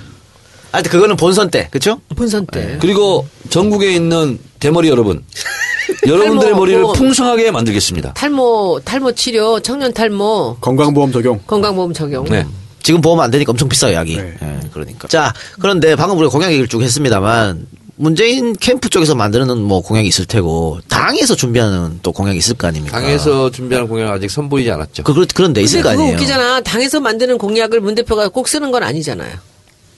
하여튼 0.72 0.90
그거는 0.90 1.16
본선 1.16 1.50
때, 1.50 1.68
그렇죠? 1.70 2.00
본선 2.16 2.44
때. 2.46 2.76
그리고 2.80 3.26
전국에 3.48 3.92
있는 3.94 4.38
대머리 4.60 4.88
여러분, 4.90 5.24
여러분들의 6.06 6.40
탈모, 6.50 6.56
머리를 6.58 6.80
뭐. 6.82 6.92
풍성하게 6.92 7.50
만들겠습니다. 7.50 8.12
탈모 8.14 8.80
탈모 8.84 9.12
치료 9.12 9.60
청년 9.60 9.92
탈모 9.94 10.58
건강보험 10.60 11.12
적용. 11.12 11.40
건강보험 11.46 11.94
적용. 11.94 12.24
네. 12.24 12.44
지금 12.82 13.00
보험 13.00 13.20
안 13.20 13.30
되니까 13.30 13.50
엄청 13.52 13.68
비싸요, 13.68 13.94
약이. 13.94 14.16
네. 14.16 14.34
예, 14.42 14.60
그러니까. 14.72 15.08
자, 15.08 15.32
그런데 15.60 15.96
방금 15.96 16.18
우리가 16.18 16.30
공약 16.30 16.50
얘기를 16.50 16.68
쭉 16.68 16.82
했습니다만 16.82 17.66
문재인 17.96 18.54
캠프 18.54 18.88
쪽에서 18.90 19.14
만드는 19.14 19.56
뭐 19.58 19.80
공약이 19.80 20.06
있을 20.08 20.26
테고 20.26 20.80
당에서 20.88 21.34
준비하는 21.34 22.00
또 22.02 22.12
공약이 22.12 22.36
있을 22.38 22.54
거 22.54 22.66
아닙니까? 22.68 23.00
당에서 23.00 23.50
준비하는 23.50 23.88
공약 23.88 24.10
아직 24.12 24.30
선보이지 24.30 24.70
않았죠. 24.70 25.02
그, 25.02 25.14
그런- 25.14 25.26
그런 25.34 25.52
데 25.54 25.62
있을 25.62 25.82
거 25.82 25.90
아니에요. 25.90 26.14
웃기잖아. 26.14 26.60
당에서 26.60 27.00
만드는 27.00 27.38
공약을 27.38 27.80
문 27.80 27.94
대표가 27.94 28.28
꼭 28.28 28.48
쓰는 28.48 28.70
건 28.70 28.82
아니잖아요. 28.82 29.32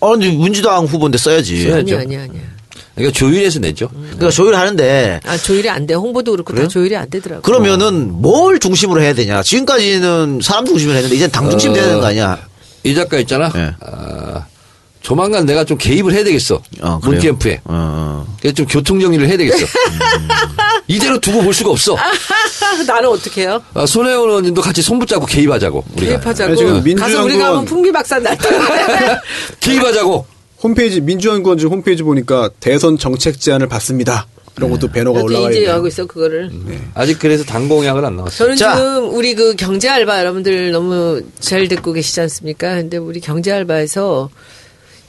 어, 0.00 0.10
근데 0.12 0.30
문지당 0.30 0.84
후보인데 0.86 1.18
써야지. 1.18 1.62
써야죠. 1.64 1.76
아니야, 1.96 2.00
아니야, 2.00 2.22
아니야. 2.22 2.42
그러니까 2.94 3.18
조율해서 3.18 3.58
내죠. 3.60 3.88
그러니까 3.92 4.30
조율하는데 4.30 5.20
아 5.24 5.36
조율이 5.36 5.68
안 5.68 5.86
돼. 5.86 5.94
홍보도 5.94 6.32
그렇고 6.32 6.54
다 6.54 6.66
조율이 6.68 6.96
안 6.96 7.08
되더라고. 7.10 7.42
그러면은 7.42 8.12
뭘 8.12 8.58
중심으로 8.60 9.00
해야 9.02 9.12
되냐? 9.14 9.42
지금까지는 9.42 10.40
사람 10.42 10.66
중심으로 10.66 10.96
했는데 10.96 11.16
이젠 11.16 11.30
당 11.30 11.48
중심 11.50 11.72
돼야 11.72 11.84
되는 11.84 12.00
거 12.00 12.06
아니야? 12.06 12.38
이 12.84 12.94
작가 12.94 13.18
있잖아. 13.18 13.50
네. 13.52 13.70
아, 13.80 14.27
조만간 15.08 15.46
내가 15.46 15.64
좀 15.64 15.78
개입을 15.78 16.12
해야 16.12 16.22
되겠어. 16.22 16.56
어, 16.82 17.00
그래요? 17.00 17.12
문캠프에. 17.14 17.54
어, 17.64 17.70
어. 17.72 18.36
그래서 18.40 18.54
좀 18.56 18.66
교통 18.66 19.00
정리를 19.00 19.26
해야 19.26 19.38
되겠어. 19.38 19.64
이대로 20.86 21.18
두고 21.18 21.40
볼 21.40 21.54
수가 21.54 21.70
없어. 21.70 21.96
나는 22.86 23.08
어떻게 23.08 23.40
해요? 23.42 23.62
아, 23.72 23.86
손혜원 23.86 24.28
의원님도 24.28 24.60
같이 24.60 24.82
손 24.82 24.98
붙잡고 24.98 25.24
개입하자고. 25.24 25.82
우리가. 25.96 26.10
개입하자고. 26.12 26.50
아니, 26.50 26.58
지금 26.58 26.82
민주연구원- 26.84 26.98
가서 27.00 27.24
우리가 27.24 27.46
한번 27.46 27.64
풍비박산 27.64 28.22
날 28.22 28.36
텐데. 28.36 28.58
개입하자고. 29.60 30.26
홈페이지 30.62 31.00
민주연구원지 31.00 31.64
홈페이지 31.64 32.02
보니까 32.02 32.50
대선 32.60 32.98
정책 32.98 33.40
제안을 33.40 33.66
받습니다. 33.66 34.26
이런 34.58 34.70
것도 34.70 34.88
배너가 34.88 35.20
나도 35.20 35.26
올라가 35.26 35.50
이제. 35.52 35.66
하고 35.68 35.86
있어 35.86 36.04
그거를. 36.04 36.50
아직 36.92 37.18
그래서 37.18 37.44
당 37.44 37.66
공약은 37.66 38.04
안 38.04 38.14
나왔어요. 38.16 38.36
저는 38.36 38.56
자. 38.56 38.76
지금 38.76 39.14
우리 39.14 39.34
그 39.34 39.54
경제 39.56 39.88
알바 39.88 40.18
여러분들 40.18 40.70
너무 40.72 41.22
잘 41.40 41.66
듣고 41.68 41.94
계시지 41.94 42.20
않습니까? 42.20 42.74
근데 42.74 42.98
우리 42.98 43.20
경제 43.20 43.52
알바에서 43.52 44.28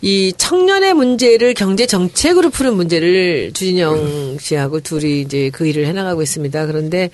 이 0.02 0.34
청년의 0.38 0.94
문제를 0.94 1.54
경제 1.54 1.86
정책으로 1.86 2.50
푸는 2.50 2.76
문제를 2.76 3.52
주진영 3.54 4.38
씨하고 4.40 4.80
둘이 4.80 5.22
이제 5.22 5.50
그 5.52 5.68
일을 5.68 5.86
해나가고 5.88 6.22
있습니다. 6.22 6.66
그런데 6.68 7.10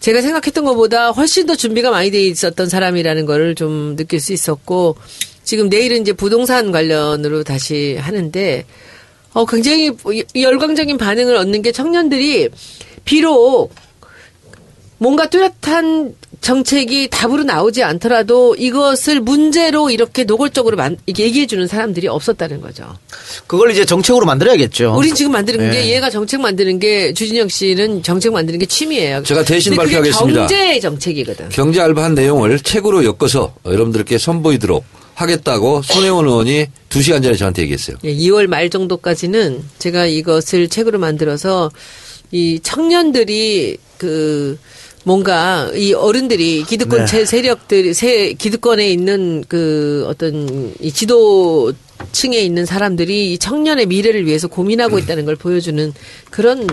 제가 0.00 0.20
생각했던 0.20 0.64
것보다 0.64 1.10
훨씬 1.10 1.46
더 1.46 1.54
준비가 1.54 1.90
많이 1.90 2.10
돼 2.10 2.22
있었던 2.22 2.68
사람이라는 2.68 3.26
거를 3.26 3.54
좀 3.54 3.96
느낄 3.96 4.20
수 4.20 4.32
있었고 4.32 4.96
지금 5.44 5.68
내일은 5.68 6.02
이제 6.02 6.12
부동산 6.12 6.72
관련으로 6.72 7.42
다시 7.42 7.96
하는데 7.98 8.64
어 9.32 9.46
굉장히 9.46 9.92
열광적인 10.34 10.98
반응을 10.98 11.36
얻는 11.36 11.62
게 11.62 11.72
청년들이 11.72 12.48
비록 13.04 13.70
뭔가 15.00 15.30
뚜렷한 15.30 16.14
정책이 16.42 17.08
답으로 17.08 17.42
나오지 17.42 17.82
않더라도 17.82 18.54
이것을 18.54 19.20
문제로 19.20 19.88
이렇게 19.88 20.24
노골적으로 20.24 20.76
만, 20.76 20.98
이렇게 21.06 21.24
얘기해 21.24 21.46
주는 21.46 21.66
사람들이 21.66 22.06
없었다는 22.06 22.60
거죠. 22.60 22.98
그걸 23.46 23.70
이제 23.70 23.86
정책으로 23.86 24.26
만들어야겠죠. 24.26 24.94
우린 24.98 25.14
지금 25.14 25.32
만드는 25.32 25.70
게 25.70 25.80
네. 25.80 25.94
얘가 25.94 26.10
정책 26.10 26.42
만드는 26.42 26.78
게 26.78 27.14
주진영 27.14 27.48
씨는 27.48 28.02
정책 28.02 28.34
만드는 28.34 28.58
게 28.58 28.66
취미예요. 28.66 29.22
제가 29.22 29.42
대신 29.42 29.74
발표하겠습니다. 29.74 30.46
경제 30.46 30.78
정책이거든. 30.80 31.48
경제 31.48 31.80
알바한 31.80 32.14
내용을 32.14 32.60
책으로 32.60 33.02
엮어서 33.06 33.54
여러분들께 33.64 34.18
선보이도록 34.18 34.84
하겠다고 35.14 35.80
손혜원 35.80 36.26
의원이 36.26 36.66
두 36.90 37.00
시간 37.00 37.22
전에 37.22 37.36
저한테 37.36 37.62
얘기했어요. 37.62 37.96
예, 38.04 38.14
2월 38.14 38.48
말 38.48 38.68
정도까지는 38.68 39.64
제가 39.78 40.04
이것을 40.04 40.68
책으로 40.68 40.98
만들어서 40.98 41.70
이 42.32 42.60
청년들이 42.62 43.78
그 43.96 44.58
뭔가 45.04 45.70
이 45.74 45.92
어른들이 45.92 46.64
기득권 46.64 47.00
네. 47.00 47.06
제 47.06 47.24
세력들 47.24 47.94
세 47.94 48.32
기득권에 48.34 48.88
있는 48.90 49.42
그 49.48 50.04
어떤 50.08 50.74
이 50.80 50.92
지도 50.92 51.72
층에 52.12 52.38
있는 52.38 52.66
사람들이 52.66 53.32
이 53.32 53.38
청년의 53.38 53.86
미래를 53.86 54.26
위해서 54.26 54.48
고민하고 54.48 54.98
있다는 54.98 55.24
걸 55.24 55.36
보여주는 55.36 55.92
그런 56.30 56.66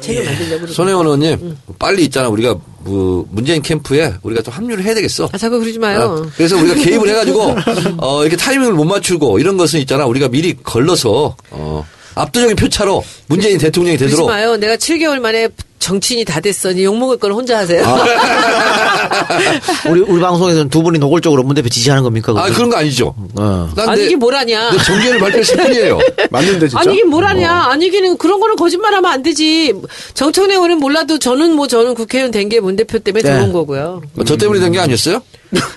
책을 0.00 0.24
만들려고 0.24 0.48
그러거든요. 0.48 0.74
손혜원 0.74 1.06
의원님 1.06 1.56
빨리 1.78 2.04
있잖아 2.04 2.28
우리가 2.28 2.56
그 2.84 3.24
문재인 3.30 3.62
캠프에 3.62 4.14
우리가 4.22 4.42
좀 4.42 4.54
합류를 4.54 4.84
해야 4.84 4.94
되겠어. 4.94 5.28
아 5.32 5.38
자꾸 5.38 5.58
그러지 5.58 5.78
마요. 5.78 6.00
어, 6.00 6.30
그래서 6.36 6.56
우리가 6.56 6.74
개입을 6.74 7.08
해가지고 7.08 7.56
어, 7.98 8.22
이렇게 8.22 8.36
타이밍을 8.36 8.74
못 8.74 8.84
맞추고 8.84 9.38
이런 9.38 9.56
것은 9.56 9.80
있잖아 9.80 10.06
우리가 10.06 10.28
미리 10.28 10.54
걸러서 10.54 11.36
어, 11.50 11.86
압도적인 12.14 12.56
표차로 12.56 13.02
문재인 13.28 13.58
대통령이 13.58 13.96
그러지 13.96 14.12
되도록 14.12 14.28
마요. 14.30 14.56
내가 14.56 14.76
7개월 14.76 15.20
만에 15.20 15.48
정치인이 15.86 16.24
다 16.24 16.40
됐어. 16.40 16.72
이제 16.72 16.82
욕먹을 16.82 17.16
건 17.18 17.30
혼자 17.30 17.58
하세요. 17.58 17.84
우리 19.88 20.00
우리 20.00 20.20
방송에서는 20.20 20.68
두 20.68 20.82
분이 20.82 20.98
노골적으로 20.98 21.44
문 21.44 21.54
대표 21.54 21.68
지지하는 21.68 22.02
겁니까? 22.02 22.32
아? 22.36 22.50
그런 22.50 22.70
거 22.70 22.76
아니죠. 22.76 23.14
어. 23.38 23.70
난 23.76 23.90
아니 23.90 24.00
내- 24.00 24.06
이게 24.06 24.16
뭐라냐. 24.16 24.70
내 24.72 24.78
정계를 24.78 25.20
발표했을 25.20 25.56
뿐이에요. 25.56 25.98
맞는데 26.30 26.68
진짜. 26.68 26.80
아니 26.80 26.94
이게 26.94 27.04
뭐라냐. 27.04 27.52
아니기는 27.70 28.18
그런 28.18 28.40
거는 28.40 28.56
거짓말하면 28.56 29.10
안 29.12 29.22
되지. 29.22 29.74
정청래 30.14 30.54
의원은 30.54 30.78
몰라도 30.78 31.18
저는 31.20 31.54
뭐 31.54 31.68
저는 31.68 31.94
국회의원 31.94 32.32
된 32.32 32.48
게 32.48 32.58
문 32.60 32.74
대표 32.76 32.98
때문에 32.98 33.22
네. 33.22 33.32
들어온 33.32 33.52
거고요. 33.52 34.02
어, 34.18 34.24
저 34.24 34.36
때문에 34.36 34.58
된 34.60 34.72
게 34.72 34.80
아니었어요? 34.80 35.22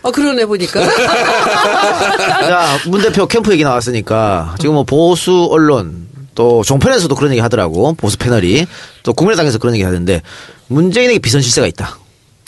아 0.01 0.09
그러네 0.09 0.45
보니까. 0.47 0.81
자, 2.41 2.79
문 2.87 2.99
대표 3.01 3.27
캠프 3.27 3.51
얘기 3.53 3.63
나왔으니까 3.63 4.55
지금 4.59 4.73
뭐 4.73 4.83
보수 4.83 5.47
언론 5.51 6.07
또 6.39 6.63
종편에서도 6.63 7.13
그런 7.15 7.31
얘기 7.33 7.41
하더라고. 7.41 7.93
보수 7.95 8.17
패널이 8.17 8.65
또 9.03 9.11
국민의당에서 9.11 9.57
그런 9.57 9.75
얘기 9.75 9.83
하던데 9.83 10.21
문재인에게 10.67 11.19
비선 11.19 11.41
실세가 11.41 11.67
있다. 11.67 11.97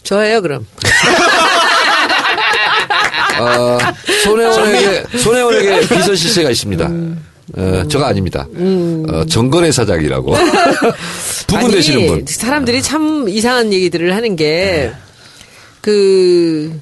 저예요 0.04 0.42
그럼. 0.42 0.66
어, 3.38 3.78
손혜원에게 4.24 5.04
손혜원에게 5.20 5.80
비선 5.82 6.16
실세가 6.16 6.52
있습니다. 6.52 6.90
어, 7.58 7.84
저가 7.90 8.08
아닙니다. 8.08 8.48
어, 8.56 9.26
정건혜 9.30 9.74
사장이라고 9.74 10.36
부분 11.48 11.72
되시는 11.72 12.00
아니, 12.00 12.08
분. 12.08 12.26
사람들이 12.26 12.82
참 12.82 13.28
이상한 13.28 13.74
얘기들을 13.74 14.16
하는 14.16 14.38
게 14.38 14.94
그 15.82 16.80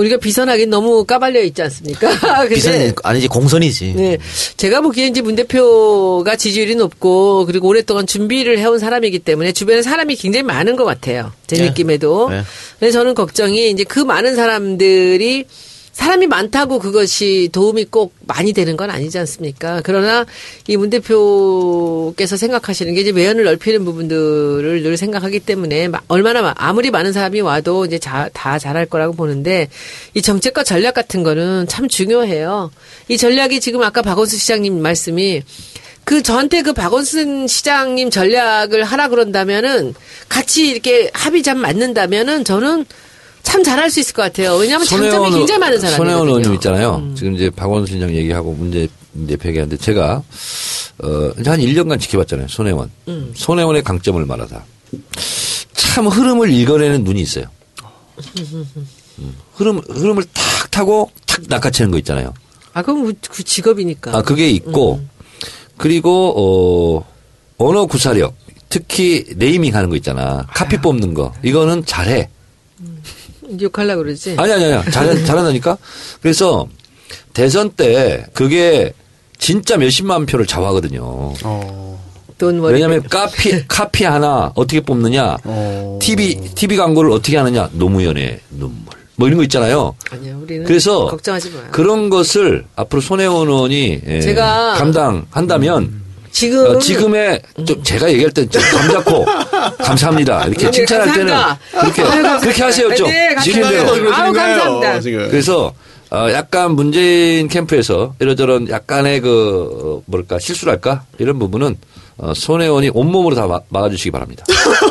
우리가 0.00 0.16
비선하긴 0.16 0.70
너무 0.70 1.04
까발려 1.04 1.42
있지 1.42 1.60
않습니까? 1.62 2.08
비선 2.48 2.94
아니지 3.02 3.28
공선이지. 3.28 3.92
네. 3.96 4.18
제가 4.56 4.80
보기엔 4.80 5.10
이제 5.10 5.20
문 5.20 5.36
대표가 5.36 6.36
지지율이 6.36 6.74
높고 6.76 7.44
그리고 7.44 7.68
오랫동안 7.68 8.06
준비를 8.06 8.58
해온 8.58 8.78
사람이기 8.78 9.18
때문에 9.18 9.52
주변에 9.52 9.82
사람이 9.82 10.16
굉장히 10.16 10.42
많은 10.44 10.76
것 10.76 10.86
같아요. 10.86 11.32
제 11.46 11.56
네. 11.56 11.68
느낌에도. 11.68 12.30
네. 12.30 12.42
근데 12.78 12.92
저는 12.92 13.14
걱정이 13.14 13.70
이제 13.70 13.84
그 13.84 14.00
많은 14.00 14.36
사람들이 14.36 15.44
사람이 15.92 16.26
많다고 16.28 16.78
그것이 16.78 17.48
도움이 17.52 17.86
꼭 17.86 18.14
많이 18.26 18.52
되는 18.52 18.76
건 18.76 18.90
아니지 18.90 19.18
않습니까? 19.18 19.80
그러나 19.84 20.24
이 20.68 20.76
문 20.76 20.88
대표께서 20.88 22.36
생각하시는 22.36 22.94
게 22.94 23.00
이제 23.02 23.10
외연을 23.10 23.44
넓히는 23.44 23.84
부분들을 23.84 24.82
늘 24.82 24.96
생각하기 24.96 25.40
때문에 25.40 25.88
마- 25.88 26.00
얼마나 26.08 26.42
마- 26.42 26.54
아무리 26.56 26.90
많은 26.90 27.12
사람이 27.12 27.40
와도 27.40 27.84
이제 27.84 27.98
자- 27.98 28.30
다 28.32 28.58
잘할 28.58 28.86
거라고 28.86 29.14
보는데 29.14 29.68
이 30.14 30.22
정책과 30.22 30.64
전략 30.64 30.94
같은 30.94 31.22
거는 31.22 31.66
참 31.68 31.88
중요해요. 31.88 32.70
이 33.08 33.18
전략이 33.18 33.60
지금 33.60 33.82
아까 33.82 34.00
박원순 34.00 34.38
시장님 34.38 34.80
말씀이 34.80 35.42
그 36.04 36.22
저한테 36.22 36.62
그 36.62 36.72
박원순 36.72 37.46
시장님 37.46 38.10
전략을 38.10 38.84
하라 38.84 39.08
그런다면은 39.08 39.94
같이 40.28 40.68
이렇게 40.68 41.10
합의 41.12 41.42
잘 41.42 41.56
맞는다면은 41.56 42.44
저는 42.44 42.86
참 43.42 43.62
잘할 43.64 43.90
수 43.90 44.00
있을 44.00 44.14
것 44.14 44.22
같아요. 44.22 44.54
왜냐하면 44.56 44.86
장점이 44.86 45.30
굉장히 45.30 45.58
많은 45.58 45.78
사람이거든요. 45.78 45.96
손혜원 45.96 46.28
의원님 46.28 46.54
있잖아요. 46.54 46.96
음. 46.96 47.14
지금 47.16 47.34
이제 47.34 47.50
박원순 47.50 47.96
시장 47.96 48.14
얘기하고 48.14 48.52
문재 48.52 48.88
대표 49.26 49.48
얘기하는데 49.48 49.76
제가 49.76 50.22
어, 51.02 51.30
이제 51.38 51.50
한 51.50 51.60
1년간 51.60 52.00
지켜봤잖아요. 52.00 52.48
손혜원. 52.48 52.90
음. 53.08 53.32
손혜원의 53.34 53.82
강점을 53.82 54.24
말하다. 54.24 54.64
참 55.72 56.06
흐름을 56.06 56.52
읽어내는 56.52 57.04
눈이 57.04 57.20
있어요. 57.22 57.46
음, 59.18 59.34
흐름 59.54 59.78
흐름을 59.78 60.24
탁 60.32 60.70
타고 60.70 61.10
탁 61.26 61.40
낚아채는 61.48 61.90
거 61.90 61.98
있잖아요. 61.98 62.32
아 62.72 62.82
그럼 62.82 63.12
그 63.28 63.42
직업이니까. 63.42 64.16
아, 64.16 64.22
그게 64.22 64.48
있고, 64.50 65.00
그리고, 65.76 67.04
어, 67.04 67.06
언어 67.58 67.86
구사력, 67.86 68.34
특히 68.68 69.24
네이밍 69.36 69.74
하는 69.74 69.90
거 69.90 69.96
있잖아. 69.96 70.46
카피 70.54 70.80
뽑는 70.80 71.14
거. 71.14 71.32
이거는 71.42 71.84
잘해. 71.84 72.28
욕하려 73.60 73.96
그러지. 73.96 74.36
아니, 74.38 74.52
아니, 74.52 74.64
아니. 74.64 74.90
잘, 74.90 75.24
잘한다니까? 75.24 75.78
그래서 76.20 76.68
대선 77.32 77.70
때 77.70 78.24
그게 78.34 78.92
진짜 79.38 79.76
몇십만 79.76 80.26
표를 80.26 80.46
좌우하거든요. 80.46 81.32
어. 81.44 82.00
왜냐면 82.42 83.02
카피, 83.02 83.64
카피 83.68 84.04
하나 84.04 84.52
어떻게 84.54 84.80
뽑느냐. 84.80 85.36
어. 85.44 85.98
TV, 86.00 86.40
TV 86.54 86.76
광고를 86.76 87.10
어떻게 87.10 87.36
하느냐. 87.36 87.68
노무현의 87.72 88.40
눈물. 88.50 89.00
뭐 89.16 89.28
이런 89.28 89.36
거 89.36 89.42
있잖아요. 89.42 89.94
아니야 90.10 90.34
우리는 90.34 90.64
그래서 90.64 91.06
걱정하지 91.08 91.50
마요. 91.50 91.64
그런 91.72 92.08
것을 92.08 92.64
앞으로 92.74 93.02
손혜원 93.02 93.48
의원이 93.48 94.00
예, 94.06 94.20
제가 94.22 94.74
감당한다면 94.78 96.00
지금 96.32 96.66
어, 96.66 96.78
지금의 96.78 97.40
좀 97.66 97.82
제가 97.82 98.10
얘기할 98.10 98.30
때좀 98.32 98.62
감잡고 98.62 99.24
감사합니다 99.84 100.44
이렇게 100.46 100.66
네, 100.66 100.70
칭찬할 100.70 101.12
때는 101.12 101.34
감사합니다. 101.34 101.80
그렇게. 101.80 102.40
그렇게 102.40 102.62
하세요 102.62 102.94
좀 102.94 103.06
네, 103.08 103.34
감사합니다. 103.34 103.42
시민대로 103.42 104.14
아유, 104.14 104.32
감사합니다. 104.32 105.00
지금. 105.00 105.28
그래서 105.30 105.72
어, 106.12 106.26
약간 106.32 106.72
문재인 106.72 107.46
캠프에서 107.48 108.14
이러저런 108.18 108.68
약간의 108.68 109.20
그 109.20 109.70
어, 109.98 110.02
뭘까 110.06 110.38
실수랄까 110.40 111.02
이런 111.18 111.38
부분은 111.38 111.76
어, 112.18 112.32
손혜원이 112.34 112.90
온몸으로 112.94 113.34
다 113.36 113.46
막- 113.46 113.64
막아주시기 113.68 114.10
바랍니다. 114.10 114.44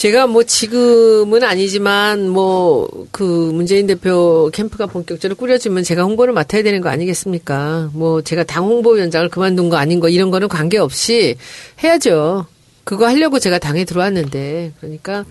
제가 0.00 0.26
뭐 0.26 0.44
지금은 0.44 1.44
아니지만 1.44 2.30
뭐 2.30 2.88
그 3.10 3.22
문재인 3.22 3.86
대표 3.86 4.50
캠프가 4.54 4.86
본격적으로 4.86 5.36
꾸려지면 5.36 5.84
제가 5.84 6.04
홍보를 6.04 6.32
맡아야 6.32 6.62
되는 6.62 6.80
거 6.80 6.88
아니겠습니까? 6.88 7.90
뭐 7.92 8.22
제가 8.22 8.44
당 8.44 8.64
홍보위원장을 8.64 9.28
그만둔 9.28 9.68
거 9.68 9.76
아닌 9.76 10.00
거 10.00 10.08
이런 10.08 10.30
거는 10.30 10.48
관계없이 10.48 11.36
해야죠. 11.84 12.46
그거 12.84 13.06
하려고 13.06 13.38
제가 13.38 13.58
당에 13.58 13.84
들어왔는데 13.84 14.72
그러니까 14.80 15.26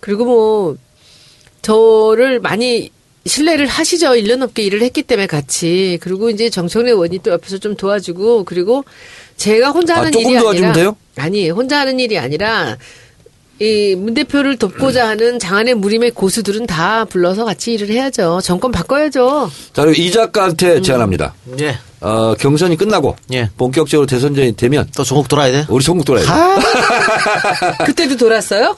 그리고 0.00 0.26
뭐 0.26 0.76
저를 1.62 2.40
많이 2.40 2.90
신뢰를 3.24 3.66
하시죠. 3.66 4.10
1년 4.10 4.36
넘게 4.36 4.62
일을 4.64 4.82
했기 4.82 5.02
때문에 5.02 5.26
같이. 5.26 5.98
그리고 6.02 6.28
이제 6.28 6.50
정청래 6.50 6.90
의원이 6.90 7.20
또 7.20 7.30
옆에서 7.30 7.56
좀 7.56 7.74
도와주고 7.74 8.44
그리고 8.44 8.84
제가 9.36 9.70
혼자 9.70 9.94
아, 9.94 9.98
하는 10.00 10.12
조금 10.12 10.30
일이 10.30 10.38
도와주면 10.38 10.70
아니라 10.70 10.72
돼요? 10.72 10.96
아니 11.16 11.48
혼자 11.48 11.80
하는 11.80 11.98
일이 12.00 12.18
아니라 12.18 12.76
이 13.60 13.94
문 13.94 14.14
대표를 14.14 14.56
돕고자 14.56 15.06
하는 15.06 15.38
장안의 15.38 15.74
무림의 15.74 16.12
고수들은 16.12 16.66
다 16.66 17.04
불러서 17.04 17.44
같이 17.44 17.74
일을 17.74 17.90
해야죠. 17.90 18.40
정권 18.42 18.72
바꿔야죠. 18.72 19.50
자, 19.74 19.84
그리고 19.84 20.00
이 20.00 20.10
작가한테 20.10 20.80
제안합니다. 20.80 21.34
예. 21.60 21.78
어, 22.00 22.34
경선이 22.38 22.76
끝나고 22.78 23.16
예. 23.34 23.50
본격적으로 23.58 24.06
대선전이 24.06 24.56
되면 24.56 24.88
또 24.96 25.04
전국 25.04 25.28
돌아야 25.28 25.52
돼? 25.52 25.66
우리 25.68 25.84
전국 25.84 26.04
돌아야 26.04 26.24
돼. 26.24 27.84
그때도 27.84 28.16
돌았어요? 28.16 28.76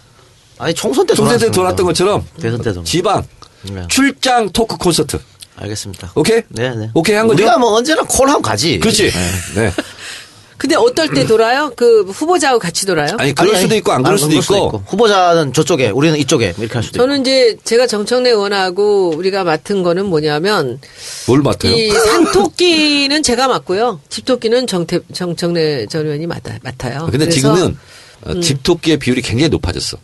아니 0.59 0.75
총선 0.75 1.07
때 1.07 1.15
총선 1.15 1.39
때. 1.39 1.51
돌았던 1.51 1.87
것처럼 1.87 2.25
대선 2.41 2.61
때도. 2.61 2.83
지방 2.83 3.23
네. 3.63 3.83
출장 3.89 4.51
토크 4.51 4.77
콘서트. 4.77 5.19
알겠습니다. 5.55 6.11
오케이? 6.17 6.41
네, 6.49 6.75
네. 6.75 6.91
오케이 6.95 7.15
한 7.15 7.29
거죠? 7.29 7.37
우리가 7.45 7.59
뭐 7.59 7.75
언제나 7.75 8.03
콜하면 8.03 8.43
가지. 8.43 8.81
그렇지. 8.81 9.13
네. 9.13 9.63
네. 9.67 9.73
근데 10.63 10.77
어떨 10.77 11.09
때 11.09 11.27
돌아요? 11.27 11.73
그 11.75 12.03
후보자하고 12.05 12.61
같이 12.61 12.87
돌아요? 12.87 13.17
아니 13.19 13.35
그럴 13.35 13.57
수도 13.57 13.75
있고 13.75 13.91
안 13.91 14.05
그럴 14.05 14.17
수도 14.17 14.37
있고. 14.37 14.85
후보자는 14.87 15.53
저쪽에, 15.53 15.91
우리는 15.91 16.17
이쪽에 16.17 16.55
이렇게 16.57 16.75
할 16.75 16.85
수도 16.85 16.99
있고. 16.99 17.03
저는 17.03 17.23
이제 17.23 17.57
제가 17.65 17.89
정청래 17.89 18.31
의원하고 18.31 19.11
우리가 19.17 19.43
맡은 19.43 19.83
거는 19.83 20.07
뭐냐면 20.07 20.81
뭘 21.27 21.43
맡아요? 21.43 21.73
이 21.75 21.91
산토끼는 21.91 23.25
제가 23.25 23.49
맡고요. 23.49 23.99
집토끼는 24.09 24.69
정태, 24.69 25.01
정청래 25.13 25.87
전 25.87 26.07
의원이 26.07 26.29
맡아, 26.29 26.57
맡아요. 26.63 27.09
근데 27.11 27.27
그래서 27.27 27.33
지금은 27.33 27.77
어, 28.25 28.41
집토끼의 28.41 28.99
비율이 28.99 29.23
굉장히 29.23 29.49
높아졌어. 29.49 29.99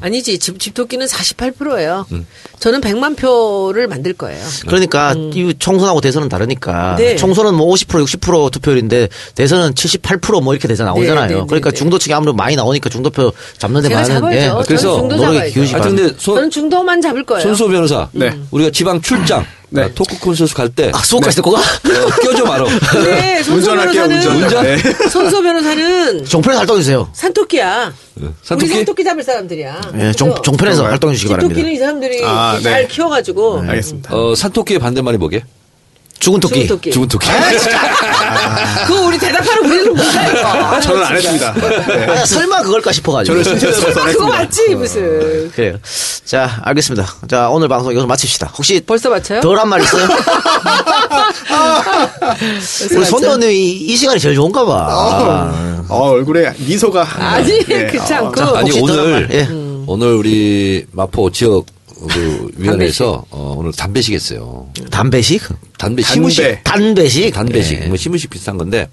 아니지 0.00 0.38
집, 0.38 0.58
집토끼는 0.58 1.06
48%예요. 1.06 2.06
음. 2.12 2.26
저는 2.58 2.80
100만 2.80 3.16
표를 3.16 3.86
만들 3.88 4.12
거예요. 4.12 4.44
그러니까 4.66 5.14
이 5.16 5.54
총선하고 5.58 6.00
대선은 6.00 6.28
다르니까 6.28 6.92
음. 6.92 6.96
네. 6.96 7.16
총선은 7.16 7.54
뭐 7.54 7.72
50% 7.72 8.04
60% 8.04 8.50
투표율인데 8.52 9.08
대선은 9.34 9.74
78%뭐 9.74 10.52
이렇게 10.52 10.68
대선 10.68 10.86
나오잖아요. 10.86 11.26
네, 11.26 11.34
네, 11.34 11.40
네, 11.40 11.46
그러니까 11.46 11.70
네. 11.70 11.76
중도층이 11.76 12.12
아무래도 12.12 12.34
많이 12.36 12.56
나오니까 12.56 12.90
중도표 12.90 13.32
잡는 13.58 13.82
데 13.82 13.88
제가 13.88 14.00
많은 14.02 14.14
잡아야죠. 14.14 14.36
예. 14.36 14.46
저는 14.48 14.64
그래서. 14.66 15.08
기울이시 15.52 15.72
하여튼 15.72 15.96
근데 15.96 16.14
손, 16.18 16.34
저는 16.36 16.50
중도만 16.50 17.00
잡을 17.00 17.24
거예요. 17.24 17.42
손수호 17.42 17.68
변호사. 17.68 18.08
네. 18.12 18.36
우리가 18.50 18.70
지방 18.70 19.00
출장 19.00 19.46
네. 19.72 19.82
어, 19.84 19.90
토크 19.94 20.18
콘서트 20.18 20.54
갈 20.54 20.68
때 20.68 20.90
아, 20.94 20.98
수호까지 21.02 21.36
듣고 21.36 21.50
가? 21.52 21.60
어, 21.60 22.06
껴줘 22.22 22.44
말어. 22.44 22.66
네, 23.04 23.42
손소 23.42 23.70
운전할게요, 23.72 24.02
변호사는 24.08 24.42
운전. 24.42 24.62
네. 24.64 25.08
손소 25.08 25.42
변호사는 25.42 26.24
종편에서 26.26 26.58
활동해주세요. 26.60 27.08
산토끼야. 27.12 27.92
우리 28.16 28.28
산토끼? 28.42 28.72
산토끼 28.74 29.04
잡을 29.04 29.22
사람들이야. 29.22 29.80
예, 29.98 30.12
종? 30.12 30.34
종편에서 30.42 30.76
그런가요? 30.82 30.90
활동해 30.90 31.14
주시기 31.14 31.28
집토끼는 31.30 31.54
바랍니다. 31.54 31.70
이 31.70 31.78
사람들이 31.78 32.24
아, 32.24 32.56
네. 32.58 32.62
잘 32.62 32.88
키워가지고 32.88 33.60
알겠습니다. 33.68 34.14
어, 34.16 34.34
산토끼의 34.34 34.78
반대말이 34.78 35.16
뭐게? 35.18 35.44
죽은 36.22 36.38
토끼. 36.38 36.54
죽은 36.54 36.68
토끼. 36.68 36.90
죽은 36.92 37.08
토끼. 37.08 37.26
그거 38.86 39.06
우리 39.06 39.18
대답하는 39.18 39.64
우리는 39.64 39.88
못해요. 39.88 40.80
저는 40.80 41.02
안 41.04 41.16
했습니다. 41.16 41.52
네. 41.52 42.06
아, 42.06 42.24
설마 42.24 42.62
그걸까 42.62 42.92
싶어가지고. 42.92 43.42
저는 43.42 43.58
신체적으로 43.58 43.88
안 43.88 43.94
그거 43.94 44.06
했습니다. 44.06 44.38
맞지 44.38 44.74
무슨. 44.76 45.50
그래요. 45.50 45.76
자, 46.24 46.60
알겠습니다. 46.62 47.12
자, 47.28 47.48
오늘 47.48 47.66
방송 47.66 47.90
여기서 47.90 48.06
마칩시다. 48.06 48.52
혹시 48.56 48.80
벌써 48.86 49.10
맞춰요? 49.10 49.40
덜한 49.40 49.68
말 49.68 49.82
있어요? 49.82 50.06
우리 52.96 53.04
손녀님 53.04 53.50
이, 53.50 53.72
이 53.72 53.96
시간이 53.96 54.20
제일 54.20 54.36
좋은가 54.36 54.64
봐. 54.64 54.86
아, 54.88 55.84
어, 55.88 56.10
얼굴에 56.10 56.52
미소가. 56.58 57.04
아니 57.18 57.64
네. 57.64 57.88
그렇지 57.88 58.14
않고 58.14 58.34
자, 58.36 58.52
아니 58.58 58.80
오늘 58.80 59.28
예. 59.32 59.48
오늘 59.88 60.14
우리 60.14 60.86
마포 60.92 61.32
지역 61.32 61.66
그 62.08 62.50
위원회에서 62.56 63.24
어, 63.30 63.54
오늘 63.58 63.72
담배식 63.72 64.14
했어요. 64.14 64.70
담배식? 64.90 65.42
담배 65.78 66.02
담배. 66.02 66.02
시무식 66.02 66.64
단배식? 66.64 67.34
단배식 67.34 67.82
예. 67.82 67.86
뭐 67.86 67.96
시무식 67.96 68.30
비슷한 68.30 68.56
건데 68.58 68.88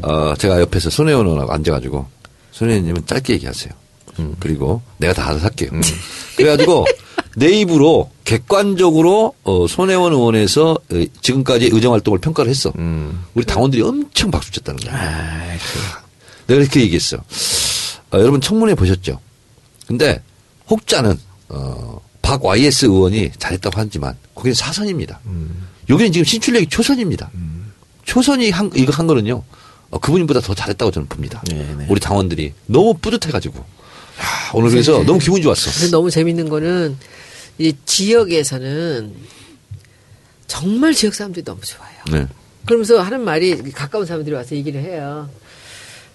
어 0.00 0.34
제가 0.36 0.60
옆에서 0.60 0.90
손혜원 0.90 1.26
의원하고 1.26 1.52
앉아가지고 1.52 2.06
손혜원님은 2.52 3.06
짧게 3.06 3.34
얘기하세요. 3.34 3.72
음. 4.18 4.36
그리고 4.40 4.82
내가 4.98 5.12
다 5.12 5.28
알아서 5.28 5.44
할게요. 5.44 5.70
그래가지고 6.36 6.86
내 7.36 7.48
입으로 7.60 8.10
객관적으로 8.24 9.34
어, 9.42 9.66
손혜원 9.66 10.12
의원에서 10.12 10.72
어, 10.72 11.04
지금까지 11.22 11.70
의정 11.72 11.92
활동을 11.92 12.18
평가를 12.18 12.50
했어. 12.50 12.72
음. 12.78 13.24
우리 13.34 13.44
당원들이 13.44 13.82
엄청 13.82 14.30
박수 14.30 14.50
쳤다는 14.52 14.80
거야. 14.80 14.94
아, 14.94 15.56
내가 16.46 16.60
이렇게 16.60 16.80
얘기했어. 16.80 17.16
어, 17.18 18.18
여러분 18.18 18.40
청문회 18.40 18.74
보셨죠? 18.74 19.18
근데 19.86 20.22
혹자는 20.68 21.18
어, 21.48 22.00
박 22.32 22.42
YS 22.42 22.86
의원이 22.86 23.32
잘했다고 23.38 23.78
하지만 23.78 24.16
거기는 24.34 24.54
사선입니다. 24.54 25.20
여기는 25.90 26.12
지금 26.12 26.24
신출력이 26.24 26.66
초선입니다. 26.68 27.30
초선이 28.04 28.50
한, 28.50 28.70
이거 28.74 28.90
한 28.90 29.06
거는요. 29.06 29.42
어, 29.90 29.98
그분보다 29.98 30.40
더 30.40 30.54
잘했다고 30.54 30.90
저는 30.90 31.08
봅니다. 31.08 31.42
네, 31.48 31.56
네. 31.76 31.86
우리 31.90 32.00
당원들이 32.00 32.54
너무 32.64 32.94
뿌듯해가지고 32.94 33.58
야, 33.58 33.64
오늘 34.54 34.70
그래서 34.70 35.02
너무 35.04 35.18
기분이 35.18 35.42
좋았어. 35.42 35.90
너무 35.90 36.10
재밌는 36.10 36.48
거는 36.48 36.96
이 37.58 37.74
지역에서는 37.84 39.12
정말 40.46 40.94
지역 40.94 41.14
사람들이 41.14 41.44
너무 41.44 41.60
좋아요. 41.60 41.92
네. 42.10 42.26
그러면서 42.64 43.02
하는 43.02 43.20
말이 43.22 43.60
가까운 43.72 44.06
사람들이 44.06 44.34
와서 44.34 44.56
얘기를 44.56 44.80
해요. 44.82 45.28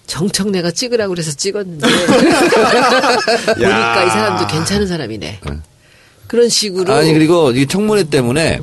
정청래가 0.08 0.72
찍으라고 0.72 1.10
그래서 1.10 1.30
찍었는데 1.30 1.86
보니까 3.54 4.04
이 4.04 4.10
사람도 4.10 4.46
괜찮은 4.48 4.88
사람이네. 4.88 5.40
그런 6.28 6.48
식으로 6.48 6.92
아니 6.92 7.12
그리고 7.12 7.50
이 7.50 7.66
청문회 7.66 8.04
때문에 8.04 8.60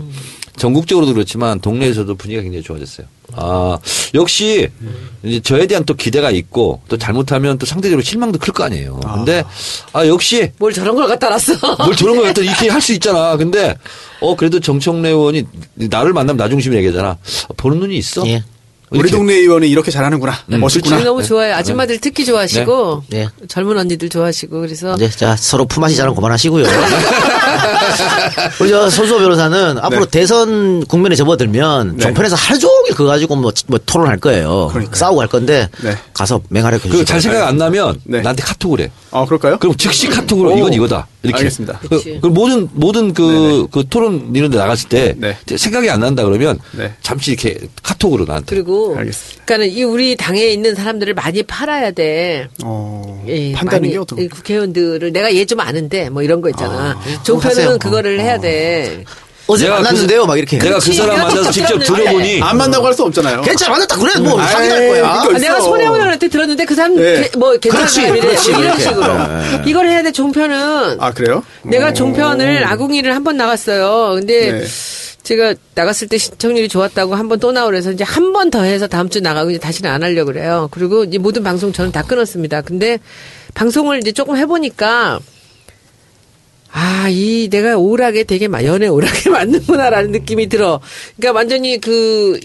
전국적으로도 0.57 1.13
그렇지만 1.13 1.59
동네에서도 1.59 2.16
분위기가 2.16 2.41
굉장히 2.41 2.63
좋아졌어요. 2.63 3.07
아 3.34 3.78
역시 4.13 4.70
이제 5.24 5.41
저에 5.41 5.68
대한 5.68 5.84
또 5.84 5.95
기대가 5.95 6.32
있고 6.32 6.80
또 6.88 6.97
잘못하면 6.97 7.57
또 7.57 7.66
상대적으로 7.66 8.01
실망도 8.01 8.39
클 8.39 8.53
거 8.53 8.63
아니에요. 8.63 9.01
근데 9.01 9.43
아 9.91 10.07
역시 10.07 10.51
뭘 10.57 10.72
저런 10.72 10.95
걸 10.95 11.07
갖다 11.07 11.30
놨어. 11.30 11.53
뭘 11.84 11.93
저런 11.97 12.16
거 12.16 12.22
갖다 12.24 12.41
이렇게 12.41 12.70
할 12.70 12.80
수 12.82 12.93
있잖아. 12.93 13.36
근데 13.36 13.76
어 14.22 14.36
그래도 14.38 14.59
정청래 14.61 15.09
의원이 15.09 15.43
나를 15.74 16.13
만나면 16.13 16.38
나 16.38 16.47
중심에 16.47 16.78
얘기하잖아. 16.78 17.18
보는 17.57 17.80
눈이 17.80 17.97
있어. 17.97 18.26
예. 18.28 18.41
우리 18.91 18.99
이렇게. 18.99 19.15
동네 19.15 19.33
의원이 19.36 19.69
이렇게 19.69 19.91
잘하는구나. 19.91 20.33
멋있구나. 20.47 21.03
너무 21.03 21.23
좋아요. 21.23 21.55
아줌마들 21.55 21.99
특히 21.99 22.25
좋아하시고 22.25 23.03
네. 23.09 23.27
젊은 23.47 23.77
언니들 23.77 24.09
좋아하시고 24.09 24.61
그래서 24.61 24.95
이제 24.95 25.09
자 25.09 25.36
서로 25.36 25.65
품앗이 25.65 25.95
자랑 25.95 26.13
그만하시고요. 26.15 26.65
우리 28.61 28.69
저 28.69 28.89
손수호 28.89 29.19
변호사는 29.19 29.77
앞으로 29.79 30.05
대선 30.05 30.86
국면에 30.86 31.15
접어들면 31.15 31.97
네. 31.97 32.03
종편에서 32.03 32.36
하루 32.36 32.59
종일 32.59 32.91
그거 32.93 33.05
가지고 33.05 33.36
뭐, 33.36 33.51
뭐 33.67 33.79
토론할 33.86 34.17
거예요. 34.17 34.69
그러니까요. 34.71 34.95
싸우고 34.95 35.21
할 35.21 35.27
건데 35.27 35.69
네. 35.83 35.97
가서 36.13 36.41
맹활약 36.49 36.79
해주시기 36.86 36.97
그잘 36.99 37.21
생각 37.21 37.47
안 37.47 37.57
나면 37.57 38.01
네. 38.03 38.21
나한테 38.21 38.43
카톡을 38.43 38.81
해. 38.81 38.91
어, 39.11 39.25
그럴까요? 39.25 39.57
그럼 39.57 39.75
즉시 39.77 40.07
카톡으로 40.07 40.53
오. 40.53 40.57
이건 40.57 40.73
이거다. 40.73 41.07
이렇게. 41.26 41.38
알겠습니다. 41.39 41.80
그. 41.89 42.19
그 42.21 42.28
모든 42.28 42.67
모든 42.73 43.13
그, 43.13 43.67
그 43.71 43.84
토론 43.89 44.32
이런 44.36 44.51
데 44.51 44.57
나갔을 44.57 44.89
때 44.89 45.15
네. 45.17 45.38
생각이 45.57 45.89
안 45.89 46.01
난다 46.01 46.23
그러면 46.23 46.59
네. 46.78 46.93
잠시 47.01 47.32
이렇게 47.32 47.57
카톡으로 47.82 48.26
나한테. 48.26 48.55
그리고 48.55 48.95
알겠습니다. 48.97 49.43
그러니까 49.45 49.73
이 49.80 49.84
우리 49.84 50.15
당에 50.15 50.45
있는 50.47 50.76
사람들을 50.76 51.13
많이 51.13 51.43
팔아야 51.43 51.91
돼. 51.91 52.47
어, 52.63 53.23
예, 53.28 53.53
판다는 53.53 53.82
많이 53.84 53.93
게 53.93 53.97
어떻게. 53.99 54.23
이 54.23 54.28
국회의원들을 54.28 55.11
내가 55.13 55.34
얘 55.34 55.45
좀 55.45 55.59
아는데 55.59 56.09
뭐 56.09 56.23
이런 56.23 56.41
거 56.41 56.49
있잖아. 56.49 56.97
하세요. 56.99 57.23
종편은 57.23 57.78
그거를 57.80 58.19
해야 58.19 58.39
돼. 58.39 59.03
어제 59.47 59.65
내가 59.65 59.75
만났는데요, 59.75 60.21
그, 60.21 60.27
막 60.27 60.37
이렇게. 60.37 60.57
내가 60.57 60.79
그 60.79 60.91
사람 60.93 61.15
내가 61.17 61.27
만나서 61.27 61.51
직접. 61.51 61.77
들어보니 61.79 62.41
안 62.41 62.57
만나고 62.57 62.85
할 62.87 62.93
수 62.95 63.03
없잖아요. 63.03 63.41
괜찮아 63.41 63.71
만났다 63.73 63.95
그래 63.97 64.19
뭐 64.19 64.41
상의할 64.41 64.87
거야. 64.87 65.01
그러니까 65.01 65.29
아, 65.35 65.37
내가 65.39 65.57
있어. 65.57 65.65
손혜원한테 65.65 66.27
들었는데 66.29 66.65
그 66.65 66.73
사람 66.75 66.95
네. 66.95 67.29
게- 67.29 67.37
뭐 67.37 67.55
괜찮은 67.57 67.87
사람이래. 67.87 68.21
뭐 68.21 68.31
이런. 68.59 68.79
식으로. 68.79 69.13
이걸 69.67 69.87
해야 69.89 70.01
돼 70.01 70.11
종편은. 70.11 70.97
아, 70.99 71.11
그래요? 71.11 71.43
내가 71.63 71.89
오. 71.89 71.93
종편을 71.93 72.65
아궁이를 72.65 73.13
한 73.13 73.23
번 73.23 73.37
나갔어요. 73.37 74.15
근데 74.15 74.51
네. 74.51 74.63
제가 75.23 75.55
나갔을 75.73 76.07
때 76.07 76.17
시청률이 76.17 76.67
좋았다고 76.69 77.15
한 77.15 77.27
번 77.27 77.39
또 77.39 77.51
나오래서 77.51 77.91
이제 77.91 78.03
한 78.03 78.31
번 78.33 78.49
더 78.51 78.61
해서 78.63 78.87
다음 78.87 79.09
주 79.09 79.19
나가고 79.21 79.49
이제 79.51 79.59
다시는 79.59 79.89
안 79.91 80.01
하려고 80.03 80.31
그래요. 80.31 80.69
그리고 80.71 81.03
이제 81.03 81.17
모든 81.17 81.43
방송 81.43 81.71
저는 81.73 81.91
다 81.91 82.01
끊었습니다. 82.03 82.61
근데 82.61 82.99
방송을 83.55 83.99
이제 83.99 84.11
조금 84.11 84.37
해보니까 84.37 85.19
아, 86.78 87.07
이 87.09 87.47
내가 87.49 87.78
오락에 87.78 88.26
되게 88.26 88.49
마- 88.49 88.63
연애 88.65 88.88
오락에 88.88 89.30
맞는구나라는 89.32 90.11
느낌이 90.11 90.47
들어. 90.49 90.82
그러니까 91.15 91.38
완전히 91.39 91.80
그 91.80 92.38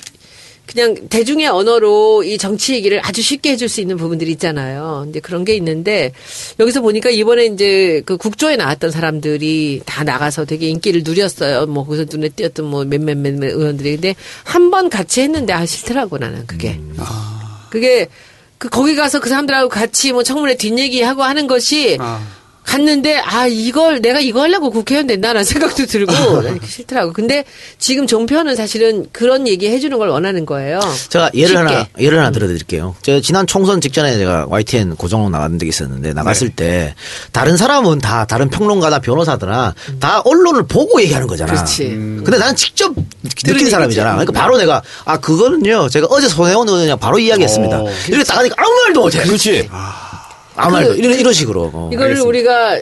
그냥 0.66 0.94
대중의 1.08 1.48
언어로 1.48 2.22
이 2.22 2.38
정치 2.38 2.74
얘기를 2.74 3.00
아주 3.04 3.22
쉽게 3.22 3.50
해줄 3.50 3.68
수 3.68 3.80
있는 3.80 3.96
부분들이 3.96 4.30
있잖아요. 4.32 5.04
이제 5.10 5.18
그런 5.18 5.44
게 5.44 5.54
있는데 5.56 6.12
여기서 6.60 6.80
보니까 6.80 7.10
이번에 7.10 7.46
이제 7.46 8.02
그 8.06 8.16
국조에 8.16 8.54
나왔던 8.54 8.92
사람들이 8.92 9.82
다 9.84 10.04
나가서 10.04 10.44
되게 10.44 10.68
인기를 10.68 11.02
누렸어요. 11.04 11.66
뭐 11.66 11.84
거기서 11.84 12.04
눈에 12.08 12.28
띄었던 12.28 12.64
뭐 12.66 12.84
몇몇몇 12.84 13.42
의원들이 13.52 13.92
근데 13.96 14.14
한 14.44 14.70
번 14.70 14.88
같이 14.90 15.22
했는데 15.22 15.52
아 15.52 15.66
싫더라고 15.66 16.18
나는 16.18 16.46
그게. 16.46 16.78
그게 17.70 18.06
그 18.58 18.68
거기 18.68 18.94
가서 18.94 19.18
그 19.18 19.28
사람들하고 19.28 19.68
같이 19.68 20.12
뭐 20.12 20.22
청문회 20.22 20.56
뒷얘기하고 20.56 21.24
하는 21.24 21.48
것이 21.48 21.96
아. 21.98 22.24
갔는데 22.70 23.18
아 23.18 23.46
이걸 23.48 24.00
내가 24.00 24.20
이거 24.20 24.42
하려고 24.42 24.70
국회의원 24.70 25.08
된다는 25.08 25.42
생각도 25.42 25.86
들고 25.86 26.12
난 26.42 26.60
싫더라고. 26.64 27.12
근데 27.12 27.44
지금 27.78 28.06
종편은 28.06 28.54
사실은 28.54 29.06
그런 29.12 29.48
얘기 29.48 29.68
해주는 29.68 29.96
걸 29.98 30.08
원하는 30.08 30.46
거예요. 30.46 30.78
제가 31.08 31.30
예를 31.34 31.48
쉽게. 31.48 31.58
하나 31.58 31.86
예를 31.98 32.18
하나 32.20 32.30
들어드릴게요. 32.30 32.94
제가 33.02 33.20
지난 33.20 33.46
총선 33.46 33.80
직전에 33.80 34.16
제가 34.16 34.46
YTN 34.48 34.94
고정으로 34.96 35.30
나갔는 35.30 35.58
데 35.58 35.66
있었는데 35.66 36.12
나갔을 36.12 36.50
네. 36.50 36.54
때 36.56 36.94
다른 37.32 37.56
사람은 37.56 37.98
다 37.98 38.24
다른 38.24 38.48
평론가나 38.48 39.00
변호사들나 39.00 39.74
다 39.98 40.20
언론을 40.24 40.66
보고 40.66 41.00
얘기하는 41.02 41.26
거잖아. 41.26 41.50
음. 41.52 41.56
그렇지. 41.56 41.84
근데 41.88 42.38
나는 42.38 42.54
직접 42.54 42.94
느낀. 43.44 43.68
사람이잖아. 43.70 44.12
그러니까 44.12 44.32
바로 44.32 44.56
내가 44.58 44.82
아 45.04 45.18
그거는요 45.18 45.88
제가 45.88 46.06
어제 46.10 46.28
손혜원 46.28 46.68
의원이랑 46.68 46.98
바로 46.98 47.18
이야기했습니다. 47.18 47.80
어. 47.82 47.88
이렇게 48.08 48.24
나가니까 48.28 48.54
아무 48.58 48.70
말도 48.86 49.00
못해. 49.00 49.22
그렇지. 49.22 49.68
아 49.70 50.09
무 50.68 50.72
말도 50.76 50.94
이런 50.94 51.18
이런 51.18 51.32
식으로. 51.32 51.70
어. 51.72 51.90
이거를 51.92 52.16
알겠습니다. 52.16 52.28
우리가 52.28 52.80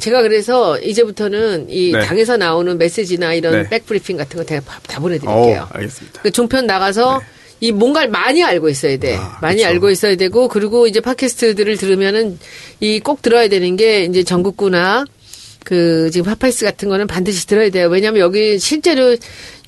제가 0.00 0.22
그래서 0.22 0.78
이제부터는 0.80 1.66
이 1.70 1.92
네. 1.92 2.00
당에서 2.00 2.36
나오는 2.36 2.76
메시지나 2.78 3.34
이런 3.34 3.62
네. 3.62 3.68
백브리핑 3.68 4.16
같은 4.16 4.38
거 4.38 4.44
다, 4.44 4.60
다 4.60 4.98
어, 4.98 5.00
보내드릴게요. 5.00 5.68
알겠습니다. 5.70 6.20
그 6.22 6.30
종편 6.30 6.66
나가서 6.66 7.20
이 7.60 7.72
뭔가를 7.72 8.08
많이 8.08 8.42
알고 8.44 8.68
있어야 8.68 8.96
돼. 8.98 9.16
아, 9.16 9.38
많이 9.42 9.56
그쵸. 9.58 9.68
알고 9.68 9.90
있어야 9.90 10.14
되고 10.16 10.46
그리고 10.48 10.86
이제 10.86 11.00
팟캐스트들을 11.00 11.76
들으면은 11.76 12.38
이 12.80 13.00
꼭 13.00 13.20
들어야 13.22 13.48
되는 13.48 13.76
게 13.76 14.04
이제 14.04 14.22
전국구나 14.22 15.04
그 15.68 16.10
지금 16.10 16.24
팟파이스 16.24 16.64
같은 16.64 16.88
거는 16.88 17.06
반드시 17.06 17.46
들어야 17.46 17.68
돼요. 17.68 17.88
왜냐하면 17.88 18.20
여기 18.22 18.58
실제로 18.58 19.14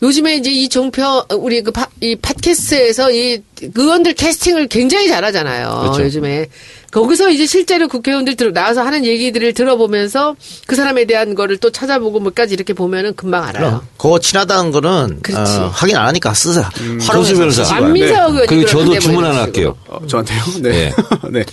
요즘에 0.00 0.36
이제 0.36 0.50
이 0.50 0.66
종편 0.70 1.24
우리 1.38 1.62
그 1.62 1.70
이 2.02 2.16
팟캐스트에서 2.16 3.12
이 3.12 3.42
의원들 3.74 4.14
캐스팅을 4.14 4.68
굉장히 4.68 5.08
잘하잖아요. 5.08 5.80
그렇죠. 5.82 6.04
요즘에 6.04 6.46
거기서 6.90 7.28
이제 7.28 7.44
실제로 7.46 7.88
국회의원들 7.88 8.36
들어 8.36 8.52
나와서 8.52 8.82
하는 8.82 9.04
얘기들을 9.04 9.52
들어보면서 9.52 10.34
그 10.66 10.76
사람에 10.76 11.04
대한 11.04 11.34
거를 11.34 11.58
또 11.58 11.70
찾아보고 11.70 12.20
뭐까지 12.20 12.54
이렇게 12.54 12.72
보면은 12.72 13.14
금방 13.14 13.44
알아요. 13.44 13.66
그럼 13.66 13.80
그거 13.98 14.18
친하다는 14.18 14.70
거는 14.70 15.20
그렇지. 15.20 15.58
어, 15.58 15.66
확인 15.74 15.96
안 15.96 16.06
하니까 16.08 16.32
쓰세요. 16.32 16.64
조수 17.12 17.36
변호사. 17.36 17.74
안민석 17.76 18.14
의원님 18.30 18.46
그리고 18.46 18.66
저도 18.66 18.84
그렇게 18.84 19.00
주문 19.00 19.24
하나. 19.24 19.42
할게요. 19.42 19.76
어, 19.88 20.00
저한테요? 20.06 20.40
네. 20.62 20.90
네. 21.30 21.44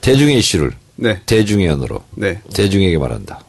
대중의 0.00 0.38
이슈를 0.38 0.70
네. 0.94 1.20
대중의 1.26 1.68
언어로 1.70 2.04
네. 2.14 2.40
대중에게 2.54 2.98
말한다. 2.98 3.40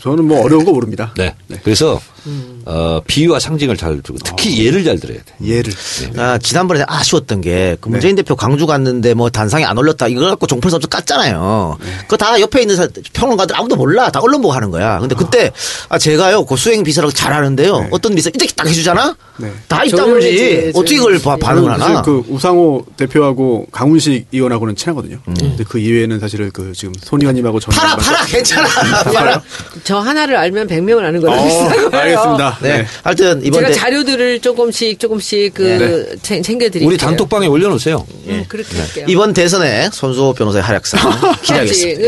저는 0.00 0.24
뭐 0.24 0.42
어려운 0.42 0.64
거 0.64 0.72
모릅니다. 0.72 1.14
네. 1.16 1.34
그래서 1.62 2.00
음. 2.26 2.62
어, 2.64 3.00
비유와 3.06 3.38
상징을 3.38 3.76
잘 3.76 4.00
주고 4.02 4.18
특히 4.24 4.60
어. 4.60 4.64
예를 4.64 4.84
잘 4.84 4.98
들어야 4.98 5.18
돼. 5.18 5.24
예를. 5.44 5.72
아, 6.18 6.38
지난번에 6.38 6.84
아쉬웠던 6.86 7.40
게, 7.40 7.76
그 7.80 7.88
문재인 7.88 8.16
대표 8.16 8.34
광주 8.36 8.66
갔는데 8.66 9.14
뭐 9.14 9.30
단상에 9.30 9.64
안 9.64 9.78
올렸다. 9.78 10.08
이거 10.08 10.22
갖고 10.22 10.46
종편 10.46 10.70
선수 10.70 10.88
깠잖아요. 10.88 11.76
그거 12.02 12.16
다 12.16 12.40
옆에 12.40 12.62
있는 12.62 12.76
사- 12.76 12.88
평론가들 13.12 13.56
아무도 13.56 13.76
몰라. 13.76 14.10
다 14.10 14.20
언론 14.22 14.42
보고 14.42 14.52
하는 14.54 14.70
거야. 14.70 14.98
근데 14.98 15.14
그때, 15.14 15.52
아, 15.88 15.98
제가요, 15.98 16.44
그 16.46 16.56
수행 16.56 16.82
비서라고 16.82 17.12
잘 17.12 17.32
하는데요. 17.32 17.88
어떤 17.90 18.12
일이 18.12 18.20
있어. 18.20 18.30
이렇게 18.30 18.52
딱 18.54 18.66
해주잖아? 18.66 19.16
네. 19.38 19.52
다입 19.68 19.90
조용해지, 19.90 20.36
다물지. 20.38 20.72
어떻게 20.74 20.96
그걸 20.96 21.18
봐- 21.20 21.36
반응을 21.36 21.70
하나? 21.70 22.02
그 22.02 22.22
우상호 22.28 22.84
대표하고 22.96 23.66
강훈식 23.70 24.26
의원하고는 24.32 24.74
친하거든요. 24.76 25.18
근데 25.24 25.64
그 25.68 25.78
이외에는 25.78 26.18
사실은 26.20 26.50
그 26.52 26.72
지금 26.74 26.92
손의원님하고 27.00 27.60
저는 27.60 27.78
팔아, 27.78 27.96
팔아, 27.96 28.24
괜찮아. 28.26 28.68
팔아. 29.12 29.42
저 29.84 29.98
하나를 29.98 30.36
알면 30.36 30.66
100명을 30.68 31.04
아는 31.04 31.20
거랑 31.20 31.38
어, 31.38 31.44
비슷한 31.44 31.90
거예요. 31.90 32.15
알겠습니다. 32.16 32.58
네. 32.62 32.78
네. 32.78 32.86
하여튼, 33.02 33.40
이번 33.44 33.60
제가 33.60 33.68
대, 33.68 33.74
자료들을 33.74 34.40
조금씩 34.40 34.98
조금씩 34.98 35.54
그 35.54 36.16
챙- 36.22 36.42
챙겨드릴게요. 36.42 36.88
우리 36.88 36.96
단톡방에 36.96 37.46
올려놓으세요. 37.46 38.06
음, 38.26 38.44
그렇게 38.48 38.76
할게요. 38.78 39.06
이번 39.08 39.32
대선에 39.32 39.90
손수호 39.92 40.32
변호사의 40.34 40.62
활약상. 40.64 41.00
기대하겠습니다. 41.42 42.00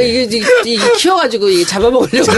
이거 0.65 0.93
키워가지고 0.97 1.65
잡아먹으려고. 1.67 2.33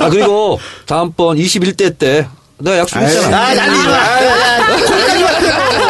아 0.00 0.08
그리고 0.08 0.60
다음번 0.86 1.36
21대 1.38 1.98
때 1.98 2.26
내가 2.58 2.78
약속했잖아. 2.78 3.36
아, 3.36 3.54
마. 3.54 3.66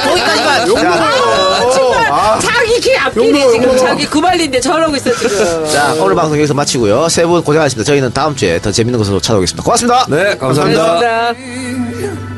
거기까지만. 0.05 0.66
거기까지만. 0.66 0.99
자, 0.99 1.03
자기 3.14 3.32
키 3.32 3.42
앞길이 3.42 3.60
지금 3.60 3.76
자기 3.78 4.06
구발린데 4.06 4.60
저러고 4.60 4.96
있어 4.96 5.12
지금. 5.14 5.68
자, 5.72 5.94
오늘 6.00 6.14
방송 6.14 6.36
여기서 6.38 6.54
마치고요. 6.54 7.08
세 7.08 7.24
분 7.26 7.42
고생하셨습니다. 7.42 7.86
저희는 7.86 8.12
다음 8.12 8.34
주에 8.36 8.60
더 8.60 8.70
재밌는 8.72 8.98
것으로 8.98 9.20
찾아오겠습니다. 9.20 9.62
고맙습니다. 9.62 10.06
네, 10.08 10.36
감사합니다. 10.36 11.00
감사합니다. 11.00 12.34